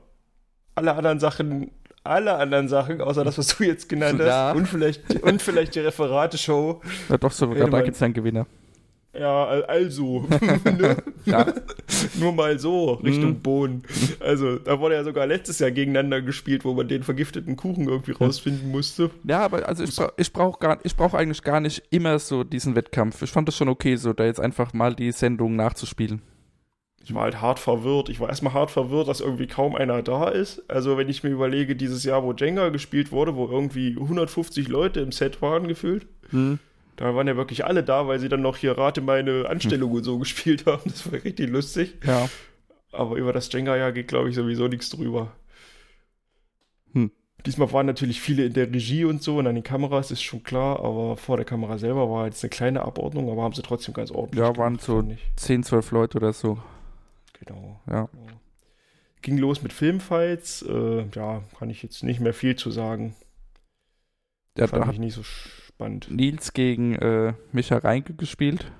alle 0.76 0.94
anderen 0.94 1.20
Sachen, 1.20 1.72
alle 2.04 2.36
anderen 2.36 2.68
Sachen, 2.70 3.02
außer 3.02 3.24
das, 3.24 3.38
was 3.38 3.58
du 3.58 3.64
jetzt 3.66 3.90
genannt 3.90 4.20
hast, 4.20 4.28
Ja. 4.28 4.52
und 4.54 4.68
vielleicht, 4.68 5.22
und 5.24 5.42
vielleicht 5.42 5.76
die 5.76 5.80
Referate-Show. 5.80 6.82
ja 7.10 7.18
doch, 7.18 7.32
sogar 7.32 7.70
da 7.70 7.82
gibt 7.82 7.96
es 7.96 8.02
einen 8.04 8.14
Gewinner. 8.14 8.46
Ja, 9.18 9.46
al- 9.46 9.66
also. 9.66 10.28
ne? 10.66 10.98
Ja. 11.28 11.46
Nur 12.20 12.32
mal 12.34 12.58
so, 12.58 12.94
Richtung 12.94 13.32
Mhm. 13.32 13.40
Bohnen. 13.42 13.84
Also, 14.20 14.58
da 14.58 14.80
wurde 14.80 14.96
ja 14.96 15.04
sogar 15.04 15.28
letztes 15.28 15.60
Jahr 15.60 15.72
gegeneinander 15.72 16.22
gespielt, 16.22 16.66
wo 16.66 16.74
man 16.74 16.88
den 16.88 17.04
vergifteten 17.04 17.56
Kuchen 17.56 17.88
irgendwie 17.88 18.12
rausfinden 18.14 18.72
musste. 18.72 19.12
Ja, 19.24 19.42
aber 19.42 19.68
also 19.68 19.84
ich, 19.84 19.96
bra 19.96 20.12
ich 20.18 20.32
brauche 20.34 20.60
gar, 20.60 20.80
ich 20.84 20.96
brauch 20.96 21.14
eigentlich 21.14 21.42
gar 21.44 21.60
nicht 21.60 21.84
immer 21.90 22.18
so 22.20 22.44
diesen 22.44 22.76
Wettkampf. 22.76 23.22
Ich 23.22 23.32
fand 23.32 23.48
das 23.48 23.56
schon 23.58 23.70
okay, 23.70 23.96
so 23.98 24.14
da 24.14 24.26
jetzt 24.26 24.40
einfach 24.40 24.74
mal 24.74 24.96
die 24.96 25.12
Sendung 25.12 25.56
nachzuspielen. 25.56 26.22
Ich 27.04 27.14
war 27.14 27.24
halt 27.24 27.42
hart 27.42 27.60
verwirrt. 27.60 28.10
Ich 28.10 28.20
war 28.20 28.28
erstmal 28.28 28.54
hart 28.54 28.70
verwirrt, 28.70 29.08
dass 29.08 29.22
irgendwie 29.22 29.48
kaum 29.48 29.76
einer 29.76 30.02
da 30.02 30.28
ist. 30.28 30.62
Also, 30.70 30.98
wenn 30.98 31.08
ich 31.08 31.24
mir 31.24 31.30
überlege, 31.30 31.76
dieses 31.76 32.04
Jahr, 32.04 32.24
wo 32.24 32.34
Jenga 32.34 32.68
gespielt 32.70 33.12
wurde, 33.14 33.36
wo 33.36 33.48
irgendwie 33.48 33.96
150 33.98 34.68
Leute 34.68 35.00
im 35.00 35.12
Set 35.14 35.42
waren 35.42 35.68
gefühlt, 35.70 36.06
da 36.98 37.14
waren 37.16 37.28
ja 37.28 37.38
wirklich 37.38 37.64
alle 37.64 37.84
da, 37.84 38.08
weil 38.08 38.20
sie 38.20 38.28
dann 38.28 38.42
noch 38.42 38.58
hier 38.58 38.78
Rate 38.78 39.02
meine 39.02 39.48
Anstellung 39.48 39.92
und 39.92 40.04
so 40.04 40.18
gespielt 40.20 40.66
haben. 40.66 40.82
Das 40.86 41.10
war 41.10 41.24
richtig 41.24 41.50
lustig. 41.50 41.96
Ja. 42.04 42.28
Aber 42.92 43.16
über 43.16 43.32
das 43.32 43.52
Jenga-Jahr 43.52 43.92
geht, 43.92 44.08
glaube 44.08 44.30
ich, 44.30 44.36
sowieso 44.36 44.68
nichts 44.68 44.90
drüber. 44.90 45.32
Hm. 46.94 47.12
Diesmal 47.46 47.72
waren 47.72 47.86
natürlich 47.86 48.20
viele 48.20 48.46
in 48.46 48.54
der 48.54 48.74
Regie 48.74 49.06
und 49.06 49.22
so 49.22 49.38
und 49.38 49.46
an 49.46 49.54
den 49.54 49.64
Kameras, 49.64 50.10
ist 50.10 50.24
schon 50.24 50.42
klar, 50.42 50.80
aber 50.80 51.18
vor 51.18 51.38
der 51.38 51.46
Kamera 51.46 51.78
selber 51.78 52.10
war 52.10 52.26
jetzt 52.26 52.44
eine 52.44 52.50
kleine 52.50 52.82
Abordnung, 52.82 53.30
aber 53.30 53.44
haben 53.44 53.54
sie 53.54 53.62
trotzdem 53.62 53.94
ganz 53.94 54.10
ordentlich 54.10 54.44
Ja, 54.44 54.58
waren 54.58 54.80
so 54.80 54.98
fand 54.98 55.12
ich. 55.14 55.32
10, 55.36 55.64
12 55.64 55.92
Leute 55.92 56.18
oder 56.18 56.34
so. 56.34 56.58
Genau. 57.40 57.80
Ja. 57.88 58.10
Ging 59.22 59.38
los 59.38 59.62
mit 59.62 59.72
Filmfights. 59.72 60.64
Äh, 60.64 61.06
ja, 61.14 61.44
kann 61.60 61.70
ich 61.70 61.84
jetzt 61.84 62.04
nicht 62.04 62.20
mehr 62.20 62.34
viel 62.34 62.56
zu 62.56 62.72
sagen. 62.72 63.16
Ja, 64.58 64.66
Fand 64.66 64.88
da 64.88 64.92
ich 64.92 64.98
nicht 64.98 65.14
so 65.14 65.22
spannend. 65.78 66.08
Nils 66.10 66.54
gegen 66.54 66.96
äh, 66.96 67.34
Micha 67.52 67.78
Reinke 67.78 68.16
gespielt. 68.16 68.72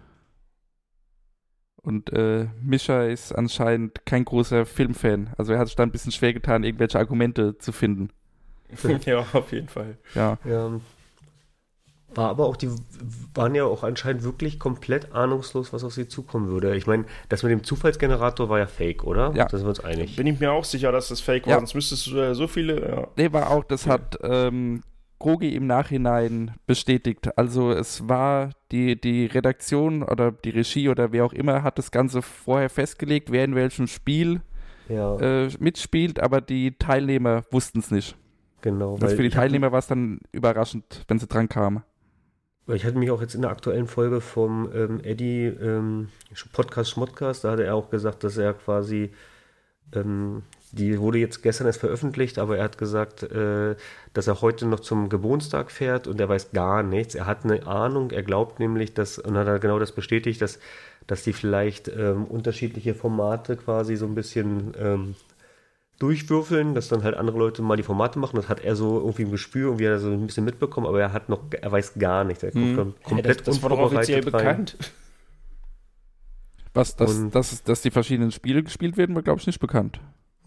Und 1.76 2.12
äh, 2.12 2.48
Mischa 2.62 3.04
ist 3.04 3.32
anscheinend 3.34 4.06
kein 4.06 4.26
großer 4.26 4.66
Filmfan. 4.66 5.30
Also 5.38 5.54
er 5.54 5.60
hat 5.60 5.68
sich 5.68 5.76
da 5.76 5.84
ein 5.84 5.92
bisschen 5.92 6.12
schwer 6.12 6.34
getan, 6.34 6.64
irgendwelche 6.64 6.98
Argumente 6.98 7.58
zu 7.60 7.72
finden. 7.72 8.10
ja, 9.06 9.20
auf 9.32 9.52
jeden 9.52 9.70
Fall. 9.70 9.98
Ja. 10.16 10.38
Ja. 10.44 10.72
War 12.16 12.30
aber 12.30 12.46
auch, 12.48 12.58
die 12.58 12.70
waren 13.36 13.54
ja 13.54 13.66
auch 13.66 13.84
anscheinend 13.84 14.24
wirklich 14.24 14.60
komplett 14.60 15.14
ahnungslos, 15.14 15.72
was 15.74 15.84
auf 15.84 15.94
sie 15.94 16.08
zukommen 16.08 16.48
würde. 16.48 16.76
Ich 16.76 16.88
meine, 16.88 17.06
das 17.30 17.44
mit 17.44 17.52
dem 17.52 17.64
Zufallsgenerator 17.64 18.50
war 18.50 18.58
ja 18.60 18.66
fake, 18.66 19.04
oder? 19.04 19.32
Ja. 19.36 19.46
Da 19.46 19.56
sind 19.58 19.66
wir 19.68 19.70
uns 19.70 19.82
einig. 19.82 20.16
Bin 20.16 20.26
ich 20.26 20.40
mir 20.40 20.52
auch 20.52 20.64
sicher, 20.66 20.92
dass 20.92 21.10
das 21.10 21.22
Fake 21.22 21.46
war, 21.46 21.54
Ja. 21.54 21.58
sonst 21.60 21.76
müsstest 21.76 22.08
du 22.08 22.16
ja 22.18 22.34
so 22.34 22.48
viele. 22.48 22.90
Ja. 22.90 23.08
Nee, 23.18 23.32
war 23.32 23.52
auch, 23.52 23.64
das 23.64 23.86
hat 23.86 24.18
ähm, 24.24 24.82
Krogi 25.20 25.56
im 25.56 25.68
Nachhinein 25.68 26.52
bestätigt. 26.66 27.38
Also 27.38 27.72
es 27.72 28.08
war 28.08 28.52
die, 28.72 29.00
die 29.00 29.26
Redaktion 29.26 30.04
oder 30.04 30.32
die 30.32 30.52
Regie 30.52 30.90
oder 30.90 31.12
wer 31.12 31.26
auch 31.26 31.34
immer 31.34 31.64
hat 31.64 31.78
das 31.78 31.92
Ganze 31.92 32.22
vorher 32.22 32.70
festgelegt, 32.70 33.32
wer 33.32 33.44
in 33.46 33.56
welchem 33.56 33.88
Spiel 33.88 34.42
Ja, 34.88 35.18
äh, 35.20 35.50
mitspielt, 35.60 36.20
aber 36.20 36.42
die 36.42 36.78
Teilnehmer 36.78 37.44
wussten 37.52 37.80
es 37.80 37.92
nicht. 37.92 38.16
genau. 38.62 38.98
Also 39.02 39.16
für 39.16 39.24
die 39.24 39.30
Teilnehmer 39.30 39.72
war 39.72 39.80
es 39.80 39.88
dann 39.88 40.20
überraschend, 40.32 41.04
wenn 41.08 41.20
sie 41.20 41.28
dran 41.28 41.50
kamen. 41.50 41.84
Ich 42.68 42.84
hatte 42.86 42.98
mich 42.98 43.12
auch 43.12 43.22
jetzt 43.22 43.34
in 43.34 43.42
der 43.44 43.52
aktuellen 43.52 43.88
Folge 43.88 44.20
vom 44.20 44.70
ähm, 44.76 45.00
Eddie 45.02 45.46
ähm, 45.46 46.10
Podcast 46.52 46.92
Schmodcast, 46.92 47.44
da 47.46 47.52
hatte 47.52 47.64
er 47.64 47.76
auch 47.76 47.90
gesagt, 47.90 48.24
dass 48.26 48.36
er 48.38 48.54
quasi, 48.54 49.12
ähm, 49.94 50.44
die 50.72 51.00
wurde 51.00 51.18
jetzt 51.18 51.44
gestern 51.44 51.68
erst 51.68 51.80
veröffentlicht, 51.80 52.38
aber 52.40 52.58
er 52.58 52.66
hat 52.66 52.78
gesagt, 52.78 53.24
äh, 53.24 53.76
dass 54.14 54.28
er 54.28 54.42
heute 54.42 54.66
noch 54.68 54.82
zum 54.82 55.08
Geburtstag 55.10 55.72
fährt 55.72 56.08
und 56.08 56.20
er 56.20 56.28
weiß 56.28 56.52
gar 56.52 56.84
nichts. 56.84 57.16
Er 57.16 57.26
hat 57.26 57.46
eine 57.46 57.66
Ahnung, 57.66 58.12
er 58.12 58.24
glaubt 58.24 58.60
nämlich, 58.60 58.94
dass, 58.94 59.18
und 59.18 59.38
hat 59.38 59.48
er 59.48 59.60
genau 59.60 59.80
das 59.80 59.94
bestätigt, 59.94 60.42
dass, 60.42 60.60
dass 61.08 61.24
die 61.24 61.34
vielleicht 61.34 61.88
ähm, 61.88 62.26
unterschiedliche 62.26 62.94
Formate 62.96 63.56
quasi 63.56 63.96
so 63.96 64.06
ein 64.06 64.14
bisschen 64.16 64.74
ähm, 64.78 65.16
durchwürfeln, 66.00 66.76
dass 66.76 66.90
dann 66.90 67.04
halt 67.04 67.16
andere 67.16 67.38
Leute 67.40 67.62
mal 67.62 67.78
die 67.78 67.84
Formate 67.84 68.20
machen. 68.20 68.36
Das 68.36 68.50
hat 68.50 68.60
er 68.64 68.76
so 68.76 69.00
irgendwie 69.00 69.24
im 69.24 69.32
Gespür 69.32 69.72
und 69.72 69.80
wie 69.80 69.86
er 69.86 70.00
so 70.00 70.10
ein 70.10 70.28
bisschen 70.28 70.46
mitbekommen, 70.46 70.86
aber 70.86 71.00
er 71.00 71.14
hat 71.14 71.30
noch, 71.30 71.40
er 71.60 71.72
weiß 71.72 71.94
gar 71.98 72.24
nichts. 72.24 72.44
Er 72.44 72.52
kommt 72.52 72.78
kom- 72.78 72.94
komplett 73.04 73.40
das, 73.40 73.46
das 73.46 73.64
war 73.64 73.70
doch 73.70 73.80
offiziell 73.80 74.20
rein. 74.20 74.32
bekannt. 74.32 74.78
Was, 76.78 76.96
dass, 76.96 77.16
Und- 77.18 77.36
dass, 77.36 77.64
dass 77.64 77.82
die 77.82 77.92
verschiedenen 77.92 78.32
Spiele 78.32 78.64
gespielt 78.64 78.98
werden, 78.98 79.16
war, 79.16 79.24
glaube 79.24 79.40
ich, 79.40 79.48
nicht 79.48 79.60
bekannt. 79.60 80.00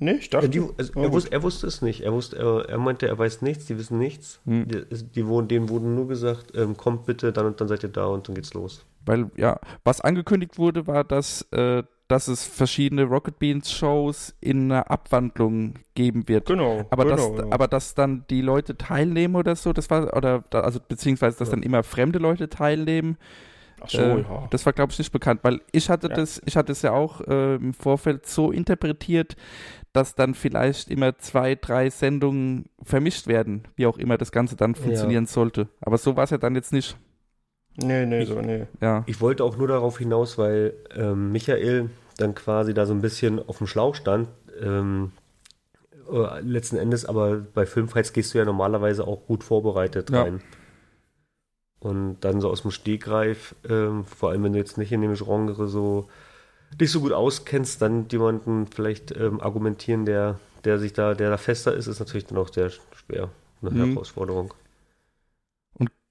Nee, 0.03 0.13
ich 0.13 0.27
Ja, 0.33 0.41
dachte. 0.41 0.49
die, 0.49 0.61
also 0.61 0.93
Ja, 0.95 1.01
er, 1.03 1.05
gut. 1.09 1.13
wusste, 1.13 1.33
er 1.33 1.43
wusste 1.43 1.67
es 1.67 1.83
nicht. 1.83 2.01
Er, 2.01 2.13
wusste, 2.13 2.39
er, 2.39 2.69
er 2.71 2.79
meinte, 2.79 3.07
er 3.07 3.19
weiß 3.19 3.43
nichts, 3.43 3.67
die 3.67 3.77
wissen 3.77 3.99
nichts. 3.99 4.41
Hm. 4.47 4.67
Die, 4.67 4.85
die 5.15 5.27
wurden, 5.27 5.49
denen 5.49 5.69
wurde 5.69 5.87
nur 5.87 6.09
gesagt, 6.09 6.57
ähm, 6.57 6.77
kommt 6.77 7.05
bitte, 7.05 7.33
dann 7.33 7.45
und 7.47 7.61
dann 7.61 7.69
seid 7.69 7.83
ihr 7.83 7.91
da 7.91 8.07
und 8.07 8.27
dann 8.27 8.35
geht's 8.35 8.55
los. 8.55 8.87
Weil, 9.05 9.31
ja, 9.37 9.59
was 9.85 10.01
angekündigt 10.01 10.57
wurde, 10.57 10.87
war, 10.87 11.05
dass 11.05 11.43
äh, 11.53 11.83
dass 12.09 12.27
es 12.27 12.45
verschiedene 12.45 13.05
Rocket 13.05 13.39
Beans 13.39 13.71
Shows 13.71 14.35
in 14.41 14.65
einer 14.73 14.91
Abwandlung 14.91 15.75
geben 15.95 16.27
wird. 16.27 16.47
Genau. 16.47 16.85
Aber, 16.91 17.05
genau, 17.05 17.37
dass, 17.37 17.47
ja. 17.47 17.53
aber 17.53 17.69
dass 17.69 17.95
dann 17.95 18.25
die 18.29 18.41
Leute 18.41 18.77
teilnehmen 18.77 19.37
oder 19.37 19.55
so, 19.55 19.73
das 19.73 19.91
war, 19.91 20.17
oder, 20.17 20.43
also 20.51 20.81
beziehungsweise, 20.89 21.39
dass 21.39 21.49
Ja. 21.51 21.55
dann 21.55 21.63
immer 21.63 21.85
fremde 21.85 22.19
Leute 22.19 22.49
teilnehmen, 22.49 23.17
Ach 23.81 23.89
so, 23.89 23.99
äh, 23.99 24.21
ja. 24.23 24.47
das 24.51 24.67
war, 24.67 24.73
glaube 24.73 24.93
ich, 24.93 24.99
nicht 24.99 25.13
bekannt, 25.13 25.41
weil 25.43 25.61
ich 25.73 25.89
hatte 25.89 26.09
Ja. 26.09 26.15
das, 26.15 26.41
ich 26.45 26.57
hatte 26.57 26.73
es 26.73 26.83
ja 26.83 26.93
auch 26.93 27.21
äh, 27.23 27.57
im 27.57 27.75
Vorfeld 27.75 28.27
so 28.27 28.51
interpretiert, 28.53 29.37
dass 29.93 30.15
dann 30.15 30.35
vielleicht 30.35 30.91
immer 30.91 31.19
zwei, 31.19 31.55
drei 31.55 31.91
Sendungen 31.91 32.67
vermischt 32.83 33.27
werden, 33.27 33.65
wie 33.77 33.87
auch 33.87 33.99
immer 33.99 34.19
das 34.19 34.33
Ganze 34.33 34.57
dann 34.57 34.75
funktionieren 34.75 35.27
sollte. 35.27 35.69
Aber 35.81 35.99
so 35.99 36.17
war 36.17 36.25
es 36.25 36.31
ja 36.31 36.39
dann 36.39 36.55
jetzt 36.55 36.73
nicht. 36.73 36.97
Nee, 37.77 38.05
nee, 38.07 38.25
so, 38.25 38.41
nee. 38.41 38.67
Ja. 38.81 39.05
Ich 39.07 39.21
wollte 39.21 39.45
auch 39.45 39.57
nur 39.57 39.69
darauf 39.69 39.99
hinaus, 39.99 40.39
weil 40.39 40.75
ähm, 40.95 41.33
Michael 41.33 41.91
dann 42.19 42.35
quasi 42.35 42.75
da 42.75 42.87
so 42.87 42.93
ein 42.93 43.01
bisschen 43.01 43.39
auf 43.49 43.59
dem 43.59 43.67
Schlauch 43.67 43.95
stand. 43.95 44.29
Ähm, 44.61 45.13
äh, 46.13 46.41
letzten 46.41 46.77
Endes, 46.77 47.05
aber 47.07 47.37
bei 47.37 47.67
Filmfights 47.67 48.13
gehst 48.13 48.35
du 48.35 48.39
ja 48.39 48.45
normalerweise 48.45 49.07
auch 49.07 49.27
gut 49.27 49.45
vorbereitet 49.45 50.11
Ja. 50.11 50.27
Und 51.81 52.21
dann 52.21 52.41
so 52.41 52.51
aus 52.51 52.63
dem 52.63 52.71
Stegreif, 52.71 53.55
ähm, 53.69 54.05
vor 54.05 54.31
allem 54.31 54.45
wenn 54.45 54.53
du 54.53 54.59
jetzt 54.59 54.77
nicht 54.79 54.93
in 54.93 55.01
dem 55.01 55.15
Genre 55.15 55.67
so 55.67 56.09
dich 56.75 56.91
so 56.93 57.01
gut 57.01 57.13
auskennst, 57.13 57.83
dann 57.83 58.07
jemanden 58.11 58.67
vielleicht 58.69 59.17
ähm, 59.17 59.41
argumentieren, 59.41 60.07
der, 60.07 60.41
der 60.65 60.79
sich 60.79 60.93
da, 60.95 61.15
der 61.15 61.31
da 61.31 61.37
fester 61.39 61.75
ist, 61.75 61.87
ist 61.89 62.01
natürlich 62.01 62.27
dann 62.27 62.39
auch 62.39 62.53
sehr 62.53 62.71
schwer. 62.71 63.31
Eine 63.63 63.73
Mhm. 63.73 63.95
Herausforderung. 63.95 64.55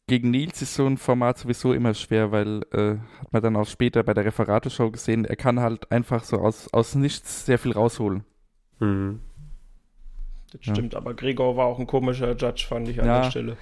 Gegen 0.07 0.31
Nils 0.31 0.61
ist 0.61 0.73
so 0.73 0.85
ein 0.87 0.97
Format 0.97 1.37
sowieso 1.37 1.71
immer 1.71 1.93
schwer, 1.93 2.31
weil 2.31 2.63
äh, 2.73 2.97
hat 3.21 3.31
man 3.31 3.41
dann 3.43 3.55
auch 3.55 3.67
später 3.67 4.03
bei 4.03 4.13
der 4.13 4.25
Referateshow 4.25 4.91
gesehen, 4.91 5.23
er 5.23 5.35
kann 5.37 5.59
halt 5.61 5.91
einfach 5.91 6.23
so 6.25 6.37
aus, 6.39 6.67
aus 6.73 6.95
nichts 6.95 7.45
sehr 7.45 7.59
viel 7.59 7.71
rausholen. 7.73 8.25
Mhm. 8.79 9.19
Das 10.51 10.61
Ja. 10.65 10.73
stimmt, 10.73 10.95
aber 10.95 11.13
Gregor 11.15 11.57
war 11.57 11.65
auch 11.67 11.79
ein 11.79 11.87
komischer 11.87 12.35
Judge, 12.35 12.65
fand 12.67 12.87
ich 12.87 13.01
an 13.01 13.05
Ja. 13.05 13.13
der 13.13 13.23
Stelle. 13.23 13.57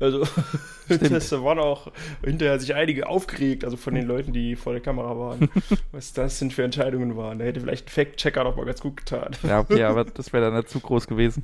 Also, 0.00 0.24
das 0.88 1.32
waren 1.32 1.58
auch 1.58 1.90
hinterher 2.24 2.58
sich 2.60 2.74
einige 2.74 3.08
aufgeregt, 3.08 3.64
also 3.64 3.76
von 3.76 3.94
den 3.94 4.06
Leuten, 4.06 4.32
die 4.32 4.54
vor 4.54 4.72
der 4.72 4.80
Kamera 4.82 5.18
waren, 5.18 5.50
was 5.92 6.12
das 6.12 6.38
sind 6.38 6.52
für 6.52 6.62
Entscheidungen 6.62 7.16
waren. 7.16 7.38
Da 7.38 7.44
hätte 7.44 7.60
vielleicht 7.60 7.86
ein 7.86 7.90
Fact-Checker 7.90 8.44
doch 8.44 8.56
mal 8.56 8.64
ganz 8.64 8.80
gut 8.80 8.98
getan. 8.98 9.32
Ja, 9.42 9.60
okay, 9.60 9.82
aber 9.82 10.04
das 10.14 10.32
wäre 10.32 10.44
dann 10.44 10.54
nicht 10.54 10.68
zu 10.68 10.80
groß 10.80 11.06
gewesen. 11.08 11.42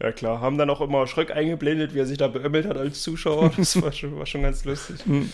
Ja 0.00 0.12
klar, 0.12 0.40
haben 0.40 0.58
dann 0.58 0.70
auch 0.70 0.80
immer 0.80 1.06
Schröck 1.06 1.30
eingeblendet, 1.30 1.94
wie 1.94 2.00
er 2.00 2.06
sich 2.06 2.18
da 2.18 2.28
beömmelt 2.28 2.66
hat 2.66 2.76
als 2.76 3.02
Zuschauer. 3.02 3.52
Das 3.56 3.80
war 3.80 3.92
schon, 3.92 4.18
war 4.18 4.26
schon 4.26 4.42
ganz 4.42 4.64
lustig. 4.64 5.04
Mhm. 5.06 5.32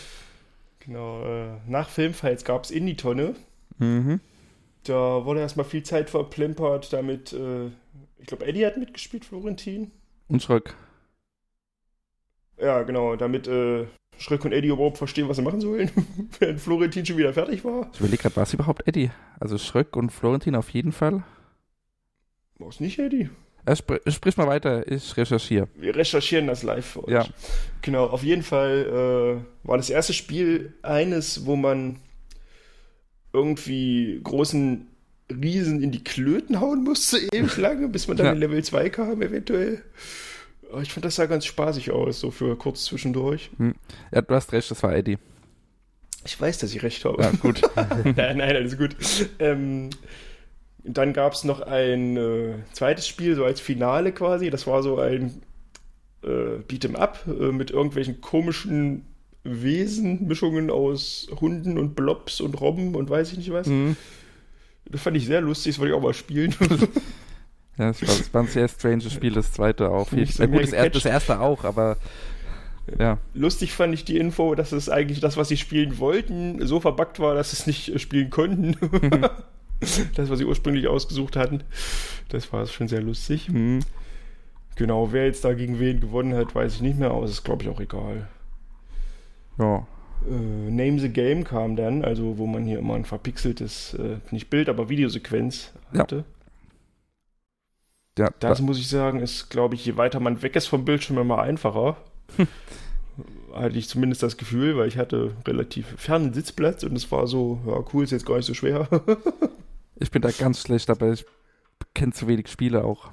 Genau, 0.80 1.24
äh, 1.24 1.48
nach 1.66 1.88
Filmfights 1.88 2.44
gab 2.44 2.64
es 2.64 2.70
in 2.70 2.86
die 2.86 2.96
Tonne. 2.96 3.34
Mhm. 3.78 4.20
Da 4.84 5.24
wurde 5.24 5.40
erstmal 5.40 5.66
viel 5.66 5.82
Zeit 5.82 6.08
verplempert, 6.10 6.92
damit, 6.92 7.32
äh, 7.32 7.66
ich 8.18 8.26
glaube, 8.26 8.46
Eddie 8.46 8.64
hat 8.66 8.78
mitgespielt, 8.78 9.24
Florentin. 9.24 9.90
Und 10.28 10.42
Schröck. 10.42 10.74
Ja, 12.60 12.82
genau, 12.82 13.16
damit 13.16 13.46
äh, 13.46 13.86
Schröck 14.18 14.44
und 14.44 14.52
Eddie 14.52 14.68
überhaupt 14.68 14.98
verstehen, 14.98 15.28
was 15.28 15.36
sie 15.36 15.42
machen 15.42 15.60
sollen, 15.60 15.90
während 16.40 16.60
Florentin 16.60 17.06
schon 17.06 17.16
wieder 17.16 17.32
fertig 17.32 17.64
war. 17.64 17.88
Ich 17.92 18.00
überlege 18.00 18.22
gerade, 18.22 18.36
war 18.36 18.42
es 18.42 18.54
überhaupt 18.54 18.86
Eddie? 18.88 19.10
Also 19.38 19.58
Schröck 19.58 19.94
und 19.96 20.10
Florentin 20.10 20.54
auf 20.56 20.70
jeden 20.70 20.92
Fall. 20.92 21.22
War 22.58 22.68
es 22.68 22.80
nicht 22.80 22.98
Eddie? 22.98 23.30
Äh, 23.66 23.76
spr 23.76 23.98
sprich 24.08 24.36
mal 24.36 24.46
weiter, 24.48 24.90
ich 24.90 25.16
recherchiere. 25.16 25.68
Wir 25.76 25.94
recherchieren 25.94 26.46
das 26.48 26.62
live 26.64 26.84
für 26.86 27.04
euch. 27.04 27.12
Ja. 27.12 27.26
Genau, 27.82 28.06
auf 28.06 28.24
jeden 28.24 28.42
Fall 28.42 29.42
äh, 29.64 29.66
war 29.68 29.76
das 29.76 29.90
erste 29.90 30.12
Spiel 30.14 30.74
eines, 30.82 31.46
wo 31.46 31.54
man 31.54 32.00
irgendwie 33.32 34.20
großen 34.24 34.86
Riesen 35.30 35.82
in 35.82 35.92
die 35.92 36.02
Klöten 36.02 36.60
hauen 36.60 36.82
musste, 36.82 37.18
ewig 37.32 37.56
lange, 37.56 37.88
bis 37.88 38.08
man 38.08 38.16
dann 38.16 38.26
Ja. 38.26 38.32
in 38.32 38.38
Level 38.38 38.64
2 38.64 38.88
kam, 38.90 39.22
eventuell. 39.22 39.82
Aber 40.70 40.82
ich 40.82 40.92
fand, 40.92 41.04
das 41.04 41.16
sah 41.16 41.26
ganz 41.26 41.46
spaßig 41.46 41.90
aus, 41.90 42.20
so 42.20 42.30
für 42.30 42.56
kurz 42.56 42.84
zwischendurch. 42.84 43.50
Ja, 44.12 44.20
du 44.20 44.34
hast 44.34 44.52
recht, 44.52 44.70
das 44.70 44.82
war 44.82 44.94
Eddie. 44.94 45.18
Ich 46.24 46.38
weiß, 46.40 46.58
dass 46.58 46.74
ich 46.74 46.82
recht 46.82 47.04
habe. 47.04 47.22
Ja, 47.22 47.30
gut. 47.30 47.62
nein, 47.76 48.36
nein, 48.36 48.56
alles 48.56 48.76
gut. 48.76 48.96
Ähm, 49.38 49.90
dann 50.84 51.12
gab 51.12 51.32
es 51.32 51.44
noch 51.44 51.60
ein 51.60 52.16
äh, 52.16 52.54
zweites 52.72 53.06
Spiel, 53.06 53.34
so 53.34 53.44
als 53.44 53.60
Finale 53.60 54.12
quasi. 54.12 54.50
Das 54.50 54.66
war 54.66 54.82
so 54.82 54.98
ein 54.98 55.42
äh, 56.22 56.60
Beat'em 56.68 56.96
Up 56.96 57.24
äh, 57.26 57.52
mit 57.52 57.70
irgendwelchen 57.70 58.20
komischen 58.20 59.06
Wesen, 59.44 60.26
Mischungen 60.26 60.70
aus 60.70 61.28
Hunden 61.40 61.78
und 61.78 61.94
Blobs 61.94 62.40
und 62.40 62.60
Robben 62.60 62.94
und 62.94 63.08
weiß 63.08 63.32
ich 63.32 63.38
nicht 63.38 63.52
was. 63.52 63.66
Mhm. 63.66 63.96
Das 64.86 65.02
fand 65.02 65.16
ich 65.16 65.26
sehr 65.26 65.40
lustig, 65.40 65.74
das 65.74 65.80
wollte 65.80 65.92
ich 65.92 65.98
auch 65.98 66.02
mal 66.02 66.14
spielen. 66.14 66.54
Ja, 67.78 67.90
es 67.90 68.02
war, 68.02 68.08
es 68.08 68.34
war 68.34 68.42
ein 68.42 68.48
sehr 68.48 68.68
stranges 68.68 69.12
Spiel, 69.12 69.32
das 69.32 69.52
zweite 69.52 69.90
auch. 69.90 70.10
Nicht 70.10 70.34
so 70.34 70.46
gut, 70.48 70.62
das, 70.62 70.72
er, 70.72 70.90
das 70.90 71.04
erste 71.04 71.40
auch, 71.40 71.64
aber 71.64 71.96
ja. 72.98 73.18
Lustig 73.34 73.72
fand 73.72 73.94
ich 73.94 74.04
die 74.04 74.18
Info, 74.18 74.54
dass 74.54 74.72
es 74.72 74.88
eigentlich 74.88 75.20
das, 75.20 75.36
was 75.36 75.48
sie 75.48 75.56
spielen 75.56 75.98
wollten, 75.98 76.66
so 76.66 76.80
verbuggt 76.80 77.20
war, 77.20 77.34
dass 77.34 77.50
sie 77.50 77.56
es 77.56 77.66
nicht 77.66 77.94
äh, 77.94 77.98
spielen 77.98 78.30
konnten. 78.30 78.76
das, 80.14 80.30
was 80.30 80.38
sie 80.38 80.44
ursprünglich 80.44 80.88
ausgesucht 80.88 81.36
hatten. 81.36 81.62
Das 82.30 82.52
war 82.52 82.66
schon 82.66 82.88
sehr 82.88 83.02
lustig. 83.02 83.48
Mhm. 83.48 83.80
Genau, 84.74 85.12
wer 85.12 85.26
jetzt 85.26 85.44
da 85.44 85.54
gegen 85.54 85.78
wen 85.78 86.00
gewonnen 86.00 86.34
hat, 86.34 86.54
weiß 86.54 86.76
ich 86.76 86.80
nicht 86.80 86.98
mehr, 86.98 87.10
aber 87.10 87.24
es 87.24 87.32
ist, 87.32 87.44
glaube 87.44 87.62
ich, 87.62 87.68
auch 87.68 87.80
egal. 87.80 88.28
Ja. 89.58 89.86
Äh, 90.28 90.70
Name 90.70 90.98
the 90.98 91.08
Game 91.08 91.44
kam 91.44 91.76
dann, 91.76 92.04
also 92.04 92.38
wo 92.38 92.46
man 92.46 92.64
hier 92.64 92.78
immer 92.78 92.94
ein 92.94 93.04
verpixeltes, 93.04 93.94
äh, 93.94 94.16
nicht 94.30 94.50
Bild, 94.50 94.68
aber 94.68 94.88
Videosequenz 94.88 95.72
hatte. 95.92 96.16
ja 96.16 96.24
Das 98.40 98.58
da, 98.58 98.64
muss 98.64 98.78
ich 98.78 98.88
sagen, 98.88 99.20
ist, 99.20 99.50
glaube 99.50 99.74
ich, 99.74 99.84
je 99.84 99.96
weiter 99.96 100.20
man 100.20 100.42
weg 100.42 100.56
ist 100.56 100.66
vom 100.66 100.84
Bildschirm, 100.84 101.18
immer 101.18 101.40
einfacher. 101.40 101.96
hatte 103.54 103.78
ich 103.78 103.88
zumindest 103.88 104.22
das 104.22 104.36
Gefühl, 104.36 104.76
weil 104.76 104.88
ich 104.88 104.98
hatte 104.98 105.32
relativ 105.46 105.86
fernen 105.96 106.32
Sitzplatz 106.32 106.84
und 106.84 106.96
es 106.96 107.10
war 107.10 107.26
so, 107.26 107.60
ja, 107.66 107.82
cool, 107.92 108.04
ist 108.04 108.10
jetzt 108.10 108.26
gar 108.26 108.36
nicht 108.36 108.46
so 108.46 108.54
schwer. 108.54 108.88
ich 109.96 110.10
bin 110.10 110.22
da 110.22 110.30
ganz 110.30 110.60
schlecht, 110.60 110.90
aber 110.90 111.12
ich 111.12 111.24
kenne 111.94 112.12
zu 112.12 112.28
wenig 112.28 112.48
Spiele 112.48 112.84
auch. 112.84 113.10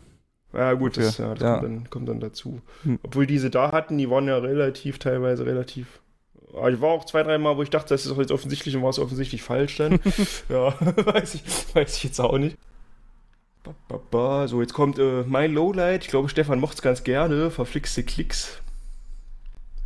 ja, 0.53 0.73
gut, 0.73 0.97
das, 0.97 1.17
Ja, 1.17 1.27
ja, 1.27 1.33
das 1.33 1.43
ja. 1.43 1.53
Kommt, 1.53 1.63
dann, 1.63 1.89
kommt 1.89 2.09
dann 2.09 2.19
dazu. 2.19 2.61
Hm. 2.83 2.99
Obwohl 3.03 3.25
diese 3.25 3.49
da 3.49 3.71
hatten, 3.71 3.97
die 3.97 4.09
waren 4.09 4.27
ja 4.27 4.37
relativ, 4.37 4.99
teilweise 4.99 5.45
relativ. 5.45 6.01
Aber 6.53 6.71
ich 6.71 6.79
war 6.79 6.89
auch 6.89 7.05
zwei, 7.05 7.23
drei 7.23 7.37
Mal, 7.37 7.57
wo 7.57 7.63
ich 7.63 7.69
dachte, 7.69 7.89
das 7.89 8.05
ist 8.05 8.11
doch 8.11 8.19
jetzt 8.19 8.31
offensichtlich 8.31 8.75
und 8.75 8.83
war 8.83 8.89
es 8.89 8.99
offensichtlich 8.99 9.43
falsch 9.43 9.77
dann. 9.77 9.99
ja, 10.49 10.73
weiß 11.05 11.35
ich, 11.35 11.43
weiß 11.75 11.97
ich 11.97 12.03
jetzt 12.03 12.19
auch 12.19 12.37
nicht. 12.37 12.57
Ba, 13.65 13.73
ba, 13.87 13.99
ba. 14.11 14.47
So, 14.47 14.61
jetzt 14.61 14.73
kommt 14.73 14.99
äh, 14.99 15.23
mein 15.25 15.51
Lowlight. 15.51 16.03
Ich 16.03 16.09
glaube, 16.09 16.29
Stefan 16.29 16.59
mochte 16.59 16.75
es 16.75 16.81
ganz 16.83 17.03
gerne. 17.03 17.49
Verflixte 17.49 18.03
Klicks. 18.03 18.61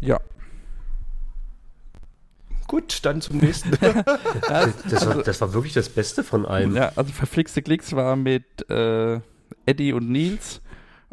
Ja. 0.01 0.19
Gut, 2.67 2.99
dann 3.03 3.21
zum 3.21 3.37
nächsten. 3.37 3.71
Das, 4.47 4.83
das, 4.89 5.07
war, 5.07 5.23
das 5.23 5.41
war 5.41 5.53
wirklich 5.53 5.73
das 5.73 5.89
Beste 5.89 6.23
von 6.23 6.45
allem. 6.45 6.75
Ja, 6.75 6.91
also 6.95 7.11
verflixte 7.13 7.61
Klicks 7.61 7.93
war 7.93 8.15
mit 8.15 8.69
äh, 8.69 9.21
Eddie 9.65 9.93
und 9.93 10.09
Nils 10.09 10.61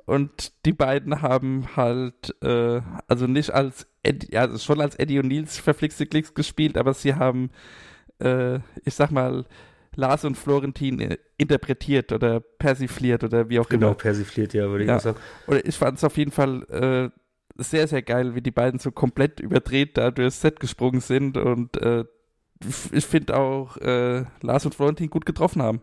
und 0.05 0.53
die 0.65 0.73
beiden 0.73 1.23
haben 1.23 1.77
halt, 1.77 2.35
äh, 2.43 2.81
also 3.09 3.27
nicht 3.27 3.51
als 3.51 3.87
Eddie, 4.03 4.33
ja, 4.33 4.43
also 4.43 4.59
schon 4.59 4.81
als 4.81 4.97
Eddie 4.97 5.19
und 5.19 5.29
Nils 5.29 5.59
verflixte 5.59 6.07
Klicks 6.07 6.35
gespielt, 6.35 6.77
aber 6.77 6.95
sie 6.95 7.15
haben, 7.15 7.51
äh, 8.21 8.57
ich 8.85 8.95
sag 8.95 9.11
mal, 9.11 9.45
Lars 9.97 10.25
und 10.25 10.37
Florentin 10.37 11.01
äh, 11.01 11.19
interpretiert 11.37 12.13
oder 12.13 12.41
persifliert 12.41 13.25
oder 13.25 13.49
wie 13.49 13.59
auch 13.59 13.69
Genau, 13.69 13.89
immer. 13.89 13.95
persifliert, 13.97 14.55
ja, 14.55 14.69
würde 14.69 14.85
ich 14.85 14.89
Ja. 14.89 15.01
sagen. 15.01 15.19
Oder 15.47 15.65
ich 15.67 15.77
fand 15.77 15.99
es 15.99 16.05
auf 16.05 16.17
jeden 16.17 16.31
Fall 16.31 16.63
äh, 16.71 17.63
sehr, 17.63 17.89
sehr 17.89 18.03
geil, 18.03 18.35
wie 18.35 18.43
die 18.43 18.51
beiden 18.51 18.79
so 18.79 18.91
komplett 18.93 19.41
überdreht 19.41 19.97
da 19.97 20.11
durchs 20.11 20.41
Set 20.41 20.61
gesprungen 20.61 21.01
sind 21.01 21.37
und 21.37 21.77
äh, 21.83 22.05
ich 22.93 23.05
finde 23.07 23.37
auch 23.37 23.77
äh, 23.79 24.25
Lars 24.43 24.65
und 24.65 24.75
Florentin 24.75 25.11
gut 25.11 25.27
getroffen 25.27 25.61
haben. 25.63 25.81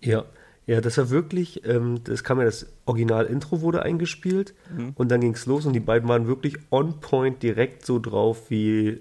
Ja, 0.00 0.24
ja, 0.66 0.80
das 0.80 0.98
war 0.98 1.10
wirklich, 1.10 1.64
ähm, 1.66 2.00
das 2.04 2.22
kam 2.24 2.38
ja, 2.38 2.44
das 2.44 2.66
Original-Intro 2.86 3.60
wurde 3.62 3.82
eingespielt 3.82 4.54
und 4.94 5.10
dann 5.10 5.20
ging 5.20 5.32
es 5.34 5.46
los 5.46 5.66
und 5.66 5.72
die 5.72 5.80
beiden 5.80 6.08
waren 6.08 6.26
wirklich 6.26 6.56
on 6.70 7.00
point 7.00 7.42
direkt 7.42 7.84
so 7.86 7.98
drauf 7.98 8.50
wie, 8.50 9.00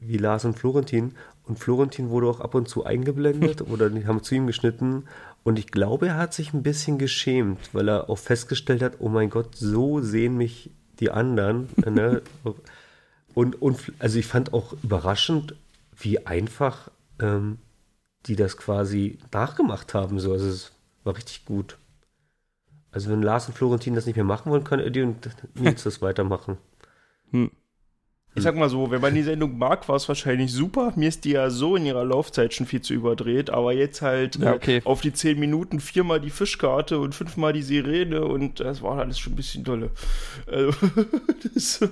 wie 0.00 0.18
Lars 0.18 0.44
und 0.44 0.58
Florentin. 0.58 1.14
Und 1.52 1.58
Florentin 1.58 2.08
wurde 2.08 2.28
auch 2.28 2.40
ab 2.40 2.54
und 2.54 2.66
zu 2.66 2.86
eingeblendet 2.86 3.60
oder 3.70 3.90
die 3.90 4.06
haben 4.06 4.22
zu 4.22 4.34
ihm 4.34 4.46
geschnitten. 4.46 5.04
Und 5.44 5.58
ich 5.58 5.66
glaube, 5.66 6.06
er 6.06 6.16
hat 6.16 6.32
sich 6.32 6.54
ein 6.54 6.62
bisschen 6.62 6.96
geschämt, 6.96 7.74
weil 7.74 7.90
er 7.90 8.08
auch 8.08 8.16
festgestellt 8.16 8.80
hat, 8.80 8.94
oh 9.00 9.10
mein 9.10 9.28
Gott, 9.28 9.54
so 9.54 10.00
sehen 10.00 10.38
mich 10.38 10.70
die 10.98 11.10
anderen. 11.10 11.68
ne? 11.84 12.22
Und, 13.34 13.60
und 13.60 13.92
also 13.98 14.18
ich 14.18 14.24
fand 14.24 14.54
auch 14.54 14.72
überraschend, 14.82 15.54
wie 15.94 16.26
einfach 16.26 16.90
ähm, 17.18 17.58
die 18.24 18.36
das 18.36 18.56
quasi 18.56 19.18
nachgemacht 19.30 19.92
haben. 19.92 20.20
So. 20.20 20.32
Also 20.32 20.48
es 20.48 20.72
war 21.04 21.14
richtig 21.14 21.44
gut. 21.44 21.76
Also 22.92 23.10
wenn 23.10 23.20
Lars 23.20 23.46
und 23.46 23.52
Florentin 23.52 23.94
das 23.94 24.06
nicht 24.06 24.16
mehr 24.16 24.24
machen 24.24 24.50
wollen, 24.50 24.64
können 24.64 24.86
Eddie 24.86 25.02
und 25.02 25.28
Nils 25.52 25.82
das 25.84 26.00
weitermachen. 26.00 26.56
Hm. 27.30 27.50
Ich 28.34 28.42
sag 28.44 28.56
mal 28.56 28.70
so, 28.70 28.90
wenn 28.90 29.02
man 29.02 29.14
die 29.14 29.22
Sendung 29.22 29.58
mag, 29.58 29.86
war 29.90 29.96
es 29.96 30.08
wahrscheinlich 30.08 30.50
super. 30.52 30.94
Mir 30.96 31.08
ist 31.10 31.26
die 31.26 31.32
ja 31.32 31.50
so 31.50 31.76
in 31.76 31.84
ihrer 31.84 32.04
Laufzeit 32.04 32.54
schon 32.54 32.64
viel 32.66 32.80
zu 32.80 32.94
überdreht, 32.94 33.50
aber 33.50 33.74
jetzt 33.74 34.00
halt 34.00 34.36
Ja, 34.36 34.52
äh, 34.52 34.56
okay. 34.56 34.80
auf 34.84 35.02
die 35.02 35.12
10 35.12 35.38
Minuten 35.38 35.80
viermal 35.80 36.18
die 36.18 36.30
Fischkarte 36.30 36.98
und 36.98 37.14
fünfmal 37.14 37.52
die 37.52 37.62
Sirene 37.62 38.24
und 38.24 38.60
das 38.60 38.80
war 38.80 38.98
alles 38.98 39.18
schon 39.18 39.34
ein 39.34 39.36
bisschen 39.36 39.64
dolle. 39.64 39.90
Also, 40.46 40.72
das, 41.54 41.80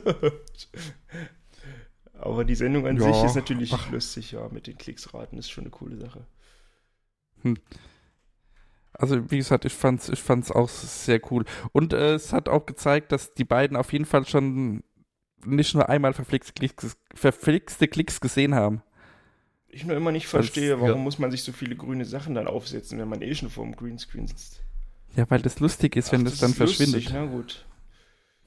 aber 2.14 2.45
die 2.45 2.55
Sendung 2.55 2.86
an 2.86 2.97
Ja. 2.97 3.12
sich 3.12 3.22
ist 3.22 3.34
natürlich 3.34 3.74
lustig, 3.91 4.32
ja, 4.32 4.49
mit 4.51 4.66
den 4.66 4.78
Klicksraten 4.78 5.36
ist 5.38 5.51
schon 5.51 5.64
eine 5.64 5.70
coole 5.70 5.99
Sache. 5.99 6.24
Also 8.93 9.30
wie 9.30 9.38
gesagt, 9.38 9.64
ich 9.64 9.72
fand's, 9.72 10.09
ich 10.09 10.20
fand's 10.20 10.51
auch 10.51 10.68
sehr 10.68 11.20
cool. 11.30 11.45
Und 11.72 11.93
äh, 11.93 12.14
es 12.14 12.32
hat 12.32 12.49
auch 12.49 12.66
gezeigt, 12.66 13.12
dass 13.12 13.32
die 13.34 13.45
beiden 13.45 13.76
auf 13.76 13.93
jeden 13.93 14.05
Fall 14.05 14.26
schon 14.26 14.82
nicht 15.45 15.74
nur 15.74 15.88
einmal 15.88 16.12
verflixte 16.12 16.53
Klicks, 16.53 16.97
verflixte 17.14 17.88
Klicks 17.88 18.20
gesehen 18.20 18.55
haben. 18.55 18.82
Ich 19.68 19.84
nur 19.84 19.97
immer 19.97 20.11
nicht 20.12 20.24
Das- 20.24 20.30
verstehe, 20.30 20.80
warum 20.80 20.99
ja. 20.99 21.05
muss 21.05 21.18
man 21.18 21.30
sich 21.30 21.43
so 21.45 21.53
viele 21.53 21.76
grüne 21.76 22.05
Sachen 22.05 22.34
dann 22.34 22.47
aufsetzen, 22.49 22.99
wenn 22.99 23.09
man 23.09 23.22
eh 23.22 23.34
schon 23.34 23.51
vor 23.51 23.64
dem 23.64 23.76
Greenscreen 23.76 24.26
sitzt. 24.26 24.61
Ja, 25.16 25.24
weil 25.28 25.41
das 25.43 25.61
lustig 25.61 25.97
ist, 25.97 26.12
wenn 26.12 26.22
Ach, 26.26 26.30
das, 26.30 26.38
dann 26.38 26.51
ist 26.51 26.57
verschwindet. 26.57 26.95
Lustig, 27.05 27.12
na 27.14 27.26
gut. 27.26 27.64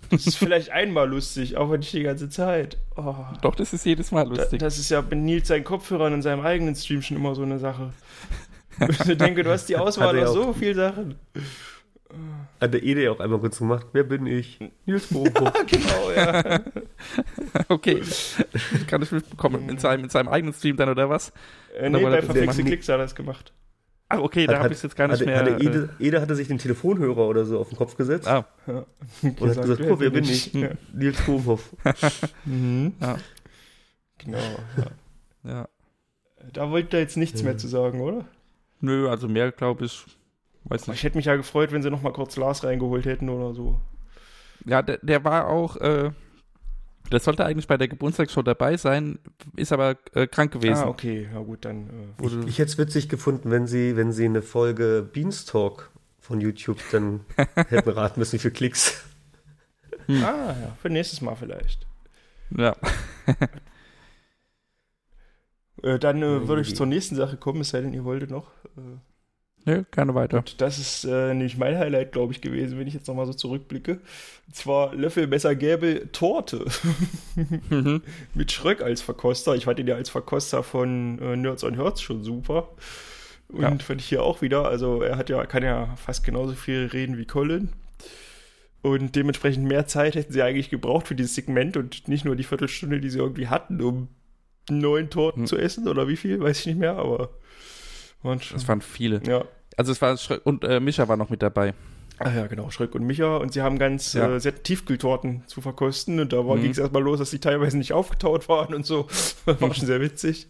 Das 0.10 0.28
ist 0.28 0.36
vielleicht 0.38 0.70
einmal 0.72 1.10
lustig, 1.10 1.58
aber 1.58 1.78
nicht 1.78 1.94
die 1.94 2.04
ganze 2.04 2.30
Zeit. 2.30 2.78
Oh. 2.98 3.16
Doch, 3.42 3.56
das 3.56 3.74
ist 3.74 3.86
jedes 3.86 4.12
Mal 4.12 4.26
Da, 4.26 4.36
lustig. 4.36 4.60
das 4.60 4.78
ist 4.78 4.90
ja 4.90 5.00
bei 5.02 5.16
Nils 5.16 5.48
seinen 5.48 5.64
Kopfhörern 5.64 6.14
in 6.14 6.22
seinem 6.22 6.42
eigenen 6.46 6.76
Stream 6.76 7.02
schon 7.02 7.18
immer 7.18 7.36
so 7.36 7.44
eine 7.44 7.60
Sache. 7.60 7.94
Ich 8.90 8.98
denke, 9.18 9.44
du 9.44 9.52
hast 9.52 9.68
die 9.70 9.78
Auswahl 9.78 10.18
ja 10.18 10.26
so 10.26 10.46
auch. 10.50 10.56
viele 10.58 10.74
Sachen. 10.74 11.16
Hat 12.62 12.74
der 12.74 12.84
Ede 12.84 13.12
auch 13.12 13.20
einmal 13.20 13.40
kurz 13.40 13.58
gemacht. 13.60 13.88
Wer 13.94 14.04
bin 14.04 14.26
ich? 14.26 14.60
Nils 14.86 15.08
Bobo. 15.08 15.30
Genau, 15.68 16.12
ja. 16.16 16.62
okay. 17.70 18.02
Kann 18.88 19.02
ich 19.02 19.12
mitbekommen. 19.12 19.68
In 19.70 19.78
seinem, 19.78 20.06
in 20.06 20.10
seinem 20.10 20.30
eigenen 20.30 20.54
Stream 20.54 20.78
dann, 20.78 20.90
oder 20.90 21.10
was? 21.10 21.34
äh, 21.78 21.90
nee, 21.90 22.02
bei 22.02 22.22
Verflixte 22.22 22.62
der- 22.64 22.66
Klicks 22.72 22.88
hat 22.88 22.96
er 22.96 22.98
das 23.00 23.16
gemacht. 23.16 23.52
Ach, 24.10 24.20
okay, 24.20 24.46
da 24.46 24.58
Hat- 24.58 24.64
habe 24.66 24.74
ich 24.74 24.84
jetzt 24.84 24.96
gar 24.96 25.08
nicht 25.08 25.16
hatte, 25.16 25.26
mehr. 25.26 25.40
Hatte 25.40 25.52
äh, 25.52 25.66
Ede, 25.66 25.90
Ede 26.00 26.22
hatte 26.22 26.36
sich 26.36 26.48
den 26.48 26.60
Telefonhörer 26.60 27.28
oder 27.28 27.46
so 27.46 27.60
auf 27.60 27.70
den 27.70 27.78
Kopf 27.78 27.98
gesetzt 27.98 28.28
ah, 28.28 28.46
und 28.68 28.86
hat 29.26 29.62
gesagt, 29.62 29.82
guck, 29.88 30.00
wer 30.00 30.12
bin 30.12 30.24
ich? 30.24 30.54
Ja. 30.54 30.70
Nils 30.94 31.20
Bohoff. 31.26 31.76
Mhm. 32.46 32.94
ja, 33.02 33.18
Genau. 34.20 34.38
Ja. 35.44 35.52
ja. 35.52 35.70
Da 36.52 36.70
wollte 36.70 36.98
er 36.98 37.02
jetzt 37.02 37.18
nichts 37.18 37.42
mehr 37.42 37.58
zu 37.58 37.68
sagen, 37.68 38.02
oder? 38.02 38.26
Nö, 38.82 39.10
also 39.10 39.28
mehr, 39.28 39.52
glaube 39.52 39.86
ich. 39.86 40.06
Weiß 40.66 40.88
nicht. 40.88 40.98
Ich 40.98 41.04
hätte 41.04 41.18
mich 41.18 41.26
ja 41.26 41.36
gefreut, 41.36 41.72
wenn 41.72 41.82
sie 41.82 41.90
noch 41.92 42.02
mal 42.02 42.14
kurz 42.14 42.36
Lars 42.38 42.64
reingeholt 42.64 43.06
hätten 43.06 43.30
oder 43.30 43.54
so. 43.54 43.80
Ja, 44.66 44.82
der, 44.82 44.98
der 45.02 45.24
war 45.26 45.48
auch, 45.48 45.76
äh, 45.78 46.12
der 47.12 47.20
sollte 47.20 47.44
eigentlich 47.46 47.68
bei 47.68 47.78
der 47.78 47.90
Geburtstagsshow 47.90 48.42
dabei 48.44 48.78
sein, 48.78 49.20
ist 49.58 49.74
aber 49.74 49.98
äh, 50.14 50.26
krank 50.26 50.54
gewesen. 50.54 50.84
Ah, 50.84 50.88
okay. 50.88 51.28
Ja 51.34 51.40
gut, 51.42 51.66
dann. 51.66 51.90
Äh, 51.90 52.24
Wurde- 52.24 52.48
Ich 52.48 52.60
hätte 52.60 52.72
es 52.72 52.78
witzig 52.78 53.10
gefunden, 53.10 53.52
wenn 53.52 53.68
sie, 53.68 53.98
wenn 53.98 54.12
sie 54.14 54.26
eine 54.26 54.42
Folge 54.42 55.08
Beanstalk 55.12 55.90
von 56.20 56.40
YouTube 56.40 56.80
dann 56.92 57.26
hätten 57.68 57.90
raten 57.90 58.20
müssen, 58.22 58.34
wie 58.34 58.40
viele 58.40 58.54
Klicks. 58.54 59.04
Ah, 60.08 60.56
ja. 60.62 60.78
Für 60.82 60.90
nächstes 60.90 61.20
Mal 61.22 61.36
vielleicht. 61.36 61.86
ja. 62.58 62.76
Äh, 65.82 66.00
dann 66.00 66.22
äh, 66.22 66.48
würde 66.48 66.62
ich 66.62 66.76
zur 66.76 66.86
nächsten 66.86 67.16
Sache 67.16 67.36
kommen, 67.38 67.62
es 67.62 67.70
sei 67.70 67.82
denn, 67.82 67.94
ihr 67.94 68.04
wolltet 68.06 68.30
noch. 68.32 68.52
Äh, 68.78 68.98
Nö, 69.66 69.84
gerne 69.92 70.14
weiter. 70.14 70.40
Und 70.40 70.60
das 70.62 70.78
ist 70.78 71.06
äh, 71.06 71.34
nämlich 71.34 71.58
mein 71.58 71.78
Highlight, 71.78 72.12
glaube 72.12 72.34
ich, 72.34 72.42
gewesen, 72.42 72.78
wenn 72.78 72.88
ich 72.88 72.94
jetzt 72.94 73.08
nochmal 73.08 73.26
so 73.26 73.34
zurückblicke. 73.34 74.00
Und 74.48 74.56
zwar 74.56 74.94
Löffel, 74.94 75.28
Messer, 75.28 75.56
Gäbel, 75.56 76.10
Torte. 76.12 76.66
Mhm. 77.70 78.02
Mit 78.36 78.52
Schröck 78.52 78.82
als 78.82 79.02
Verkoster. 79.02 79.56
Ich 79.56 79.66
fand 79.66 79.80
ihn 79.80 79.88
ja 79.88 79.96
als 79.96 80.10
Verkoster 80.10 80.62
von 80.64 81.18
äh, 81.20 81.36
Nerds 81.36 81.64
on 81.64 81.76
Herz 81.76 82.02
schon 82.02 82.24
super. 82.24 82.70
Und 83.48 83.62
Ja. 83.62 83.76
fand 83.80 84.02
ich 84.02 84.08
hier 84.08 84.22
auch 84.24 84.42
wieder. 84.42 84.66
Also 84.68 85.02
er 85.02 85.18
hat 85.18 85.30
ja, 85.30 85.46
kann 85.46 85.64
ja 85.64 85.96
fast 85.96 86.24
genauso 86.24 86.54
viel 86.54 86.90
reden 86.94 87.18
wie 87.18 87.26
Colin. 87.26 87.70
Und 88.82 89.16
dementsprechend 89.16 89.66
mehr 89.66 89.88
Zeit 89.88 90.16
hätten 90.16 90.34
sie 90.34 90.42
eigentlich 90.44 90.70
gebraucht 90.70 91.08
für 91.08 91.16
dieses 91.16 91.36
Segment 91.36 91.78
und 91.78 92.08
nicht 92.08 92.26
nur 92.26 92.36
die 92.36 92.44
Viertelstunde, 92.44 93.00
die 93.00 93.10
sie 93.10 93.20
irgendwie 93.20 93.48
hatten, 93.48 93.82
um 93.82 94.10
neun 94.70 95.10
Torten 95.10 95.44
Hm. 95.44 95.48
zu 95.48 95.58
essen 95.58 95.88
oder 95.88 96.08
wie 96.08 96.18
viel, 96.18 96.40
weiß 96.42 96.60
ich 96.60 96.66
nicht 96.68 96.80
mehr, 96.80 96.98
aber 96.98 97.30
Das 98.24 98.68
waren 98.68 98.82
viele. 98.82 99.22
ja. 99.28 99.46
Also 99.76 99.92
es 99.92 100.02
war 100.04 100.16
Schrö 100.18 100.38
und 100.44 100.64
äh, 100.64 100.80
Micha 100.80 101.08
war 101.08 101.18
noch 101.18 101.30
mit 101.32 101.42
dabei. 101.42 101.74
Ah 102.20 102.30
ja, 102.32 102.46
genau, 102.46 102.70
Schröck 102.70 102.94
und 102.94 103.04
Micha. 103.06 103.38
Und 103.38 103.54
sie 103.54 103.64
haben 103.64 103.80
ganz 103.80 104.14
Ja. 104.14 104.36
äh, 104.36 104.40
sehr 104.40 104.62
Tiefkühltorten 104.62 105.42
zu 105.48 105.62
verkosten. 105.62 106.20
Und 106.20 106.32
da 106.32 106.44
Mhm. 106.44 106.62
ging 106.62 106.72
es 106.72 106.78
erstmal 106.78 107.02
los, 107.02 107.18
dass 107.18 107.32
die 107.32 107.40
teilweise 107.40 107.78
nicht 107.80 107.92
aufgetaut 107.92 108.48
waren 108.50 108.76
und 108.76 108.86
so. 108.86 109.08
War 109.46 109.74
schon 109.74 109.88
sehr 109.88 110.00
witzig. 110.00 110.48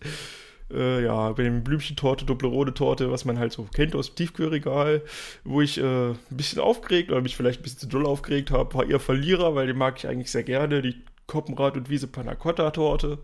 Äh, 0.74 1.03
ja, 1.05 1.32
bei 1.32 1.43
dem 1.43 1.63
Blümchentorte, 1.63 2.26
Doppelrode-Torte, 2.26 3.11
was 3.11 3.24
man 3.26 3.39
halt 3.39 3.53
so 3.53 3.63
kennt 3.74 3.95
aus 3.95 4.07
dem 4.09 4.15
Tiefkühlregal, 4.15 5.01
wo 5.45 5.61
ich 5.61 5.78
äh, 5.80 6.09
ein 6.09 6.17
bisschen 6.30 6.59
aufgeregt 6.61 7.09
oder 7.11 7.21
mich 7.21 7.38
vielleicht 7.38 7.61
ein 7.61 7.63
bisschen 7.63 7.80
zu 7.80 7.88
doll 7.88 8.05
aufgeregt 8.05 8.51
habe, 8.51 8.74
war 8.74 8.84
ihr 8.86 8.99
Verlierer, 8.99 9.55
weil 9.55 9.67
den 9.67 9.78
mag 9.78 9.95
ich 9.97 10.07
eigentlich 10.07 10.32
sehr 10.32 10.43
gerne. 10.43 10.82
Die 10.82 10.95
Koppenrad 11.28 11.78
und 11.78 11.89
Wiese 11.89 12.07
Panna 12.07 12.36
Cotta 12.36 12.71
Torte. 12.71 13.19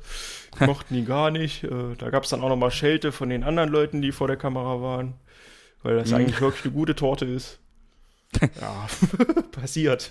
Die 0.60 0.66
mochten 0.66 0.94
die 0.94 1.06
gar 1.06 1.32
nicht. 1.32 1.64
Äh, 1.64 1.96
da 1.98 2.10
gab 2.10 2.24
es 2.24 2.30
dann 2.30 2.42
auch 2.42 2.50
nochmal 2.50 2.72
Schelte 2.72 3.12
von 3.12 3.30
den 3.30 3.44
anderen 3.44 3.70
Leuten, 3.70 4.02
die 4.02 4.12
vor 4.12 4.28
der 4.28 4.38
Kamera 4.38 4.82
waren. 4.82 5.14
Weil 5.84 5.96
das 5.98 6.10
Mhm. 6.10 6.16
eigentlich 6.16 6.42
wirklich 6.42 6.66
eine 6.66 6.74
gute 6.74 6.96
Torte 6.96 7.26
ist. 7.26 7.60
Ja, 8.62 8.88
passiert. 9.52 10.10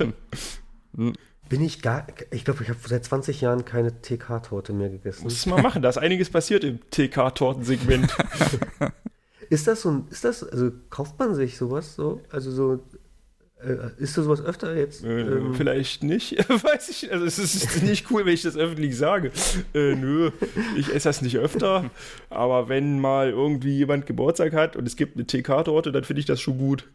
Hm. 0.97 1.12
Bin 1.49 1.62
ich 1.64 1.80
gar. 1.82 2.07
Ich 2.30 2.45
glaube, 2.45 2.62
ich 2.64 2.68
habe 2.68 2.78
seit 2.86 3.05
20 3.05 3.41
Jahren 3.41 3.64
keine 3.64 4.03
TK-Torte 4.03 4.72
mehr 4.72 4.91
gegessen. 4.91 5.22
Muss 5.24 5.34
es 5.34 5.47
mal 5.47 5.62
machen, 5.62 5.80
da 5.82 5.89
ist 5.89 5.99
einiges 5.99 6.28
passiert 6.28 6.64
im 6.64 6.80
TK-Tortensegment. 6.91 8.14
Ist 9.51 9.66
das 9.66 9.80
so 9.82 9.91
ein. 9.91 10.09
Ist 10.11 10.24
das. 10.24 10.43
Also 10.45 10.70
kauft 10.91 11.18
man 11.18 11.34
sich 11.34 11.57
sowas 11.57 11.95
so? 11.95 12.20
Also 12.30 12.51
so. 12.51 12.84
Äh, 13.61 13.90
ist 14.02 14.16
das 14.16 14.24
sowas 14.24 14.40
öfter 14.44 14.76
jetzt? 14.76 15.04
äh, 15.04 15.20
ähm, 15.22 15.54
vielleicht 15.54 16.02
nicht, 16.04 16.38
weiß 16.48 16.88
ich. 16.90 17.11
Also 17.12 17.24
es 17.26 17.38
ist 17.38 17.82
nicht 17.82 18.11
cool, 18.11 18.24
wenn 18.24 18.34
ich 18.34 18.42
das 18.42 18.56
öffentlich 18.56 18.96
sage. 18.96 19.32
Äh, 19.74 19.94
nö, 19.96 20.30
ich 20.76 20.94
esse 20.94 21.09
das 21.09 21.22
nicht 21.22 21.38
öfter. 21.38 21.90
Aber 22.30 22.68
wenn 22.68 23.00
mal 23.00 23.30
irgendwie 23.30 23.76
jemand 23.76 24.06
Geburtstag 24.06 24.52
hat 24.52 24.76
und 24.76 24.86
es 24.86 24.94
gibt 24.96 25.16
eine 25.16 25.26
TK-Torte, 25.26 25.90
dann 25.90 26.04
finde 26.04 26.20
ich 26.20 26.26
das 26.26 26.40
schon 26.40 26.59
gut. 26.59 26.88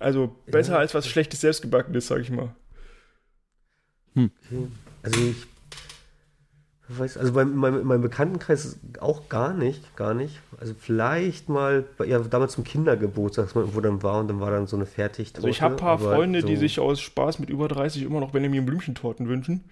Also 0.00 0.36
besser 0.46 0.72
Ja. 0.72 0.78
als 0.80 0.92
was 0.92 1.06
schlechtes 1.08 1.40
Selbstgebackenes, 1.40 2.08
sag 2.08 2.20
ich 2.20 2.30
mal. 2.30 2.54
Okay. 4.16 4.68
Also 5.02 5.20
ich 5.20 5.36
weiß, 6.88 7.16
also 7.16 7.32
bei 7.32 7.44
meinem, 7.44 7.80
in 7.80 7.86
meinem 7.86 8.02
Bekanntenkreis 8.02 8.78
auch 9.00 9.28
gar 9.28 9.54
nicht, 9.54 9.96
gar 9.96 10.12
nicht. 10.14 10.38
Also 10.60 10.74
vielleicht 10.78 11.48
mal, 11.48 11.84
ja, 12.06 12.18
damals 12.18 12.52
zum 12.52 12.64
Kindergeburtstag, 12.64 13.46
dass 13.46 13.54
man 13.54 13.64
irgendwo 13.64 13.80
dann 13.80 14.02
war 14.02 14.20
und 14.20 14.28
dann 14.28 14.40
war 14.40 14.50
dann 14.50 14.66
so 14.66 14.76
eine 14.76 14.86
Fertigtorte. 14.86 15.38
Also 15.38 15.48
ich 15.48 15.62
habe 15.62 15.74
ein 15.74 15.78
paar 15.78 15.98
Freunde, 15.98 16.42
so, 16.42 16.46
die 16.46 16.56
sich 16.56 16.78
aus 16.80 17.00
Spaß 17.00 17.38
mit 17.38 17.48
über 17.50 17.68
30 17.68 18.02
immer 18.02 18.20
noch 18.20 18.32
Benjamin 18.32 18.66
Blümchentorten 18.66 19.28
wünschen. 19.28 19.64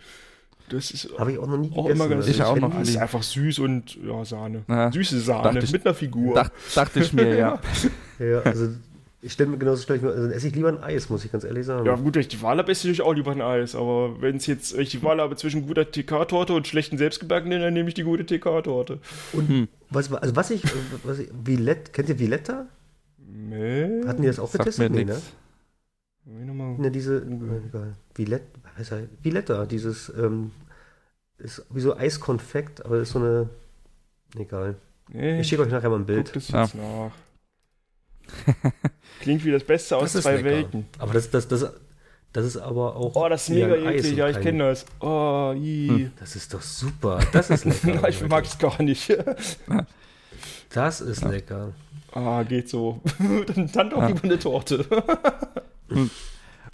Das 0.70 0.90
ist 0.90 1.10
Habe 1.18 1.32
ich 1.32 1.38
auch 1.38 1.46
noch 1.48 1.58
nie 1.58 1.70
auch 1.72 1.84
gegessen. 1.84 1.92
immer 2.00 2.08
ganz 2.08 2.28
Ich 2.28 2.42
auch 2.42 2.56
noch 2.56 2.80
ist 2.80 2.94
nie. 2.94 2.98
einfach 2.98 3.22
süß 3.22 3.58
und 3.58 3.96
ja, 4.02 4.24
Sahne. 4.24 4.62
Ja, 4.68 4.90
Süße 4.90 5.20
Sahne 5.20 5.58
ich- 5.58 5.70
mit 5.72 5.84
einer 5.84 5.94
Figur. 5.94 6.34
Dach, 6.34 6.50
dachte 6.74 7.00
ich 7.00 7.12
mir, 7.12 7.36
ja. 7.36 7.58
Ja, 8.18 8.38
also 8.40 8.68
ich 9.24 9.32
stelle 9.32 9.50
mir 9.50 9.56
genauso 9.56 9.82
stelle 9.82 9.98
ich 9.98 10.02
mir, 10.02 10.10
also 10.10 10.22
dann 10.24 10.32
esse 10.32 10.48
ich 10.48 10.54
lieber 10.54 10.68
ein 10.68 10.82
Eis, 10.82 11.08
muss 11.08 11.24
ich 11.24 11.30
ganz 11.30 11.44
ehrlich 11.44 11.64
sagen. 11.64 11.86
Ja, 11.86 11.94
gut, 11.94 12.14
wenn 12.16 12.20
ich 12.22 12.28
die 12.28 12.42
Wahl 12.42 12.58
habe, 12.58 12.70
esse 12.72 12.80
ich 12.80 12.84
natürlich 12.98 13.02
auch 13.02 13.14
lieber 13.14 13.30
ein 13.30 13.40
Eis. 13.40 13.76
Aber 13.76 14.20
wenn 14.20 14.36
es 14.36 14.46
jetzt, 14.46 14.74
wenn 14.74 14.82
ich 14.82 14.90
die 14.90 15.02
Wahl 15.02 15.20
habe 15.20 15.36
zwischen 15.36 15.66
guter 15.66 15.88
TK-Torte 15.90 16.52
und 16.52 16.66
schlechten 16.66 16.98
Selbstgebackenen, 16.98 17.62
dann 17.62 17.72
nehme 17.72 17.88
ich 17.88 17.94
die 17.94 18.02
gute 18.02 18.26
TK-Torte. 18.26 18.98
Und 19.32 19.68
was, 19.90 20.12
also 20.12 20.34
was 20.36 20.50
ich, 20.50 20.64
was 21.04 21.20
ich 21.20 21.30
Villette, 21.44 21.92
kennt 21.92 22.08
ihr 22.08 22.18
Villetta? 22.18 22.66
Nee. 23.18 24.04
Hatten 24.06 24.22
die 24.22 24.28
das 24.28 24.40
auch 24.40 24.50
getestet? 24.50 24.90
Nee, 24.90 25.04
ne? 25.04 25.20
Ne, 26.24 26.90
diese, 26.90 27.18
egal. 27.22 27.94
Villette, 28.14 28.46
was 28.76 28.90
heißt 28.90 29.08
Villetta, 29.22 29.66
dieses, 29.66 30.12
ähm, 30.16 30.50
ist 31.38 31.64
wie 31.70 31.80
so 31.80 31.96
Eiskonfekt, 31.96 32.84
aber 32.84 32.98
ist 32.98 33.10
so 33.10 33.18
eine, 33.18 33.48
egal. 34.36 34.76
Nee, 35.08 35.40
Ich 35.40 35.48
schicke 35.48 35.62
euch 35.62 35.70
nachher 35.70 35.90
mal 35.90 35.98
ein 35.98 36.06
Bild. 36.06 36.34
das 36.34 36.48
Ja. 36.48 36.62
jetzt 36.62 36.74
nach. 36.76 37.12
Klingt 39.20 39.44
wie 39.44 39.50
das 39.52 39.64
Beste 39.64 39.96
aus 39.96 40.12
Das 40.12 40.22
zwei 40.22 40.32
lecker. 40.36 40.44
Welten. 40.44 40.86
Aber 40.98 41.12
das, 41.14 41.30
das, 41.30 41.46
das, 41.48 41.72
das 42.32 42.44
ist 42.46 42.56
aber 42.56 42.96
auch. 42.96 43.14
Oh, 43.14 43.28
das 43.28 43.44
ist 43.48 43.54
mega 43.54 43.74
eklig. 43.76 44.16
Ja, 44.16 44.28
ich 44.28 44.34
kein- 44.36 44.42
kenne 44.44 44.64
das. 44.70 44.86
Oh, 45.00 45.52
i. 45.56 46.10
Das 46.18 46.34
ist 46.36 46.52
doch 46.54 46.62
super. 46.62 47.20
Das 47.32 47.50
ist 47.50 47.64
lecker. 47.64 48.08
ich 48.08 48.26
mag 48.26 48.44
es 48.44 48.58
gar 48.58 48.80
nicht. 48.82 49.16
Das 50.70 51.02
ist 51.02 51.22
lecker. 51.22 51.72
ah, 52.14 52.42
geht 52.44 52.68
so. 52.70 53.00
dann, 53.54 53.70
dann 53.72 53.90
doch 53.90 53.98
Ja. 54.00 54.06
lieber 54.06 54.24
eine 54.24 54.38
Torte. 54.38 54.86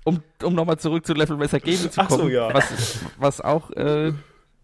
Um, 0.05 0.23
um 0.45 0.55
nochmal 0.55 0.79
zurück 0.79 1.05
zu 1.05 1.13
Level 1.15 1.37
Messer 1.37 1.59
Gable 1.59 1.91
zu 1.91 2.01
Ach 2.01 2.09
so, 2.09 2.19
kommen, 2.19 2.31
ja. 2.31 2.55
was, 2.55 2.99
was 3.19 3.41
auch 3.41 3.71
äh, 3.73 4.13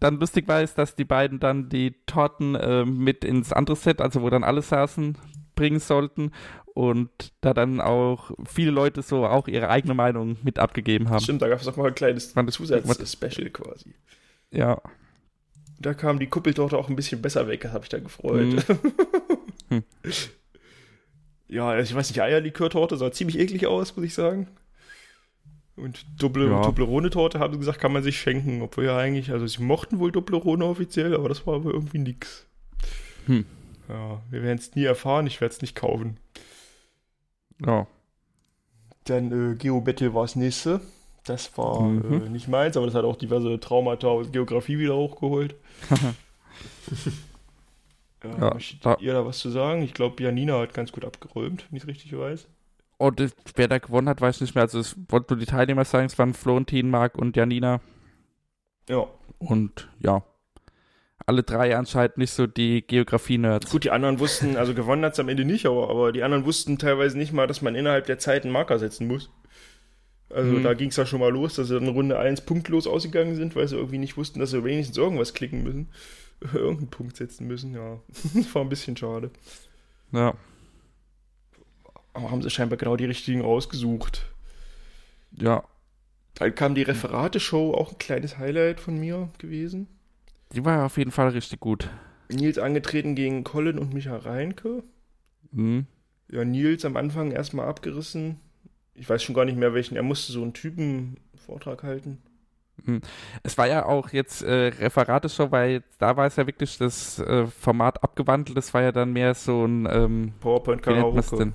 dann 0.01 0.21
lustig 0.21 0.47
war, 0.49 0.63
ist, 0.63 0.79
dass 0.79 0.95
die 0.95 1.05
beiden 1.05 1.41
dann 1.41 1.69
die 1.69 1.97
Torten 2.07 2.55
äh, 2.55 2.85
mit 2.85 3.25
ins 3.25 3.53
andere 3.53 3.77
Set, 3.77 4.01
also 4.01 4.23
wo 4.23 4.31
dann 4.31 4.45
alle 4.45 4.63
saßen, 4.63 5.19
bringen 5.57 5.81
sollten 5.81 6.31
und 6.75 7.11
da 7.41 7.55
dann 7.55 7.81
auch 7.81 8.33
viele 8.45 8.73
Leute 8.73 9.03
so 9.03 9.27
auch 9.27 9.47
ihre 9.49 9.71
eigene 9.71 9.95
Meinung 9.95 10.37
mit 10.43 10.59
abgegeben 10.59 11.09
haben. 11.09 11.21
Stimmt, 11.21 11.41
da 11.41 11.49
gab 11.49 11.61
es 11.61 11.69
auch 11.69 11.77
mal 11.77 11.87
ein 11.87 11.95
kleines 11.95 12.35
Zusatz-Special 12.35 13.51
quasi. 13.51 13.95
Ja. 14.51 14.81
Da 15.79 15.95
kam 15.95 16.19
die 16.19 16.27
Kuppeltochter 16.27 16.79
auch 16.79 16.89
ein 16.89 16.97
bisschen 16.97 17.23
besser 17.23 17.47
weg, 17.49 17.65
habe 17.67 17.85
ich 17.85 17.89
da 17.89 17.99
gefreut. 17.99 18.65
Hm. 19.71 19.83
Ja, 21.49 21.71
also 21.71 21.91
ich 21.91 21.97
weiß 21.97 22.11
nicht, 22.11 22.21
Eierlikör-Torte 22.21 22.99
sah 22.99 23.11
ziemlich 23.11 23.39
eklig 23.39 23.67
aus, 23.67 23.97
muss 23.97 24.05
ich 24.05 24.13
sagen. 24.13 24.47
Und 25.77 26.05
Doble, 26.19 26.49
Ja. 26.51 26.63
Toblerone-Torte, 26.63 27.39
haben 27.39 27.55
sie 27.55 27.59
gesagt, 27.59 27.81
kann 27.81 27.93
man 27.93 28.03
sich 28.03 28.21
schenken. 28.21 28.61
Obwohl 28.61 28.85
ja 28.85 28.97
eigentlich, 28.99 29.31
also 29.33 29.47
sie 29.47 29.63
mochten 29.63 29.99
wohl 30.01 30.13
Toblerone 30.13 30.67
offiziell, 30.67 31.15
aber 31.15 31.31
das 31.31 31.47
war 31.47 31.55
aber 31.55 31.73
irgendwie 31.73 31.99
nix. 31.99 32.47
Hm. 33.27 33.47
Ja, 33.89 34.23
wir 34.31 34.43
werden 34.43 34.59
es 34.59 34.75
nie 34.75 34.85
erfahren, 34.85 35.27
ich 35.27 35.41
werde 35.41 35.55
es 35.55 35.63
nicht 35.63 35.75
kaufen. 35.75 36.19
Ja. 37.59 37.87
Dann 39.05 39.53
äh, 39.53 39.57
Geo 39.57 39.81
Battle 39.81 40.15
war 40.15 40.23
das 40.23 40.37
nächste. 40.37 40.81
Das 41.25 41.57
war 41.57 41.81
Mhm. 41.81 42.27
äh, 42.27 42.29
nicht 42.29 42.49
meins, 42.49 42.77
aber 42.77 42.87
das 42.87 42.95
hat 42.95 43.05
auch 43.05 43.17
diverse 43.17 43.59
Traumata 43.61 44.09
aus 44.09 44.31
Geografie 44.33 44.79
wieder 44.79 44.97
hochgeholt. 44.97 45.55
ja, 48.23 48.41
Ja, 48.41 48.57
da- 48.83 48.97
ihr 48.99 49.13
da 49.13 49.25
was 49.27 49.39
zu 49.39 49.51
sagen? 49.51 49.83
Ich 49.83 49.95
glaube, 49.95 50.23
Janina 50.23 50.59
hat 50.59 50.75
ganz 50.75 50.93
gut 50.93 51.05
abgeräumt, 51.05 51.67
wenn 51.71 51.77
ich 51.77 51.83
es 51.85 51.89
richtig 51.89 52.17
weiß. 52.17 52.49
Und 52.99 53.21
äh, 53.21 53.31
wer 53.55 53.69
da 53.69 53.79
gewonnen 53.79 54.09
hat, 54.09 54.21
weiß 54.21 54.37
ich 54.37 54.41
nicht 54.43 54.55
mehr. 54.55 54.63
Also 54.63 54.79
es 54.81 54.97
wollten 55.09 55.35
nur 55.35 55.39
die 55.41 55.47
Teilnehmer 55.47 55.85
sagen, 55.85 56.07
es 56.07 56.19
waren 56.19 56.35
Florentin, 56.35 56.91
Marc 56.91 57.17
und 57.17 57.37
Janina. 57.37 57.81
Ja, 58.89 59.09
Und 59.39 59.89
ja, 60.01 60.23
alle 61.27 61.43
drei 61.43 61.77
anscheinend 61.77 62.19
nicht 62.19 62.33
so 62.33 62.47
die 62.47 62.83
Geografie-Nerds. 62.87 63.71
gut, 63.71 63.85
die 63.85 63.91
anderen 63.91 64.19
wussten, 64.19 64.57
also 64.57 64.75
gewonnen 64.75 65.05
hat 65.05 65.15
es 65.15 65.21
am 65.21 65.29
Ende 65.29 65.45
nicht, 65.45 65.67
aber, 65.67 65.89
aber 65.89 66.13
die 66.13 66.23
anderen 66.23 66.45
wussten 66.45 66.79
teilweise 66.79 67.17
nicht 67.17 67.33
mal, 67.33 67.47
dass 67.47 67.63
man 67.63 67.75
innerhalb 67.75 68.07
der 68.07 68.19
Zeit 68.19 68.43
einen 68.45 68.53
Marker 68.53 68.79
setzen 68.79 69.07
muss. 69.07 69.31
Also 70.31 70.51
Mhm. 70.53 70.63
da 70.65 70.75
ging 70.75 70.89
es 70.89 70.97
ja 70.97 71.07
schon 71.07 71.21
mal 71.21 71.31
los, 71.31 71.55
dass 71.55 71.69
sie 71.69 71.77
in 71.77 71.89
Runde 71.89 72.19
1 72.19 72.41
punktlos 72.43 72.87
ausgegangen 72.87 73.37
sind, 73.37 73.55
weil 73.57 73.69
sie 73.69 73.77
irgendwie 73.77 73.99
nicht 73.99 74.17
wussten, 74.17 74.41
dass 74.41 74.51
sie 74.51 74.65
wenigstens 74.65 74.97
irgendwas 74.97 75.33
klicken 75.35 75.63
müssen. 75.63 75.89
Irgendeinen 76.53 76.91
Punkt 76.91 77.17
setzen 77.17 77.47
müssen, 77.47 77.73
ja. 77.75 78.01
Das 78.35 78.55
war 78.55 78.63
ein 78.63 78.69
bisschen 78.69 78.97
schade. 78.97 79.31
Ja, 80.13 80.35
Aber 82.13 82.31
haben 82.31 82.43
sie 82.43 82.51
scheinbar 82.51 82.77
genau 82.77 82.97
die 82.97 83.05
richtigen 83.07 83.41
rausgesucht. 83.41 84.25
ja. 85.33 85.63
Dann 86.37 86.53
kam 86.55 86.75
die 86.75 86.83
Referate-Show, 86.83 87.73
auch 87.75 87.93
ein 87.93 87.99
kleines 87.99 88.39
Highlight 88.39 88.81
von 88.81 88.99
mir 88.99 89.29
gewesen. 89.39 89.87
Die 90.55 90.65
war 90.65 90.87
auf 90.87 90.97
jeden 90.97 91.11
Fall 91.11 91.29
richtig 91.29 91.61
gut. 91.61 91.91
Nils 92.31 92.59
angetreten 92.59 93.15
gegen 93.15 93.45
Colin 93.45 93.79
und 93.79 93.93
Micha 93.93 94.17
Reinke. 94.17 94.83
Mhm. 95.51 95.87
Ja, 96.31 96.45
Nils 96.45 96.85
am 96.85 96.97
Anfang 96.97 97.33
erstmal 97.33 97.69
abgerissen. 97.69 98.41
Ich 98.95 99.09
weiß 99.09 99.23
schon 99.23 99.35
gar 99.35 99.45
nicht 99.45 99.59
mehr 99.59 99.75
welchen. 99.75 99.97
Er 99.97 100.03
musste 100.03 100.33
so 100.33 100.43
einen 100.43 100.53
Typen-Vortrag 100.53 101.83
halten. 101.83 102.23
Es 103.43 103.57
war 103.57 103.67
ja 103.67 103.87
auch 103.87 104.11
jetzt 104.11 104.43
äh, 104.43 104.73
Referateshow, 104.79 105.51
weil 105.51 105.83
da 105.99 106.17
war 106.17 106.27
es 106.27 106.37
ja 106.37 106.47
wirklich 106.47 106.77
das 106.79 107.19
äh, 107.21 107.47
Format 107.47 108.03
abgewandelt. 108.03 108.57
Das 108.57 108.75
war 108.75 108.83
ja 108.83 108.93
dann 108.93 109.13
mehr 109.13 109.35
so 109.35 109.65
ein 109.65 109.89
ähm, 109.91 110.33
PowerPoint 110.41 110.83
Karaoke. 110.83 111.53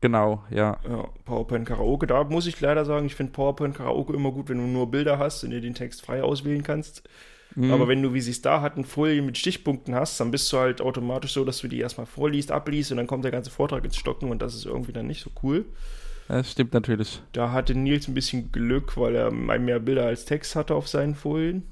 Genau, 0.00 0.42
ja. 0.50 0.78
Ja, 0.88 1.08
PowerPoint 1.24 1.66
Karaoke. 1.66 2.06
Da 2.06 2.24
muss 2.24 2.46
ich 2.46 2.60
leider 2.60 2.84
sagen, 2.84 3.06
ich 3.06 3.14
finde 3.14 3.32
PowerPoint 3.32 3.76
Karaoke 3.76 4.14
immer 4.14 4.32
gut, 4.32 4.48
wenn 4.48 4.58
du 4.58 4.64
nur 4.64 4.90
Bilder 4.90 5.18
hast 5.18 5.44
und 5.44 5.50
dir 5.50 5.60
den 5.60 5.74
Text 5.74 6.02
frei 6.02 6.22
auswählen 6.22 6.62
kannst. 6.62 7.02
Mhm. 7.56 7.72
Aber 7.72 7.88
wenn 7.88 8.02
du, 8.02 8.14
wie 8.14 8.20
sie 8.20 8.30
es 8.30 8.42
da 8.42 8.60
hatten, 8.60 8.84
Folien 8.84 9.26
mit 9.26 9.36
Stichpunkten 9.38 9.94
hast, 9.94 10.18
dann 10.20 10.30
bist 10.30 10.52
du 10.52 10.58
halt 10.58 10.80
automatisch 10.80 11.32
so, 11.32 11.44
dass 11.44 11.58
du 11.58 11.68
die 11.68 11.78
erstmal 11.80 12.06
vorliest, 12.06 12.52
abliest 12.52 12.90
und 12.92 12.96
dann 12.98 13.06
kommt 13.06 13.24
der 13.24 13.32
ganze 13.32 13.50
Vortrag 13.50 13.84
ins 13.84 13.96
Stocken 13.96 14.30
und 14.30 14.40
das 14.42 14.54
ist 14.54 14.66
irgendwie 14.66 14.92
dann 14.92 15.06
nicht 15.06 15.22
so 15.22 15.30
cool. 15.42 15.64
Das 16.28 16.52
stimmt 16.52 16.74
natürlich. 16.74 17.20
Da 17.32 17.50
hatte 17.50 17.74
Nils 17.74 18.06
ein 18.06 18.14
bisschen 18.14 18.52
Glück, 18.52 18.96
weil 18.96 19.16
er 19.16 19.32
mehr 19.32 19.80
Bilder 19.80 20.06
als 20.06 20.24
Text 20.26 20.54
hatte 20.54 20.74
auf 20.76 20.86
seinen 20.86 21.14
Folien. 21.16 21.64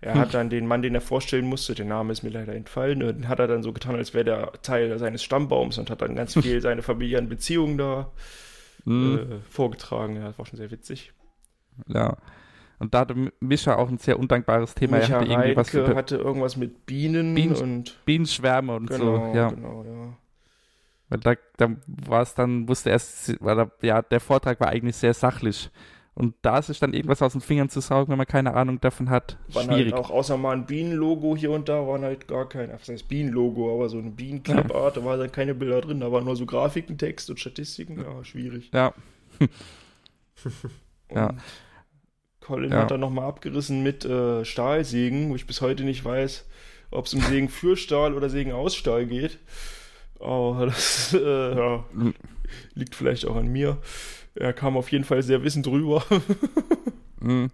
Er 0.00 0.14
Hm. 0.14 0.20
hat 0.20 0.34
dann 0.34 0.48
den 0.50 0.66
Mann, 0.66 0.82
den 0.82 0.94
er 0.94 1.00
vorstellen 1.02 1.46
musste, 1.46 1.74
der 1.74 1.84
Name 1.86 2.12
ist 2.12 2.22
mir 2.22 2.30
leider 2.30 2.54
entfallen, 2.54 3.00
den 3.00 3.28
hat 3.28 3.38
er 3.38 3.46
dann 3.48 3.62
so 3.62 3.72
getan, 3.72 3.94
als 3.96 4.14
wäre 4.14 4.24
der 4.24 4.52
Teil 4.62 4.98
seines 4.98 5.22
Stammbaums 5.22 5.76
und 5.78 5.90
hat 5.90 6.00
dann 6.02 6.14
ganz 6.16 6.32
viel 6.40 6.60
seine 6.62 6.82
familiären 6.82 7.28
Beziehungen 7.28 7.76
da 7.78 8.10
Mhm. 8.84 9.18
äh, 9.18 9.50
vorgetragen. 9.50 10.16
Ja, 10.16 10.28
das 10.28 10.38
war 10.38 10.46
schon 10.46 10.58
sehr 10.58 10.70
witzig. 10.70 11.12
Ja. 11.88 12.16
Und 12.78 12.94
da 12.94 13.00
hatte 13.00 13.32
Mischa 13.40 13.76
auch 13.76 13.88
ein 13.88 13.98
sehr 13.98 14.18
undankbares 14.18 14.74
Thema. 14.74 14.98
Micha 14.98 15.14
er 15.14 15.20
hatte 15.20 15.30
irgendwie 15.30 15.56
was 15.56 15.74
Reinke 15.74 15.90
über 15.90 15.96
hatte 15.98 16.16
irgendwas 16.16 16.56
mit 16.56 16.86
Bienen, 16.86 17.34
Bienen- 17.34 17.56
und 17.56 18.04
Bienenschwärme 18.04 18.74
und 18.74 18.90
genau, 18.90 19.04
so. 19.04 19.36
Ja. 19.36 19.48
genau, 19.48 19.84
ja. 19.84 20.16
Weil 21.08 21.20
da, 21.20 21.34
da 21.56 21.76
war 21.86 22.22
es 22.22 22.34
dann, 22.34 22.68
wusste 22.68 22.90
erst, 22.90 23.42
weil 23.42 23.56
da, 23.56 23.70
ja, 23.80 24.02
der 24.02 24.20
Vortrag 24.20 24.60
war 24.60 24.68
eigentlich 24.68 24.96
sehr 24.96 25.14
sachlich. 25.14 25.70
Und 26.14 26.34
da 26.40 26.62
sich 26.62 26.78
dann 26.78 26.94
irgendwas 26.94 27.20
aus 27.20 27.32
den 27.32 27.42
Fingern 27.42 27.68
zu 27.68 27.80
saugen, 27.80 28.10
wenn 28.10 28.16
man 28.16 28.26
keine 28.26 28.54
Ahnung 28.54 28.80
davon 28.80 29.10
hat, 29.10 29.36
Waren 29.52 29.66
schwierig. 29.66 29.92
halt 29.92 30.02
auch 30.02 30.10
außer 30.10 30.38
mal 30.38 30.56
ein 30.56 30.64
Bienenlogo 30.64 31.36
hier 31.36 31.50
und 31.50 31.68
da 31.68 31.86
waren 31.86 32.02
halt 32.02 32.26
gar 32.26 32.48
kein, 32.48 32.70
ach, 32.70 32.78
das 32.78 32.88
heißt 32.88 33.08
Bienenlogo, 33.08 33.74
aber 33.74 33.90
so 33.90 33.98
eine 33.98 34.10
Bienenclipart, 34.10 34.96
da 34.96 35.04
waren 35.04 35.20
dann 35.20 35.30
keine 35.30 35.54
Bilder 35.54 35.82
drin, 35.82 36.00
da 36.00 36.10
waren 36.10 36.24
nur 36.24 36.34
so 36.34 36.46
Grafiken, 36.46 36.96
Text 36.96 37.28
und 37.28 37.38
Statistiken, 37.38 38.00
ja, 38.00 38.24
schwierig. 38.24 38.70
Ja, 38.72 38.94
Ja. 41.14 41.34
Colin 42.46 42.70
Ja. 42.70 42.78
hat 42.78 42.90
dann 42.92 43.00
nochmal 43.00 43.26
abgerissen 43.28 43.82
mit 43.82 44.04
äh, 44.04 44.44
Stahlsägen, 44.44 45.30
wo 45.30 45.34
ich 45.34 45.46
bis 45.46 45.60
heute 45.60 45.82
nicht 45.82 46.04
weiß, 46.04 46.44
ob 46.92 47.06
es 47.06 47.14
um 47.14 47.20
Sägen 47.20 47.48
für 47.48 47.76
Stahl 47.76 48.14
oder 48.14 48.30
Sägen 48.30 48.52
aus 48.52 48.76
Stahl 48.76 49.06
geht. 49.06 49.38
Aber 50.20 50.66
das 50.66 51.12
äh, 51.12 51.56
ja, 51.56 51.84
liegt 52.74 52.94
vielleicht 52.94 53.26
auch 53.26 53.36
an 53.36 53.48
mir. 53.48 53.78
Er 54.34 54.52
kam 54.52 54.76
auf 54.76 54.92
jeden 54.92 55.04
Fall 55.04 55.22
sehr 55.22 55.42
wissend 55.42 55.66
rüber. 55.66 56.04
Mhm. 57.20 57.50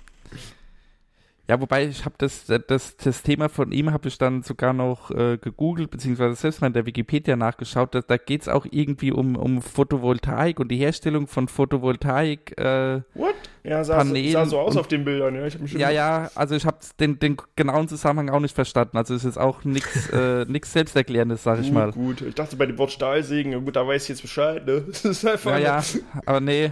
Ja, 1.49 1.61
wobei 1.61 1.87
ich 1.87 2.05
habe 2.05 2.15
das, 2.19 2.47
das, 2.69 2.97
das 2.97 3.23
Thema 3.23 3.49
von 3.49 3.73
ihm 3.73 3.93
habe 3.93 4.07
ich 4.09 4.17
dann 4.17 4.43
sogar 4.43 4.73
noch 4.73 5.11
äh, 5.11 5.39
gegoogelt, 5.39 5.91
beziehungsweise 5.91 6.37
selbst 6.37 6.61
mal 6.61 6.69
in 6.69 6.73
der 6.73 6.87
Wikipedia 6.87 7.35
nachgeschaut. 7.37 7.95
Da, 7.97 8.01
da 8.01 8.17
geht 8.17 8.43
es 8.43 8.49
auch 8.49 8.65
irgendwie 8.71 9.11
um, 9.11 9.35
um 9.35 9.61
Photovoltaik 9.61 10.61
und 10.61 10.69
die 10.69 10.77
Herstellung 10.77 11.27
von 11.27 11.49
Photovoltaik. 11.49 12.57
Äh, 12.59 13.03
What? 13.15 13.35
Ja, 13.65 13.83
sah, 13.83 13.99
Paneelen 13.99 14.33
sah 14.33 14.47
so 14.47 14.59
aus 14.61 14.75
und- 14.75 14.81
auf 14.81 14.89
den 14.89 15.05
Bildern. 15.05 15.35
Ja, 15.35 15.47
ja, 15.79 15.91
ja, 15.91 16.31
also 16.37 16.55
ich 16.55 16.65
habe 16.65 16.79
den, 17.01 17.19
den 17.19 17.37
genauen 17.57 17.89
Zusammenhang 17.89 18.31
auch 18.31 18.41
nicht 18.41 18.55
verstanden. 18.55 18.97
Also 18.97 19.15
es 19.15 19.25
ist 19.25 19.37
auch 19.37 19.65
nichts 19.65 20.11
äh, 20.13 20.45
nix 20.47 20.73
Selbsterklärendes, 20.73 21.43
sag 21.43 21.59
ich 21.61 21.67
Gut, 21.67 21.75
mal. 21.75 21.93
gut. 21.93 22.21
Ich 22.23 22.35
dachte 22.37 22.55
bei 22.57 22.67
dem 22.67 22.79
Wort 22.79 22.93
Stahlsägen, 22.93 23.53
ja 23.53 23.59
gut, 23.59 23.75
da 23.75 23.87
weiß 23.87 24.05
ich 24.05 24.09
jetzt 24.11 24.23
Bescheid, 24.23 24.65
ne? 24.65 24.83
Das 24.87 25.05
ist 25.05 25.27
einfach. 25.27 25.53
Ja, 25.53 25.59
ja, 25.59 25.83
aber 26.25 26.41
nee. 26.41 26.71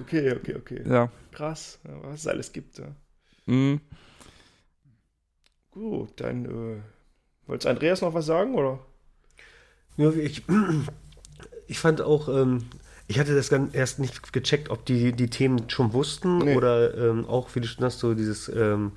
Okay, 0.00 0.32
okay, 0.32 0.54
okay. 0.54 0.82
ja. 0.86 1.08
Krass, 1.32 1.78
was 2.02 2.20
es 2.20 2.26
alles 2.26 2.52
gibt, 2.52 2.78
ja. 2.78 2.86
Mhm. 3.46 3.80
Gut, 5.70 6.20
dann, 6.20 6.44
äh, 6.46 6.82
wolltest 7.46 7.66
Andreas 7.66 8.00
noch 8.00 8.14
was 8.14 8.26
sagen, 8.26 8.54
oder? 8.54 8.78
Ja, 9.96 10.10
ich, 10.10 10.42
ich 11.66 11.78
fand 11.78 12.00
auch, 12.00 12.28
ähm, 12.28 12.64
ich 13.08 13.18
hatte 13.18 13.34
das 13.34 13.48
ganz 13.50 13.74
erst 13.74 13.98
nicht 13.98 14.32
gecheckt, 14.32 14.70
ob 14.70 14.84
die 14.84 15.12
die 15.12 15.30
Themen 15.30 15.68
schon 15.70 15.92
wussten 15.92 16.38
Nee. 16.38 16.56
oder 16.56 16.96
ähm, 16.96 17.26
auch, 17.26 17.54
wie 17.54 17.60
du 17.60 17.66
schon 17.68 17.84
hast, 17.84 18.00
so 18.00 18.14
dieses 18.14 18.48
ähm, 18.48 18.92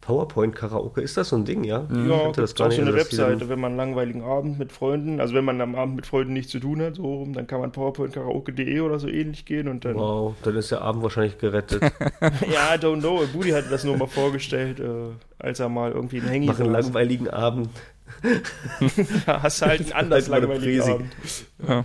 PowerPoint-Karaoke. 0.00 1.00
Ist 1.00 1.16
das 1.16 1.30
so 1.30 1.36
ein 1.36 1.44
Ding, 1.44 1.64
ja? 1.64 1.86
Ja, 1.90 2.28
hatte 2.28 2.42
gibt's 2.42 2.60
auch 2.60 2.70
so 2.70 2.80
eine 2.80 2.94
Webseite, 2.94 3.48
wenn 3.48 3.60
man 3.60 3.72
einen 3.72 3.76
langweiligen 3.78 4.22
Abend 4.22 4.58
mit 4.58 4.72
Freunden, 4.72 5.20
also 5.20 5.34
wenn 5.34 5.44
man 5.44 5.60
am 5.60 5.74
Abend 5.74 5.96
mit 5.96 6.06
Freunden 6.06 6.32
nichts 6.32 6.52
zu 6.52 6.60
tun 6.60 6.80
hat, 6.80 6.96
so 6.96 7.02
rum, 7.02 7.32
dann 7.34 7.46
kann 7.46 7.60
man 7.60 7.72
powerpointkaraoke.de 7.72 8.80
oder 8.80 8.98
so 8.98 9.08
ähnlich 9.08 9.44
gehen 9.44 9.68
und 9.68 9.84
dann. 9.84 9.96
Wow, 9.96 10.34
dann 10.42 10.56
ist 10.56 10.70
der 10.70 10.82
Abend 10.82 11.02
wahrscheinlich 11.02 11.38
gerettet. 11.38 11.82
Ja, 12.50 12.74
I 12.74 12.78
don't 12.78 13.00
know. 13.00 13.22
Budi 13.32 13.50
hatte 13.50 13.68
das 13.68 13.84
nur 13.84 13.96
mal 13.96 14.06
vorgestellt, 14.06 14.80
äh, 14.80 15.10
als 15.38 15.60
er 15.60 15.68
mal 15.68 15.92
irgendwie 15.92 16.20
einen 16.20 16.30
Hangy 16.30 16.46
Mach 16.46 16.60
einen 16.60 16.72
langweiligen 16.72 17.28
Abend. 17.28 17.68
Hast 19.26 19.62
halt 19.62 19.80
einen 19.80 19.92
anders 19.92 20.30
Halt 20.30 20.44
eine 20.44 20.54
langweiligen. 20.54 20.90
Abend. 20.90 21.12
Ja. 21.66 21.84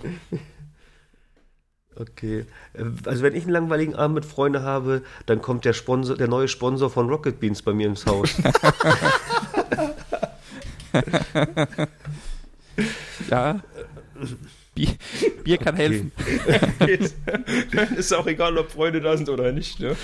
Okay. 1.96 2.44
Äh, 2.74 2.84
Also 3.06 3.22
wenn 3.22 3.34
ich 3.34 3.44
einen 3.44 3.52
langweiligen 3.52 3.94
Abend 3.94 4.14
mit 4.16 4.24
Freunden 4.24 4.62
habe, 4.62 5.02
dann 5.26 5.40
kommt 5.42 5.64
der 5.64 5.72
Sponsor, 5.74 6.16
der 6.16 6.28
neue 6.28 6.48
Sponsor 6.48 6.90
von 6.90 7.08
Rocket 7.08 7.38
Beans 7.40 7.62
bei 7.62 7.72
mir 7.72 7.86
ins 7.88 8.04
Haus. 8.06 8.34
ja. 13.30 13.60
Bier, 14.74 14.88
Bier 15.44 15.58
kann 15.58 15.76
helfen. 15.76 16.10
Geht. 16.80 17.14
Dann 17.72 17.94
ist 17.96 18.12
auch 18.12 18.26
egal, 18.26 18.58
ob 18.58 18.72
Freunde 18.72 19.00
da 19.00 19.16
sind 19.16 19.28
oder 19.28 19.52
nicht, 19.52 19.78
ne? 19.78 19.94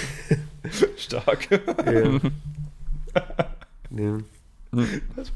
Stark. 0.98 1.48
ja. 1.50 2.20
nee. 3.88 4.12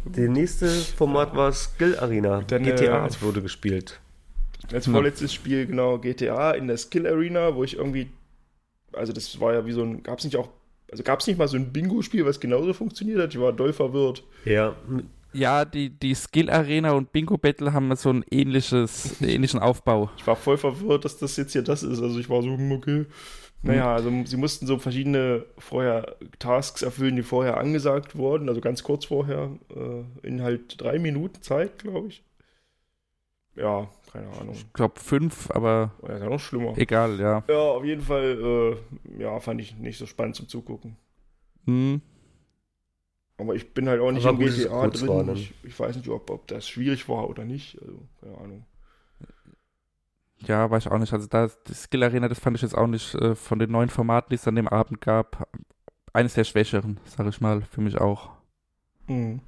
Der 0.05 0.29
nächste 0.29 0.69
Format 0.69 1.35
war 1.35 1.51
Skill 1.53 1.99
Arena. 1.99 2.43
Dann, 2.47 2.63
äh, 2.65 2.73
GTA 2.73 3.05
als- 3.05 3.23
wurde 3.23 3.41
gespielt. 3.41 3.99
Als 4.73 4.87
vorletztes 4.87 5.33
Spiel, 5.33 5.67
genau, 5.67 5.99
GTA 5.99 6.53
in 6.53 6.69
der 6.69 6.77
Skill 6.77 7.07
Arena, 7.07 7.55
wo 7.55 7.65
ich 7.65 7.77
irgendwie, 7.77 8.09
also 8.93 9.13
das 9.13 9.39
war 9.41 9.53
ja 9.53 9.67
wie 9.67 9.73
so 9.73 9.83
ein, 9.83 10.03
gab's 10.03 10.25
nicht 10.25 10.37
auch, 10.37 10.49
also 10.91 11.03
gab's 11.03 11.27
nicht 11.27 11.39
mal 11.39 11.49
so 11.49 11.57
ein 11.57 11.73
Bingo-Spiel, 11.73 12.25
was 12.25 12.41
genauso 12.41 12.73
funktioniert 12.73 13.21
hat? 13.21 13.35
Ich 13.35 13.41
war 13.41 13.53
doll 13.53 13.73
verwirrt. 13.73 14.25
Ja. 14.45 14.77
Ja, 15.35 15.65
die, 15.65 15.89
die 15.89 16.15
Skill 16.15 16.51
Arena 16.51 16.93
und 16.93 17.13
Bingo 17.13 17.39
Battle 17.39 17.73
haben 17.73 17.95
so 17.97 18.11
einen 18.11 18.25
ähnliches, 18.31 19.21
ähnlichen 19.23 19.61
Aufbau. 19.61 20.11
Ich 20.17 20.27
war 20.27 20.37
voll 20.37 20.59
verwirrt, 20.59 21.05
dass 21.05 21.19
das 21.19 21.37
jetzt 21.37 21.53
hier 21.53 21.63
das 21.63 21.83
ist. 21.83 22.03
Also 22.03 22.19
ich 22.19 22.29
war 22.29 22.43
so, 22.43 22.49
hm, 22.49 22.73
okay. 22.73 23.07
Naja, 23.65 23.95
also 23.95 24.11
sie 24.25 24.37
mussten 24.37 24.67
so 24.67 24.79
verschiedene 24.79 25.47
vorher 25.57 26.17
Tasks 26.41 26.83
erfüllen, 26.83 27.15
die 27.15 27.23
vorher 27.23 27.59
angesagt 27.59 28.17
wurden, 28.17 28.49
also 28.49 28.61
ganz 28.61 28.83
kurz 28.83 29.05
vorher, 29.05 29.57
äh, 29.71 30.27
in 30.27 30.43
halt 30.43 30.81
drei 30.81 30.99
Minuten 30.99 31.43
Zeit, 31.43 31.79
glaube 31.79 32.09
ich. 32.09 32.25
Ja, 33.55 33.89
keine 34.13 34.29
Ahnung. 34.31 34.55
Ich 34.55 34.73
glaube 34.73 35.01
fünf, 35.01 35.51
aber 35.51 35.93
Ja, 36.03 36.09
ist 36.15 36.23
ja 36.23 36.29
noch 36.29 36.39
schlimmer. 36.41 36.75
egal, 36.77 37.19
ja. 37.21 37.43
Ja, 37.49 37.57
auf 37.59 37.85
jeden 37.85 38.03
Fall, 38.03 38.79
äh, 39.17 39.23
ja, 39.23 39.41
fand 39.41 39.61
ich 39.61 39.77
nicht 39.77 39.99
so 39.99 40.07
spannend 40.07 40.37
zum 40.37 40.49
Zugucken. 40.49 40.97
Mhm. 41.67 42.01
Aber 43.39 43.55
ich 43.55 43.75
bin 43.75 43.89
halt 43.89 44.01
auch 44.01 44.13
nicht 44.13 44.25
Aber 44.25 44.31
im 44.31 44.39
GTA 44.39 44.89
drin. 44.89 45.09
war, 45.09 45.23
ne? 45.25 45.33
ich, 45.33 45.53
ich 45.65 45.79
weiß 45.79 45.97
nicht, 45.97 46.09
ob, 46.09 46.31
ob 46.31 46.47
das 46.47 46.69
schwierig 46.69 47.09
war 47.09 47.29
oder 47.29 47.45
nicht. 47.45 47.79
Also, 47.81 47.99
keine 48.21 48.39
Ahnung. 48.39 48.67
Ja, 50.41 50.71
weiß 50.71 50.87
ich 50.87 50.93
auch 50.93 50.99
nicht. 50.99 51.13
Also 51.13 51.27
da 51.29 51.49
die 51.69 51.75
Skill 51.75 52.03
Arena, 52.03 52.29
das 52.29 52.41
fand 52.41 52.57
ich 52.57 52.63
jetzt 52.63 52.77
auch 52.77 52.87
nicht 52.87 53.15
äh, 53.15 53.35
von 53.35 53.59
den 53.59 53.71
neuen 53.71 53.89
Formaten, 53.91 54.31
die 54.31 54.35
es 54.37 54.49
an 54.49 54.57
dem 54.57 54.69
Abend 54.69 55.01
gab, 55.01 55.49
eines 56.15 56.35
der 56.35 56.45
schwächeren, 56.45 57.01
sag 57.07 57.27
ich 57.29 57.41
mal, 57.41 57.63
für 57.63 57.81
mich 57.83 57.99
auch. 58.01 58.31
Mhm. 59.09 59.41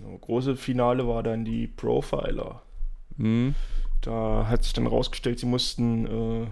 Ja, 0.00 0.16
große 0.20 0.54
Finale 0.56 1.08
war 1.08 1.22
dann 1.24 1.44
die 1.44 1.66
Profiler. 1.66 2.62
Mhm. 3.16 3.54
Da 4.00 4.46
hat 4.48 4.64
sich 4.64 4.72
dann 4.72 4.86
rausgestellt, 4.86 5.38
sie 5.38 5.46
mussten 5.46 6.06
äh, 6.06 6.46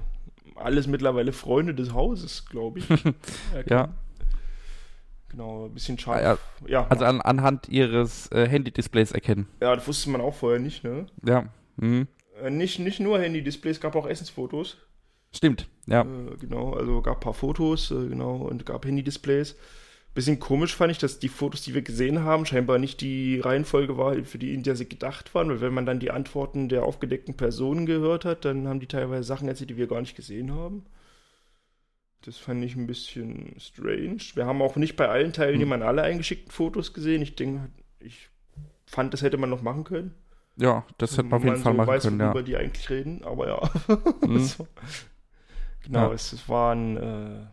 alles 0.58 0.86
mittlerweile 0.86 1.32
Freunde 1.32 1.74
des 1.74 1.92
Hauses, 1.92 2.46
glaube 2.46 2.78
ich. 2.80 2.86
Ja. 3.68 3.88
Genau, 5.28 5.64
ein 5.66 5.72
bisschen 5.74 5.96
Ah, 5.96 6.00
schade. 6.00 6.22
ja. 6.24 6.38
Ja, 6.68 6.86
Also 6.88 7.04
an, 7.06 7.20
anhand 7.22 7.68
ihres 7.68 8.30
äh, 8.32 8.46
Handy-Displays 8.46 9.12
erkennen. 9.12 9.48
ja, 9.62 9.74
das 9.74 9.86
wusste 9.88 10.10
man 10.10 10.20
auch 10.20 10.34
vorher 10.34 10.60
nicht, 10.60 10.84
ne? 10.84 11.06
Ja. 11.26 11.46
Mhm. 11.76 12.06
Äh, 12.42 12.50
nicht, 12.50 12.78
nicht 12.78 13.00
nur 13.00 13.18
Handy-Displays, 13.18 13.80
gab 13.80 13.96
auch 13.96 14.06
Essensfotos. 14.06 14.76
Stimmt, 15.34 15.68
ja. 15.86 16.02
Äh, 16.02 16.36
genau, 16.38 16.74
also 16.74 17.00
gab 17.00 17.16
ein 17.16 17.20
paar 17.20 17.32
Fotos, 17.32 17.90
äh, 17.90 18.08
genau, 18.08 18.36
und 18.36 18.66
gab 18.66 18.84
Handy-Displays. 18.84 19.56
Bisschen 20.14 20.38
komisch 20.38 20.76
fand 20.76 20.92
ich, 20.92 20.98
dass 20.98 21.18
die 21.20 21.28
Fotos, 21.28 21.62
die 21.62 21.72
wir 21.72 21.80
gesehen 21.80 22.22
haben, 22.22 22.44
scheinbar 22.44 22.78
nicht 22.78 23.00
die 23.00 23.40
Reihenfolge 23.40 23.96
war, 23.96 24.14
für 24.24 24.38
die 24.38 24.52
in 24.52 24.62
der 24.62 24.76
sie 24.76 24.86
gedacht 24.88 25.34
waren, 25.34 25.48
weil 25.48 25.62
wenn 25.62 25.72
man 25.72 25.86
dann 25.86 26.00
die 26.00 26.10
Antworten 26.10 26.68
der 26.68 26.84
aufgedeckten 26.84 27.34
Personen 27.34 27.86
gehört 27.86 28.26
hat, 28.26 28.44
dann 28.44 28.68
haben 28.68 28.80
die 28.80 28.86
teilweise 28.86 29.24
Sachen 29.24 29.48
erzählt, 29.48 29.70
die 29.70 29.78
wir 29.78 29.86
gar 29.86 30.02
nicht 30.02 30.14
gesehen 30.14 30.52
haben. 30.54 30.84
Das 32.24 32.36
fand 32.36 32.62
ich 32.62 32.76
ein 32.76 32.86
bisschen 32.86 33.54
strange. 33.58 34.18
Wir 34.34 34.44
haben 34.46 34.60
auch 34.60 34.76
nicht 34.76 34.96
bei 34.96 35.08
allen 35.08 35.32
Teilnehmern 35.32 35.82
alle 35.82 36.02
eingeschickten 36.02 36.52
Fotos 36.52 36.92
gesehen. 36.92 37.22
Ich 37.22 37.34
denke, 37.34 37.70
ich 37.98 38.28
fand, 38.86 39.14
das 39.14 39.22
hätte 39.22 39.38
man 39.38 39.50
noch 39.50 39.62
machen 39.62 39.84
können. 39.84 40.14
Ja, 40.56 40.84
das 40.98 41.12
hätte 41.12 41.28
man 41.28 41.38
auf 41.38 41.44
jeden 41.44 41.56
Fall 41.56 41.72
so 41.72 41.76
machen 41.76 41.88
weiß, 41.88 42.02
können, 42.02 42.20
ja. 42.20 42.26
worüber 42.26 42.42
die 42.42 42.56
eigentlich 42.58 42.90
reden, 42.90 43.24
aber 43.24 43.48
ja. 43.48 43.70
Mhm. 44.26 44.38
so. 44.44 44.68
Genau, 45.84 46.08
Ja. 46.08 46.12
es, 46.12 46.32
es 46.32 46.48
waren, 46.48 46.96
äh, 46.98 47.46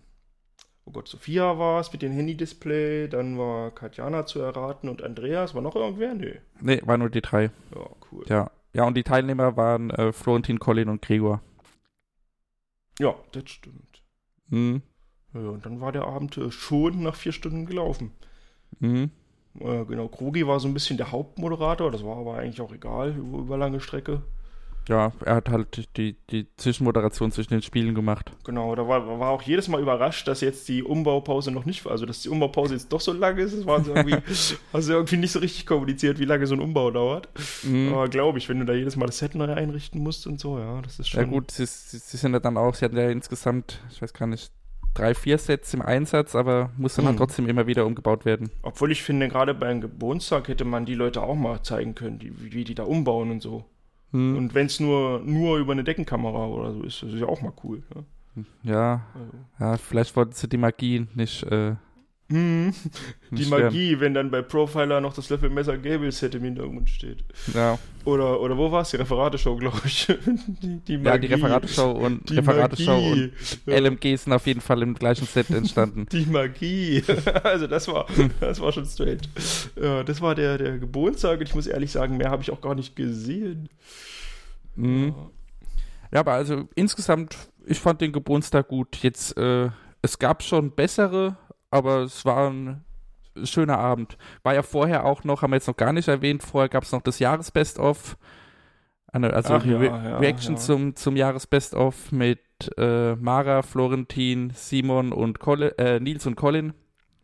oh 0.89 0.91
Gott, 0.91 1.07
Sophia 1.07 1.57
war 1.57 1.79
es 1.79 1.91
mit 1.91 2.01
dem 2.01 2.11
Handy-Display, 2.11 3.07
dann 3.07 3.37
war 3.37 3.71
Katjana 3.71 4.25
zu 4.25 4.39
erraten 4.39 4.89
und 4.89 5.03
Andreas. 5.03 5.53
War 5.53 5.61
noch 5.61 5.75
irgendwer? 5.75 6.13
Nee. 6.13 6.39
Nee, 6.59 6.81
waren 6.85 6.99
nur 6.99 7.09
die 7.09 7.21
drei. 7.21 7.51
Ja, 7.75 7.85
cool. 8.11 8.25
Ja. 8.27 8.51
Ja, 8.73 8.83
und 8.83 8.95
die 8.95 9.03
Teilnehmer 9.03 9.57
waren 9.57 9.89
äh, 9.89 10.13
Florentin, 10.13 10.59
Colin 10.59 10.89
und 10.89 11.01
Gregor. 11.01 11.41
Ja, 12.99 13.15
das 13.31 13.49
stimmt. 13.49 14.03
Mhm. 14.49 14.83
Ja, 15.33 15.39
und 15.41 15.65
dann 15.65 15.81
war 15.81 15.91
der 15.91 16.05
Abend 16.05 16.37
äh, 16.37 16.51
schon 16.51 17.01
nach 17.01 17.15
vier 17.15 17.31
Stunden 17.31 17.65
gelaufen. 17.65 18.11
Mhm. 18.79 19.09
Äh, 19.59 19.85
genau, 19.85 20.07
Krogi 20.07 20.45
war 20.45 20.59
so 20.59 20.67
ein 20.67 20.73
bisschen 20.73 20.97
der 20.97 21.11
Hauptmoderator, 21.11 21.89
das 21.91 22.03
war 22.03 22.17
aber 22.17 22.37
eigentlich 22.37 22.61
auch 22.61 22.71
egal, 22.71 23.15
über, 23.15 23.39
über 23.39 23.57
lange 23.57 23.79
Strecke. 23.79 24.21
Ja, 24.89 25.11
er 25.23 25.35
hat 25.35 25.49
halt 25.49 25.97
die, 25.97 26.17
die 26.31 26.47
Zwischenmoderation 26.57 27.31
zwischen 27.31 27.51
den 27.51 27.61
Spielen 27.61 27.93
gemacht. 27.93 28.31
Genau, 28.43 28.73
da 28.73 28.87
war, 28.87 29.19
war 29.19 29.29
auch 29.29 29.43
jedes 29.43 29.67
Mal 29.67 29.79
überrascht, 29.79 30.27
dass 30.27 30.41
jetzt 30.41 30.67
die 30.67 30.81
Umbaupause 30.81 31.51
noch 31.51 31.65
nicht, 31.65 31.85
also 31.85 32.07
dass 32.07 32.23
die 32.23 32.29
Umbaupause 32.29 32.73
jetzt 32.73 32.91
doch 32.91 32.99
so 32.99 33.13
lang 33.13 33.37
ist. 33.37 33.55
Das 33.55 33.67
war 33.67 33.83
so 33.83 33.93
irgendwie, 33.93 34.17
also 34.73 34.93
irgendwie 34.93 35.17
nicht 35.17 35.31
so 35.31 35.37
richtig 35.37 35.67
kommuniziert, 35.67 36.17
wie 36.17 36.25
lange 36.25 36.47
so 36.47 36.55
ein 36.55 36.59
Umbau 36.59 36.89
dauert. 36.89 37.29
Mhm. 37.61 37.93
Aber 37.93 38.07
glaube 38.07 38.39
ich, 38.39 38.49
wenn 38.49 38.59
du 38.59 38.65
da 38.65 38.73
jedes 38.73 38.95
Mal 38.95 39.05
das 39.05 39.19
Set 39.19 39.35
neu 39.35 39.53
einrichten 39.53 40.01
musst 40.01 40.25
und 40.25 40.39
so, 40.39 40.57
ja, 40.57 40.81
das 40.81 40.97
ist 40.97 41.09
schon. 41.09 41.21
Ja 41.21 41.27
gut, 41.27 41.51
sie, 41.51 41.67
sie, 41.67 41.99
sie 41.99 42.17
sind 42.17 42.33
ja 42.33 42.39
dann 42.39 42.57
auch, 42.57 42.73
sie 42.73 42.85
hatten 42.85 42.97
ja 42.97 43.11
insgesamt, 43.11 43.79
ich 43.91 44.01
weiß 44.01 44.11
gar 44.13 44.25
nicht, 44.25 44.51
drei, 44.95 45.13
vier 45.13 45.37
Sets 45.37 45.71
im 45.75 45.83
Einsatz, 45.83 46.33
aber 46.33 46.71
muss 46.77 46.95
dann 46.95 47.05
halt 47.05 47.17
trotzdem 47.17 47.47
immer 47.47 47.67
wieder 47.67 47.85
umgebaut 47.85 48.25
werden. 48.25 48.49
Obwohl 48.63 48.91
ich 48.91 49.03
finde, 49.03 49.29
gerade 49.29 49.53
beim 49.53 49.81
Geburtstag 49.81 50.47
hätte 50.47 50.65
man 50.65 50.85
die 50.85 50.95
Leute 50.95 51.21
auch 51.21 51.35
mal 51.35 51.61
zeigen 51.61 51.93
können, 51.93 52.17
die, 52.17 52.33
wie 52.51 52.63
die 52.63 52.73
da 52.73 52.83
umbauen 52.83 53.29
und 53.29 53.41
so. 53.41 53.65
Mhm. 54.11 54.37
Und 54.37 54.53
wenn 54.55 54.65
es 54.67 54.79
nur, 54.79 55.21
nur 55.23 55.57
über 55.57 55.71
eine 55.73 55.83
Deckenkamera 55.83 56.47
oder 56.47 56.73
so 56.73 56.83
ist, 56.83 57.03
das 57.03 57.13
ist 57.13 57.19
ja 57.19 57.27
auch 57.27 57.41
mal 57.41 57.53
cool. 57.63 57.83
Ja. 57.95 58.03
Ja, 58.63 59.01
Also. 59.13 59.31
ja, 59.59 59.77
vielleicht 59.77 60.15
wollten 60.15 60.31
sie 60.33 60.47
die 60.47 60.57
Magie 60.57 61.07
nicht, 61.15 61.43
äh, 61.43 61.75
Hm, 62.31 62.71
die. 63.31 63.45
Magie, 63.47 63.99
wenn 63.99 64.13
dann 64.13 64.29
bei 64.29 64.43
Profiler 64.43 65.01
noch 65.01 65.13
das 65.13 65.29
Löffelmesser 65.31 65.79
Gables-Set 65.79 66.35
im 66.35 66.43
Hintergrund 66.43 66.87
steht. 66.87 67.23
Ja, 67.55 67.79
Oder, 68.05 68.39
oder 68.39 68.55
wo 68.55 68.71
war 68.71 68.83
es? 68.83 68.91
Die 68.91 68.97
Referateshow, 68.97 69.55
glaube 69.55 69.79
ich. 69.85 70.05
die, 70.61 70.79
die 70.87 70.93
ja 71.03 71.17
die 71.17 71.25
Referateshow 71.25 71.89
und 71.89 72.29
Die 72.29 72.35
Referateshow 72.35 73.01
Magie. 73.01 73.31
und. 73.65 73.73
LMG 73.73 74.15
sind 74.17 74.33
auf 74.33 74.45
jeden 74.45 74.61
Fall 74.61 74.83
im 74.83 74.93
gleichen 74.93 75.25
Set 75.25 75.49
entstanden. 75.51 76.05
Die 76.11 76.25
Magie. 76.25 77.03
Also 77.43 77.65
das 77.67 77.87
war, 77.87 78.05
das 78.39 78.59
war 78.59 78.71
schon 78.71 78.85
straight. 78.85 79.27
Ja, 79.81 80.03
das 80.03 80.21
war 80.21 80.35
der, 80.35 80.57
der 80.59 80.77
Geburtstag 80.77 81.39
und 81.39 81.47
ich 81.47 81.55
muss 81.55 81.65
ehrlich 81.67 81.91
sagen, 81.91 82.17
mehr 82.17 82.29
habe 82.29 82.43
ich 82.43 82.51
auch 82.51 82.61
gar 82.61 82.75
nicht 82.75 82.95
gesehen. 82.95 83.69
Mhm. 84.75 85.13
Ja, 86.11 86.19
aber 86.19 86.33
also 86.33 86.67
insgesamt, 86.75 87.35
ich 87.65 87.79
fand 87.79 88.01
den 88.01 88.11
Geburtstag 88.11 88.67
gut. 88.67 88.97
Jetzt, 88.97 89.35
äh, 89.37 89.69
es 90.01 90.19
gab 90.19 90.43
schon 90.43 90.71
bessere, 90.71 91.37
aber 91.71 92.03
es 92.03 92.25
war 92.25 92.49
ein 92.49 92.83
schöner 93.43 93.77
Abend. 93.77 94.17
War 94.43 94.53
ja 94.53 94.63
vorher 94.63 95.05
auch 95.05 95.23
noch, 95.23 95.41
haben 95.41 95.51
wir 95.51 95.57
jetzt 95.57 95.67
noch 95.67 95.77
gar 95.77 95.93
nicht 95.93 96.07
erwähnt, 96.07 96.43
vorher 96.43 96.69
gab 96.69 96.83
es 96.83 96.91
noch 96.91 97.01
das 97.01 97.19
Jahresbest-of. 97.19 98.17
Also 99.11 99.53
Ach 99.55 99.65
ja, 99.65 99.77
Re 99.77 99.85
ja, 99.85 100.17
Reaction 100.19 100.55
ja. 100.55 100.61
zum, 100.61 100.95
zum 100.95 101.15
Jahresbest-of 101.15 102.11
mit 102.11 102.39
äh, 102.77 103.15
Mara, 103.15 103.63
Florentin, 103.63 104.51
Simon 104.53 105.11
und 105.11 105.39
Colin, 105.39 105.71
äh, 105.77 105.99
Nils 105.99 106.27
und 106.27 106.35
Colin. 106.35 106.73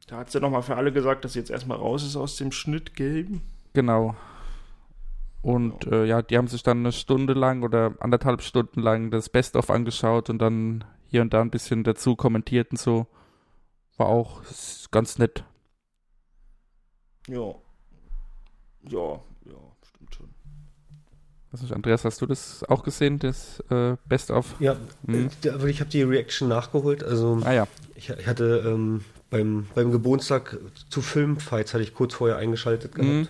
Da 0.08 0.18
hat 0.18 0.32
sie 0.32 0.40
nochmal 0.40 0.64
für 0.64 0.78
alle 0.78 0.92
gesagt, 0.92 1.26
dass 1.26 1.34
sie 1.34 1.40
jetzt 1.40 1.52
erstmal 1.52 1.78
raus 1.78 2.04
ist 2.04 2.16
aus 2.16 2.38
dem 2.38 2.52
Schnittgame. 2.52 3.42
Genau. 3.74 4.16
Und 5.42 5.86
äh, 5.88 6.06
ja, 6.06 6.24
die 6.24 6.38
haben 6.38 6.48
sich 6.48 6.64
dann 6.64 6.80
eine 6.80 6.92
Stunde 6.92 7.34
lang 7.34 7.62
oder 7.62 7.94
anderthalb 8.00 8.42
Stunden 8.42 8.82
lang 8.82 9.12
das 9.12 9.30
Best-of 9.30 9.70
angeschaut 9.70 10.32
und 10.32 10.40
dann 10.40 10.84
hier 11.06 11.22
und 11.22 11.34
da 11.34 11.42
ein 11.42 11.52
bisschen 11.52 11.84
dazu 11.84 12.16
kommentiert 12.16 12.72
und 12.72 12.80
so. 12.80 13.06
War 13.98 14.08
auch 14.08 14.42
ganz 14.92 15.18
nett. 15.18 15.44
Ja. 17.28 17.56
Ja, 18.88 19.20
ja, 19.46 19.58
stimmt 19.88 20.16
schon. 20.16 20.30
Weiß 21.52 21.62
nicht, 21.62 21.74
Andreas, 21.74 22.04
hast 22.06 22.22
du 22.22 22.26
das 22.26 22.64
auch 22.66 22.84
gesehen, 22.84 23.18
das 23.20 23.62
äh, 23.72 23.96
Best-of? 24.06 24.56
Ja, 24.60 24.76
Mhm. 25.04 25.30
äh, 25.44 25.50
aber 25.50 25.66
ich 25.66 25.80
habe 25.80 25.90
die 25.90 26.04
Reaction 26.04 26.48
nachgeholt. 26.50 27.04
Also 27.04 27.40
Ah 27.44 27.54
ja. 27.54 27.68
ich, 27.96 28.10
ich 28.10 28.28
hatte 28.28 28.64
ähm, 28.66 29.04
beim, 29.30 29.68
beim 29.74 29.92
Geburtstag 29.92 30.58
zu 30.90 31.02
Filmfights 31.02 31.74
hatte 31.74 31.84
ich 31.84 31.94
kurz 31.94 32.14
vorher 32.14 32.38
eingeschaltet 32.38 32.94
gehabt. 32.94 33.10
Mhm. 33.12 33.28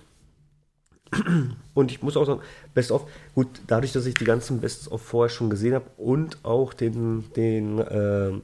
Und 1.74 1.92
ich 1.92 2.02
muss 2.02 2.18
auch 2.18 2.26
sagen, 2.26 2.42
Best 2.74 2.92
of, 2.92 3.08
gut, 3.36 3.48
dadurch, 3.68 3.94
dass 3.94 4.06
ich 4.06 4.16
die 4.16 4.26
ganzen 4.26 4.60
Best 4.60 4.92
of 4.92 5.02
vorher 5.02 5.30
schon 5.30 5.50
gesehen 5.50 5.76
habe 5.76 5.86
und 5.98 6.44
auch 6.44 6.74
den, 6.74 7.32
den 7.36 7.82
ähm, 7.90 8.42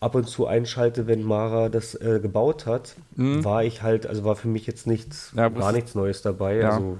ab 0.00 0.14
und 0.14 0.28
zu 0.28 0.46
einschalte, 0.46 1.06
wenn 1.06 1.22
Mara 1.22 1.68
das 1.68 1.94
äh, 1.94 2.20
gebaut 2.20 2.66
hat, 2.66 2.94
Mhm. 3.16 3.44
war 3.44 3.64
ich 3.64 3.82
halt, 3.82 4.06
also 4.06 4.24
war 4.24 4.36
für 4.36 4.48
mich 4.48 4.66
jetzt 4.66 4.86
nichts, 4.86 5.32
Ja, 5.34 5.48
gar 5.48 5.72
nichts 5.72 5.94
Neues 5.94 6.22
dabei. 6.22 6.56
Ja. 6.56 6.70
Also 6.74 6.98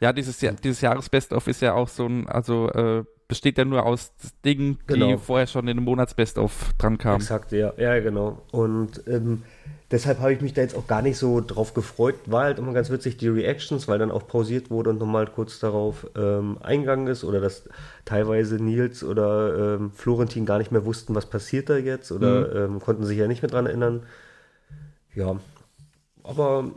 Ja, 0.00 0.12
dieses, 0.12 0.40
Jahr, 0.40 0.54
dieses 0.54 0.80
Jahres-Best-of 0.80 1.46
ist 1.48 1.60
ja 1.60 1.74
auch 1.74 1.88
so 1.88 2.06
ein, 2.06 2.28
also 2.28 2.68
äh, 2.70 3.04
besteht 3.28 3.58
ja 3.58 3.64
nur 3.64 3.84
aus 3.84 4.12
Dingen, 4.44 4.78
die 4.88 4.94
Genau. 4.94 5.18
vorher 5.18 5.46
schon 5.46 5.68
in 5.68 5.76
einem 5.76 5.84
Monats-Best-of 5.84 6.72
dran 6.78 6.96
kamen. 6.96 7.20
Exakt, 7.20 7.52
ja, 7.52 7.72
ja, 7.76 8.00
genau. 8.00 8.42
Und 8.50 9.02
ähm, 9.06 9.42
deshalb 9.90 10.18
habe 10.20 10.32
ich 10.32 10.40
mich 10.40 10.54
da 10.54 10.62
jetzt 10.62 10.74
auch 10.74 10.86
gar 10.86 11.02
nicht 11.02 11.18
so 11.18 11.42
drauf 11.42 11.74
gefreut. 11.74 12.14
War 12.24 12.44
halt 12.44 12.58
immer 12.58 12.72
ganz 12.72 12.88
witzig, 12.90 13.18
die 13.18 13.28
Reactions, 13.28 13.86
weil 13.86 13.98
dann 13.98 14.10
auch 14.10 14.26
pausiert 14.26 14.70
wurde 14.70 14.90
und 14.90 14.98
nochmal 14.98 15.26
kurz 15.26 15.58
darauf 15.60 16.06
ähm, 16.16 16.56
eingegangen 16.62 17.06
ist 17.06 17.22
oder 17.22 17.40
dass 17.40 17.68
teilweise 18.06 18.56
Nils 18.56 19.04
oder 19.04 19.76
ähm, 19.76 19.92
Florentin 19.92 20.46
gar 20.46 20.56
nicht 20.58 20.72
mehr 20.72 20.86
wussten, 20.86 21.14
was 21.14 21.26
passiert 21.26 21.68
da 21.68 21.76
jetzt 21.76 22.10
oder 22.10 22.64
ähm, 22.64 22.80
konnten 22.80 23.04
sich 23.04 23.18
ja 23.18 23.28
nicht 23.28 23.42
mehr 23.42 23.50
dran 23.50 23.66
erinnern. 23.66 24.04
Ja, 25.14 25.36
aber 26.28 26.70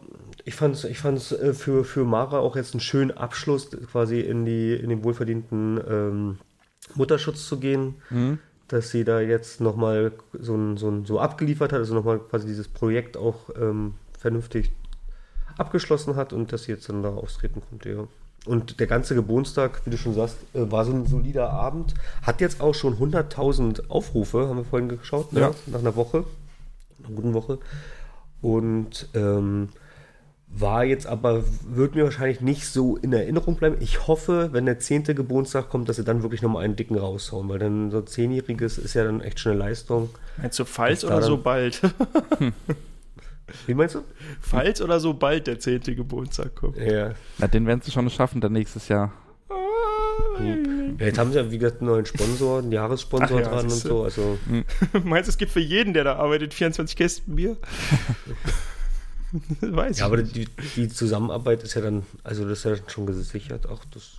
ich 0.46 0.56
fand 0.56 0.76
es 0.76 0.84
ich 0.86 1.00
fand's, 1.00 1.32
äh, 1.32 1.54
für, 1.54 1.84
für 1.84 2.04
Mara 2.06 2.40
auch 2.40 2.56
jetzt 2.56 2.74
einen 2.74 2.82
schönen 2.82 3.12
Abschluss 3.12 3.70
quasi 3.92 4.20
in, 4.22 4.46
die, 4.46 4.74
in 4.74 4.90
den 4.90 5.04
wohlverdienten 5.04 5.80
ähm, 5.88 6.38
Mutterschutz 6.96 7.48
zu 7.48 7.60
gehen 7.60 7.96
Mhm. 8.10 8.40
dass 8.68 8.90
sie 8.90 9.04
da 9.04 9.20
jetzt 9.20 9.60
nochmal 9.62 10.14
so, 10.34 10.56
ein, 10.56 10.78
so, 10.78 10.90
ein, 10.90 11.06
so 11.06 11.20
abgeliefert 11.20 11.74
hat, 11.74 11.80
also 11.80 11.94
nochmal 11.94 12.20
quasi 12.20 12.48
dieses 12.48 12.68
Projekt 12.68 13.18
auch 13.18 13.50
ähm, 13.60 13.96
vernünftig 14.18 14.72
abgeschlossen 15.58 16.16
hat 16.16 16.32
und 16.34 16.54
dass 16.54 16.64
sie 16.64 16.72
jetzt 16.72 16.88
dann 16.90 17.04
da 17.04 17.10
austreten 17.10 17.62
konnte, 17.70 17.90
ja. 17.90 18.08
Und 18.48 18.80
der 18.80 18.88
ganze 18.88 19.14
Geburtstag, 19.14 19.82
wie 19.86 19.92
du 19.92 19.98
schon 19.98 20.16
sagst, 20.16 20.38
äh, 20.54 20.72
war 20.72 20.84
so 20.84 20.92
ein 20.92 21.06
solider 21.06 21.52
Abend. 21.52 21.94
Hat 22.24 22.42
jetzt 22.42 22.60
auch 22.60 22.74
schon 22.74 22.98
100.000 22.98 23.90
Aufrufe, 23.90 24.48
haben 24.48 24.58
wir 24.58 24.66
vorhin 24.66 24.90
geschaut, 24.90 25.32
ne? 25.32 25.42
Ja. 25.42 25.52
nach 25.68 25.80
einer 25.80 25.96
Woche, 25.96 26.24
einer 27.04 27.16
guten 27.16 27.34
Woche. 27.36 27.60
Und 28.42 29.08
ähm, 29.14 29.70
war 30.54 30.84
jetzt 30.84 31.08
aber, 31.08 31.44
wird 31.64 31.96
mir 31.96 32.04
wahrscheinlich 32.04 32.42
nicht 32.42 32.66
so 32.68 32.98
in 32.98 33.14
Erinnerung 33.14 33.56
bleiben. 33.56 33.78
Ich 33.80 34.08
hoffe, 34.08 34.50
wenn 34.52 34.66
der 34.66 34.80
zehnte 34.80 35.16
Geburtstag 35.16 35.70
kommt, 35.70 35.88
dass 35.88 35.96
sie 35.96 36.04
dann 36.04 36.24
wirklich 36.24 36.42
nochmal 36.42 36.66
einen 36.66 36.76
dicken 36.76 36.98
raushauen, 36.98 37.48
weil 37.48 37.60
dann 37.60 37.90
so 37.92 38.00
ein 38.00 38.08
zehnjähriges 38.08 38.78
ist 38.78 38.94
ja 38.94 39.04
dann 39.04 39.22
echt 39.22 39.40
schon 39.40 39.54
eine 39.54 39.62
Leistung. 39.62 40.10
Meinst 40.38 40.60
du 40.60 40.66
falls 40.66 41.06
oder 41.06 41.22
so 41.22 41.38
bald? 41.38 41.82
Wie 43.68 43.74
meinst 43.74 43.96
du? 43.96 44.04
falls 44.40 44.82
oder 44.82 45.00
so 45.00 45.14
bald 45.14 45.48
der 45.48 45.60
zehnte 45.60 45.96
Geburtstag 45.96 46.56
kommt. 46.56 46.78
Ja. 46.78 47.12
Na, 47.38 47.48
den 47.48 47.66
werden 47.66 47.82
sie 47.82 47.92
schon 47.92 48.10
schaffen 48.10 48.42
dann 48.42 48.54
nächstes 48.54 48.88
Jahr. 48.88 49.14
Ja 50.40 50.82
jetzt 51.06 51.18
haben 51.18 51.32
sie 51.32 51.38
ja, 51.38 51.52
wie 51.52 51.58
gesagt, 51.58 51.82
einen 51.82 51.90
neuen 51.90 52.06
Sponsor, 52.06 52.60
einen 52.60 52.72
Jahressponsor 52.72 53.38
Ach 53.40 53.44
ja, 53.44 53.50
dran 53.50 53.66
und 53.66 53.70
so. 53.72 54.04
Also, 54.04 54.38
Meinst 55.04 55.28
du, 55.28 55.32
es 55.32 55.38
gibt 55.38 55.52
für 55.52 55.60
jeden, 55.60 55.94
der 55.94 56.04
da 56.04 56.16
arbeitet, 56.16 56.54
24 56.54 56.96
Kästen 56.96 57.36
Bier? 57.36 57.58
Weiß 59.62 60.00
ja, 60.00 60.06
ich 60.06 60.12
aber 60.12 60.18
nicht. 60.18 60.36
die, 60.36 60.48
die 60.76 60.90
Zusammenarbeit 60.90 61.64
ist 61.64 61.74
ja 61.76 61.82
dann, 61.82 62.04
also 62.24 62.48
das 62.48 62.60
ist 62.60 62.66
ja 62.66 62.76
schon 62.88 63.06
gesichert. 63.06 63.68
Auch 63.68 63.86
das. 63.86 64.18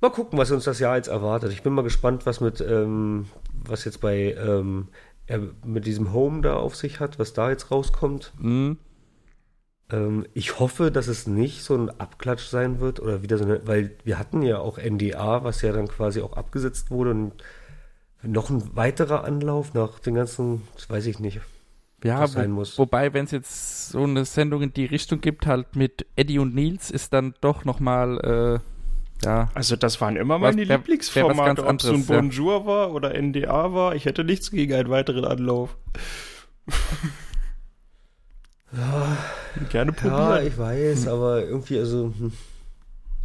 Mal 0.00 0.10
gucken, 0.10 0.38
was 0.38 0.50
uns 0.50 0.64
das 0.64 0.78
Jahr 0.78 0.96
jetzt 0.96 1.08
erwartet. 1.08 1.52
Ich 1.52 1.62
bin 1.62 1.74
mal 1.74 1.82
gespannt, 1.82 2.24
was 2.24 2.40
mit, 2.40 2.62
ähm, 2.62 3.26
was 3.52 3.84
jetzt 3.84 4.00
bei 4.00 4.34
ähm, 4.34 4.88
mit 5.64 5.86
diesem 5.86 6.12
Home 6.12 6.40
da 6.40 6.56
auf 6.56 6.74
sich 6.74 6.98
hat, 6.98 7.18
was 7.18 7.34
da 7.34 7.50
jetzt 7.50 7.70
rauskommt. 7.70 8.32
Mhm. 8.38 8.78
Ähm, 9.92 10.26
ich 10.34 10.58
hoffe, 10.60 10.90
dass 10.90 11.06
es 11.08 11.26
nicht 11.26 11.62
so 11.62 11.76
ein 11.76 11.90
Abklatsch 12.00 12.44
sein 12.46 12.80
wird 12.80 13.00
oder 13.00 13.22
wieder 13.22 13.38
so 13.38 13.44
eine, 13.44 13.66
weil 13.66 13.92
wir 14.04 14.18
hatten 14.18 14.42
ja 14.42 14.58
auch 14.58 14.78
NDA, 14.78 15.44
was 15.44 15.62
ja 15.62 15.72
dann 15.72 15.88
quasi 15.88 16.20
auch 16.20 16.34
abgesetzt 16.34 16.90
wurde 16.90 17.10
und 17.10 17.32
noch 18.22 18.50
ein 18.50 18.76
weiterer 18.76 19.24
Anlauf 19.24 19.72
nach 19.74 19.98
den 19.98 20.14
ganzen, 20.14 20.62
das 20.74 20.90
weiß 20.90 21.06
ich 21.06 21.18
nicht. 21.18 21.40
Ja, 22.04 22.20
was 22.20 22.32
sein 22.32 22.50
wo, 22.52 22.56
muss. 22.56 22.78
wobei, 22.78 23.12
wenn 23.12 23.24
es 23.26 23.30
jetzt 23.30 23.90
so 23.90 24.04
eine 24.04 24.24
Sendung 24.24 24.62
in 24.62 24.72
die 24.72 24.86
Richtung 24.86 25.20
gibt, 25.20 25.46
halt 25.46 25.76
mit 25.76 26.06
Eddie 26.16 26.38
und 26.38 26.54
Nils, 26.54 26.90
ist 26.90 27.12
dann 27.12 27.34
doch 27.40 27.64
nochmal, 27.64 28.60
äh, 29.22 29.26
ja, 29.26 29.50
Also 29.54 29.76
das 29.76 30.00
waren 30.00 30.16
immer 30.16 30.40
Was- 30.40 30.54
meine 30.54 30.66
was 30.68 30.76
Lieblingsformate, 30.78 31.66
ob 31.66 31.76
es 31.76 31.82
so 31.82 31.88
ein 31.90 31.94
anderes, 31.96 32.08
ja. 32.08 32.16
Bonjour 32.20 32.64
war 32.66 32.92
oder 32.92 33.14
NDA 33.14 33.72
war. 33.74 33.94
Ich 33.94 34.06
hätte 34.06 34.24
nichts 34.24 34.50
gegen 34.50 34.72
einen 34.74 34.88
weiteren 34.88 35.24
Anlauf. 35.26 35.76
Gerne 39.70 39.92
Ja, 39.92 40.08
probieren. 40.10 40.46
ich 40.46 40.56
weiß, 40.58 41.08
aber 41.08 41.44
irgendwie, 41.44 41.78
also, 41.78 42.12
hm. 42.18 42.32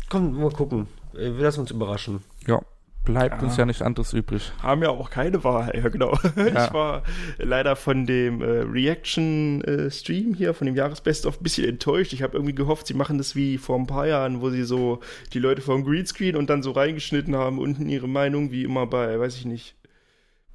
komm, 0.09 0.39
mal 0.41 0.51
gucken. 0.51 0.87
Äh, 1.13 1.35
Wir 1.37 1.43
lassen 1.43 1.59
uns 1.61 1.71
überraschen. 1.71 2.21
ja, 2.47 2.61
bleibt 3.03 3.41
Ja. 3.41 3.47
uns 3.47 3.55
ja 3.57 3.65
nichts 3.67 3.83
anderes 3.83 4.13
übrig. 4.13 4.51
haben 4.63 4.81
ja 4.81 4.89
auch 4.89 5.11
keine 5.11 5.43
Wahl, 5.43 5.71
ja 5.75 5.87
genau. 5.89 6.17
Ja. 6.35 6.65
Ich 6.65 6.73
war 6.73 7.03
leider 7.37 7.75
von 7.75 8.07
dem 8.07 8.41
äh, 8.41 8.45
Reaction-Stream 8.61 10.33
hier, 10.33 10.53
von 10.55 10.65
dem 10.65 10.75
Jahresbest 10.75 11.25
of 11.27 11.39
ein 11.39 11.43
bisschen 11.43 11.69
enttäuscht. 11.69 12.13
Ich 12.13 12.23
habe 12.23 12.33
irgendwie 12.35 12.55
gehofft, 12.55 12.87
sie 12.87 12.95
machen 12.95 13.17
das 13.19 13.35
wie 13.35 13.57
vor 13.59 13.77
ein 13.77 13.85
paar 13.87 14.07
Jahren, 14.07 14.41
wo 14.41 14.49
sie 14.49 14.63
so 14.63 14.99
die 15.33 15.39
Leute 15.39 15.61
vom 15.61 15.83
Greenscreen 15.85 16.35
und 16.35 16.49
dann 16.49 16.63
so 16.63 16.71
reingeschnitten 16.71 17.35
haben, 17.35 17.59
unten 17.59 17.87
ihre 17.87 18.07
Meinung, 18.09 18.51
wie 18.51 18.63
immer 18.63 18.87
bei, 18.87 19.19
weiß 19.19 19.35
ich 19.37 19.45
nicht, 19.45 19.75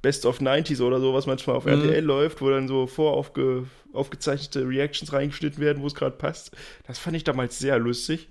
Best 0.01 0.25
of 0.25 0.39
90s 0.39 0.81
oder 0.81 0.99
so, 0.99 1.13
was 1.13 1.27
manchmal 1.27 1.55
auf 1.55 1.65
Mhm. 1.65 1.71
RTL 1.73 2.03
läuft, 2.03 2.41
wo 2.41 2.49
dann 2.49 2.67
so 2.67 2.87
voraufge 2.87 3.65
aufgezeichnete 3.93 4.67
Reactions 4.67 5.13
reingeschnitten 5.13 5.59
werden, 5.61 5.83
wo 5.83 5.87
es 5.87 5.95
gerade 5.95 6.15
passt. 6.15 6.51
Das 6.87 6.97
fand 6.97 7.15
ich 7.17 7.23
damals 7.23 7.59
sehr 7.59 7.77
lustig. 7.77 8.29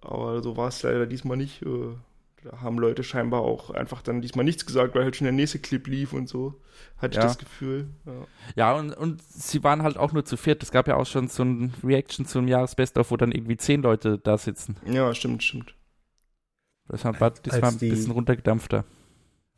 Aber 0.00 0.42
so 0.42 0.56
war 0.56 0.68
es 0.68 0.82
leider 0.82 1.06
diesmal 1.06 1.36
nicht. 1.36 1.62
Äh, 1.62 1.94
Da 2.44 2.60
haben 2.60 2.78
Leute 2.78 3.02
scheinbar 3.02 3.40
auch 3.40 3.70
einfach 3.70 4.02
dann 4.02 4.20
diesmal 4.20 4.44
nichts 4.44 4.64
gesagt, 4.66 4.94
weil 4.94 5.02
halt 5.02 5.16
schon 5.16 5.24
der 5.24 5.32
nächste 5.32 5.58
Clip 5.58 5.84
lief 5.88 6.12
und 6.12 6.28
so. 6.28 6.54
Hatte 6.98 7.16
Ja. 7.16 7.22
ich 7.22 7.26
das 7.26 7.38
Gefühl. 7.38 7.88
Ja. 8.04 8.12
Ja, 8.54 8.72
und, 8.74 8.92
und 8.96 9.20
sie 9.22 9.64
waren 9.64 9.82
halt 9.82 9.96
auch 9.96 10.12
nur 10.12 10.24
zu 10.24 10.36
viert. 10.36 10.62
Es 10.62 10.70
gab 10.70 10.86
ja 10.86 10.94
auch 10.96 11.06
schon 11.06 11.26
so 11.26 11.42
ein 11.42 11.74
Reaction 11.82 12.24
zum 12.24 12.46
Jahresbest-of, 12.46 13.10
wo 13.10 13.16
dann 13.16 13.32
irgendwie 13.32 13.56
zehn 13.56 13.82
Leute 13.82 14.18
da 14.18 14.38
sitzen. 14.38 14.76
ja, 14.86 15.12
stimmt, 15.12 15.42
stimmt. 15.42 15.74
Das 16.88 17.04
war, 17.04 17.12
das 17.42 17.60
war 17.60 17.70
ein 17.70 17.78
bisschen 17.78 18.12
runtergedampfter. 18.12 18.84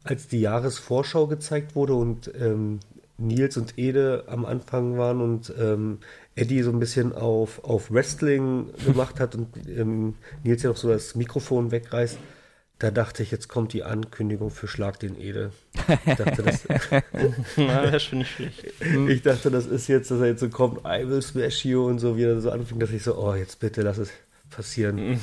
Als 0.05 0.29
die 0.29 0.41
Jahresvorschau 0.41 1.27
gezeigt 1.27 1.75
wurde 1.75 1.95
und 1.95 2.31
ähm, 2.41 2.81
Nils 3.19 3.57
und 3.57 3.79
Ede 3.79 4.25
am 4.29 4.47
Anfang 4.47 4.97
waren 4.97 5.21
und 5.21 5.53
ähm, 5.59 5.99
Eddie 6.37 6.63
so 6.63 6.71
ein 6.71 6.79
bisschen 6.79 7.13
auf, 7.13 7.65
auf 7.65 7.91
Wrestling 7.91 8.71
gemacht 8.87 9.21
hat 9.21 9.35
und 9.35 9.49
ähm, 9.69 10.15
Nils 10.45 10.63
ja 10.63 10.71
noch 10.71 10.77
so 10.77 10.89
das 10.89 11.17
Mikrofon 11.17 11.73
wegreißt, 11.73 12.19
da 12.79 12.93
dachte 12.93 13.25
ich, 13.25 13.33
jetzt 13.33 13.49
kommt 13.49 13.73
die 13.73 13.83
Ankündigung 13.83 14.51
für 14.51 14.69
Schlag 14.69 15.01
den 15.01 15.21
Ede. 15.21 15.51
Ich 16.07 16.15
dachte, 16.15 16.45
das, 16.45 16.65
Na, 17.57 17.91
das 17.91 18.13
ich 18.13 18.31
schlecht. 18.31 18.65
ich 19.09 19.23
dachte, 19.23 19.51
das 19.51 19.67
ist 19.67 19.89
jetzt, 19.89 20.13
dass 20.13 20.21
er 20.21 20.27
jetzt 20.29 20.41
so 20.41 20.49
kommt, 20.49 20.87
I 20.87 21.09
will 21.09 21.21
smash 21.21 21.65
you 21.65 21.85
und 21.87 21.99
so, 21.99 22.17
wie 22.17 22.23
er 22.23 22.41
so 22.41 22.53
anfing, 22.53 22.79
dass 22.79 22.91
ich 22.91 23.03
so, 23.03 23.19
oh, 23.19 23.35
jetzt 23.35 23.59
bitte 23.59 23.83
lass 23.83 23.99
es 23.99 24.11
passieren. 24.51 25.21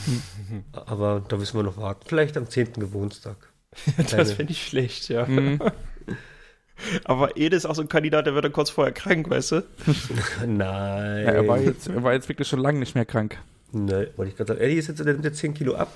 Aber 0.74 1.24
da 1.26 1.38
müssen 1.38 1.58
wir 1.58 1.64
noch 1.64 1.78
warten. 1.78 2.02
Vielleicht 2.06 2.36
am 2.36 2.50
10. 2.50 2.74
Geburtstag. 2.74 3.38
Das 4.12 4.34
finde 4.34 4.54
ich 4.54 4.66
schlecht, 4.66 5.10
ja. 5.10 5.26
Mhm. 5.26 5.60
Aber 7.06 7.38
Ede 7.38 7.56
ist 7.56 7.66
auch 7.66 7.76
so 7.76 7.82
ein 7.82 7.88
Kandidat, 7.88 8.26
der 8.26 8.36
wird 8.36 8.46
dann 8.46 8.52
kurz 8.52 8.70
vorher 8.70 8.94
krank, 8.94 9.30
weißt 9.30 9.52
du? 9.54 9.56
Nein. 10.46 10.58
Ja, 10.58 11.32
er, 11.32 11.48
war 11.48 11.60
jetzt, 11.60 11.88
er 11.88 12.04
war 12.04 12.14
jetzt 12.14 12.28
wirklich 12.28 12.48
schon 12.48 12.60
lange 12.60 12.80
nicht 12.80 12.96
mehr 12.96 13.06
krank. 13.06 13.38
Ne, 13.72 14.10
wollte 14.16 14.32
ich 14.32 14.38
gerade 14.38 14.50
sagen. 14.50 14.62
Eddie 14.62 14.76
ist 14.76 14.88
jetzt, 14.88 15.00
der 15.00 15.06
nimmt 15.06 15.24
jetzt 15.24 15.38
10 15.38 15.54
Kilo 15.54 15.76
ab. 15.76 15.96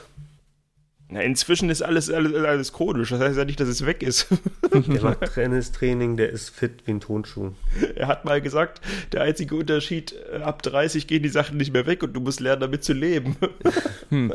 Na, 1.11 1.21
inzwischen 1.21 1.69
ist 1.71 1.82
alles, 1.82 2.11
alles, 2.11 2.34
alles 2.36 2.71
chronisch. 2.71 3.09
Das 3.09 3.19
heißt 3.19 3.38
ja 3.38 3.43
nicht, 3.43 3.59
dass 3.59 3.67
es 3.67 3.86
weg 3.86 4.03
ist. 4.03 4.27
Der 4.71 5.01
macht 5.01 5.34
Tennistraining, 5.34 6.17
der 6.17 6.30
ist 6.30 6.51
fit 6.51 6.84
wie 6.86 6.91
ein 6.91 6.99
Tonschuh. 6.99 7.53
er 7.95 8.07
hat 8.07 8.25
mal 8.25 8.41
gesagt, 8.41 8.82
der 9.11 9.23
einzige 9.23 9.55
Unterschied, 9.55 10.13
äh, 10.32 10.38
ab 10.43 10.61
30 10.61 11.07
gehen 11.07 11.23
die 11.23 11.30
Sachen 11.30 11.57
nicht 11.57 11.73
mehr 11.73 11.88
weg 11.88 12.03
und 12.03 12.13
du 12.13 12.19
musst 12.19 12.39
lernen, 12.39 12.61
damit 12.61 12.84
zu 12.84 12.93
leben. 12.93 13.36
Hm. 14.09 14.34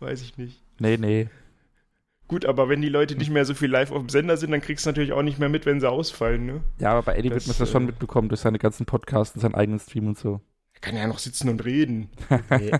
Weiß 0.00 0.22
ich 0.22 0.36
nicht. 0.36 0.62
Nee, 0.78 0.96
nee. 0.96 1.28
Gut, 2.28 2.44
aber 2.44 2.68
wenn 2.68 2.82
die 2.82 2.88
Leute 2.88 3.14
nicht 3.16 3.30
mehr 3.30 3.44
so 3.44 3.54
viel 3.54 3.70
live 3.70 3.92
auf 3.92 4.00
dem 4.00 4.08
Sender 4.08 4.36
sind, 4.36 4.50
dann 4.50 4.60
kriegst 4.60 4.84
du 4.84 4.90
natürlich 4.90 5.12
auch 5.12 5.22
nicht 5.22 5.38
mehr 5.38 5.48
mit, 5.48 5.64
wenn 5.64 5.78
sie 5.80 5.88
ausfallen, 5.88 6.44
ne? 6.44 6.60
Ja, 6.78 6.90
aber 6.92 7.02
bei 7.02 7.14
Eddie 7.16 7.30
wird 7.30 7.36
Das, 7.40 7.46
man 7.46 7.56
das 7.58 7.70
schon 7.70 7.84
äh, 7.84 7.86
mitbekommen 7.86 8.28
durch 8.28 8.40
seine 8.40 8.58
ganzen 8.58 8.84
Podcasts 8.84 9.34
und 9.36 9.40
seinen 9.42 9.54
eigenen 9.54 9.78
Stream 9.78 10.08
und 10.08 10.18
so. 10.18 10.40
Er 10.74 10.80
kann 10.80 10.96
ja 10.96 11.06
noch 11.06 11.18
sitzen 11.20 11.48
und 11.48 11.64
reden. 11.64 12.10
Nee. 12.50 12.72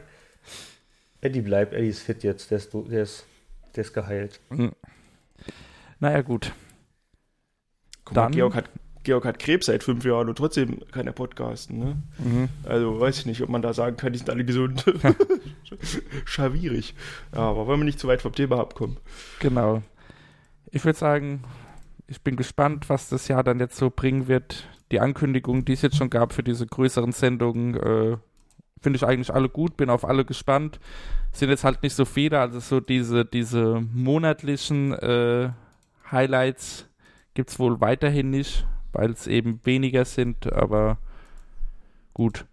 Eddie 1.21 1.41
bleibt, 1.43 1.73
Eddie 1.73 1.89
ist 1.89 2.01
fit 2.03 2.23
jetzt, 2.25 2.51
der 2.51 2.59
ist, 2.59 2.73
der 2.75 3.03
ist, 3.03 3.25
der 3.75 3.85
ist 3.85 3.93
geheilt. 3.95 4.41
Naja, 6.01 6.23
gut. 6.23 6.53
Guck 8.05 8.17
mal, 8.17 8.23
Dann- 8.25 8.33
Georg 8.33 8.55
hat, 8.55 8.69
Georg 9.07 9.25
hat 9.25 9.39
Krebs 9.39 9.67
seit 9.67 9.85
fünf 9.85 10.05
Jahren 10.05 10.29
und 10.29 10.37
trotzdem 10.37 10.81
kann 10.91 11.07
er 11.07 11.13
podcasten, 11.13 11.79
ne? 11.79 11.97
Mhm. 12.19 12.49
Also 12.65 13.01
weiß 13.01 13.21
ich 13.21 13.27
nicht, 13.27 13.41
ob 13.41 13.49
man 13.49 13.63
da 13.63 13.73
sagen 13.73 13.97
kann, 13.97 14.13
die 14.13 14.19
sind 14.19 14.29
alle 14.29 14.45
gesund. 14.45 14.85
Schwierig. 16.25 16.95
Ja, 17.33 17.39
aber 17.39 17.69
wollen 17.69 17.81
wir 17.81 17.85
nicht 17.85 18.01
zu 18.01 18.09
weit 18.09 18.21
vom 18.21 18.33
Thema 18.33 18.59
abkommen. 18.59 18.97
Genau. 19.39 19.83
Ich 20.73 20.85
würde 20.85 20.99
sagen, 20.99 21.45
ich 22.09 22.21
bin 22.21 22.35
gespannt, 22.35 22.89
was 22.89 23.09
das 23.09 23.29
Jahr 23.29 23.45
dann 23.45 23.61
jetzt 23.61 23.77
so 23.77 23.91
bringen 23.91 24.27
wird. 24.27 24.67
Die 24.91 24.99
Ankündigungen, 24.99 25.65
die 25.65 25.75
es 25.75 25.83
jetzt 25.83 25.97
schon 25.97 26.11
gab 26.11 26.33
für 26.33 26.43
diese 26.43 26.67
größeren 26.67 27.13
Sendungen, 27.13 27.75
äh, 27.75 28.17
finde 28.81 28.97
ich 28.97 29.07
eigentlich 29.07 29.33
alle 29.33 29.49
gut, 29.49 29.77
bin 29.77 29.89
auf 29.89 30.05
alle 30.05 30.25
gespannt. 30.25 30.81
Sind 31.31 31.51
jetzt 31.51 31.63
halt 31.63 31.85
nicht 31.85 31.95
so 31.95 32.05
viele, 32.05 32.41
also 32.41 32.59
so 32.59 32.81
diese, 32.81 33.25
diese 33.25 33.85
monatlichen 33.95 34.95
äh, 34.95 35.51
Highlights 36.11 36.89
gibt 37.35 37.51
es 37.51 37.59
wohl 37.61 37.81
weiterhin 37.81 38.31
nicht, 38.31 38.67
weil 38.97 39.11
es 39.11 39.27
eben 39.27 39.61
weniger 39.65 40.05
sind, 40.05 40.53
aber 40.53 40.99
gut. 42.15 42.47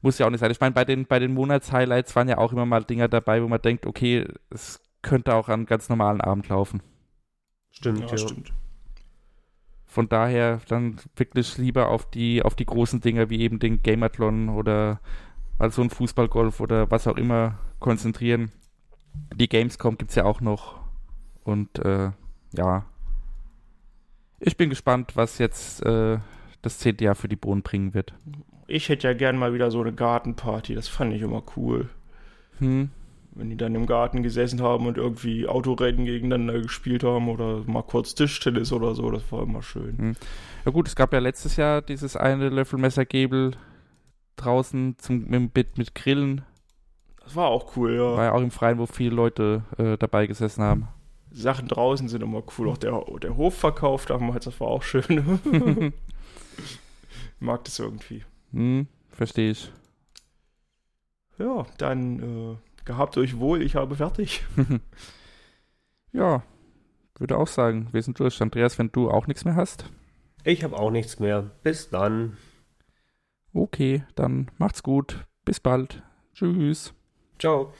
Muss 0.00 0.18
ja 0.18 0.26
auch 0.26 0.30
nicht 0.30 0.40
sein. 0.40 0.50
Ich 0.52 0.60
meine, 0.60 0.74
bei 0.74 0.84
den, 0.84 1.06
bei 1.06 1.18
den 1.18 1.34
Monats-Highlights 1.34 2.14
waren 2.14 2.28
ja 2.28 2.38
auch 2.38 2.52
immer 2.52 2.66
mal 2.66 2.84
Dinger 2.84 3.08
dabei, 3.08 3.42
wo 3.42 3.48
man 3.48 3.60
denkt, 3.60 3.84
okay, 3.84 4.26
es 4.50 4.80
könnte 5.02 5.34
auch 5.34 5.48
an 5.48 5.54
einem 5.54 5.66
ganz 5.66 5.88
normalen 5.88 6.20
Abend 6.20 6.48
laufen. 6.48 6.82
Stimmt, 7.72 8.00
Ja, 8.00 8.06
ja. 8.06 8.18
stimmt. 8.18 8.52
Von 9.86 10.08
daher 10.08 10.60
dann 10.68 10.96
wirklich 11.16 11.58
lieber 11.58 11.88
auf 11.88 12.08
die, 12.10 12.42
auf 12.42 12.54
die 12.54 12.66
großen 12.66 13.00
Dinger 13.00 13.30
wie 13.30 13.40
eben 13.40 13.58
den 13.58 13.82
Gamathlon 13.82 14.50
oder 14.50 15.00
mal 15.58 15.72
so 15.72 15.82
ein 15.82 15.90
Fußballgolf 15.90 16.60
oder 16.60 16.90
was 16.90 17.08
auch 17.08 17.16
immer 17.16 17.58
konzentrieren. 17.80 18.52
Die 19.34 19.48
Gamescom 19.48 19.98
gibt 19.98 20.10
es 20.10 20.16
ja 20.16 20.24
auch 20.24 20.40
noch. 20.40 20.78
Und 21.42 21.78
äh, 21.80 22.12
ja. 22.52 22.84
Ich 24.40 24.56
bin 24.56 24.70
gespannt, 24.70 25.16
was 25.16 25.38
jetzt 25.38 25.84
äh, 25.84 26.18
das 26.62 26.78
zehnte 26.78 27.04
Jahr 27.04 27.14
für 27.14 27.28
die 27.28 27.36
Bohnen 27.36 27.62
bringen 27.62 27.94
wird. 27.94 28.14
Ich 28.66 28.88
hätte 28.88 29.08
ja 29.08 29.14
gern 29.14 29.38
mal 29.38 29.54
wieder 29.54 29.70
so 29.70 29.80
eine 29.80 29.92
Gartenparty, 29.92 30.74
das 30.74 30.88
fand 30.88 31.14
ich 31.14 31.22
immer 31.22 31.42
cool. 31.56 31.88
Hm. 32.58 32.90
Wenn 33.32 33.50
die 33.50 33.56
dann 33.56 33.74
im 33.74 33.86
Garten 33.86 34.22
gesessen 34.22 34.62
haben 34.62 34.86
und 34.86 34.98
irgendwie 34.98 35.46
Autorennen 35.46 36.04
gegeneinander 36.04 36.60
gespielt 36.60 37.04
haben 37.04 37.28
oder 37.28 37.62
mal 37.66 37.82
kurz 37.82 38.14
Tischtennis 38.14 38.72
oder 38.72 38.94
so, 38.94 39.10
das 39.10 39.30
war 39.30 39.42
immer 39.42 39.62
schön. 39.62 40.16
Ja 40.64 40.72
gut, 40.72 40.88
es 40.88 40.96
gab 40.96 41.12
ja 41.12 41.20
letztes 41.20 41.56
Jahr 41.56 41.80
dieses 41.80 42.16
eine 42.16 42.48
Löffelmessergebel 42.48 43.52
draußen 44.36 44.96
zum, 44.98 45.28
mit, 45.28 45.78
mit 45.78 45.94
Grillen. 45.94 46.42
Das 47.22 47.36
war 47.36 47.48
auch 47.48 47.76
cool, 47.76 47.94
ja. 47.94 48.16
War 48.16 48.24
ja 48.24 48.32
auch 48.32 48.40
im 48.40 48.50
Freien, 48.50 48.78
wo 48.78 48.86
viele 48.86 49.14
Leute 49.14 49.62
äh, 49.76 49.96
dabei 49.98 50.26
gesessen 50.26 50.62
haben. 50.62 50.88
Sachen 51.42 51.68
draußen 51.68 52.08
sind 52.08 52.22
immer 52.22 52.42
cool. 52.58 52.68
Auch 52.68 52.78
der, 52.78 53.02
der 53.22 53.36
Hofverkauf 53.36 54.06
damals, 54.06 54.44
das 54.44 54.60
war 54.60 54.68
auch 54.68 54.82
schön. 54.82 55.40
Mag 57.40 57.64
das 57.64 57.78
irgendwie. 57.78 58.24
Hm, 58.52 58.86
verstehe 59.10 59.50
ich. 59.50 59.72
Ja, 61.38 61.66
dann 61.78 62.18
äh, 62.18 62.84
gehabt 62.84 63.16
euch 63.16 63.38
wohl, 63.38 63.62
ich 63.62 63.76
habe 63.76 63.96
fertig. 63.96 64.44
Ja, 66.12 66.42
würde 67.18 67.36
auch 67.36 67.48
sagen, 67.48 67.88
wir 67.92 68.02
sind 68.02 68.18
durch. 68.18 68.40
Andreas, 68.40 68.78
wenn 68.78 68.90
du 68.90 69.10
auch 69.10 69.26
nichts 69.26 69.44
mehr 69.44 69.56
hast. 69.56 69.84
Ich 70.44 70.64
habe 70.64 70.76
auch 70.78 70.90
nichts 70.90 71.18
mehr. 71.18 71.50
Bis 71.62 71.90
dann. 71.90 72.36
Okay, 73.52 74.04
dann 74.14 74.50
macht's 74.56 74.82
gut. 74.82 75.26
Bis 75.44 75.60
bald. 75.60 76.02
Tschüss. 76.34 76.94
Ciao. 77.38 77.72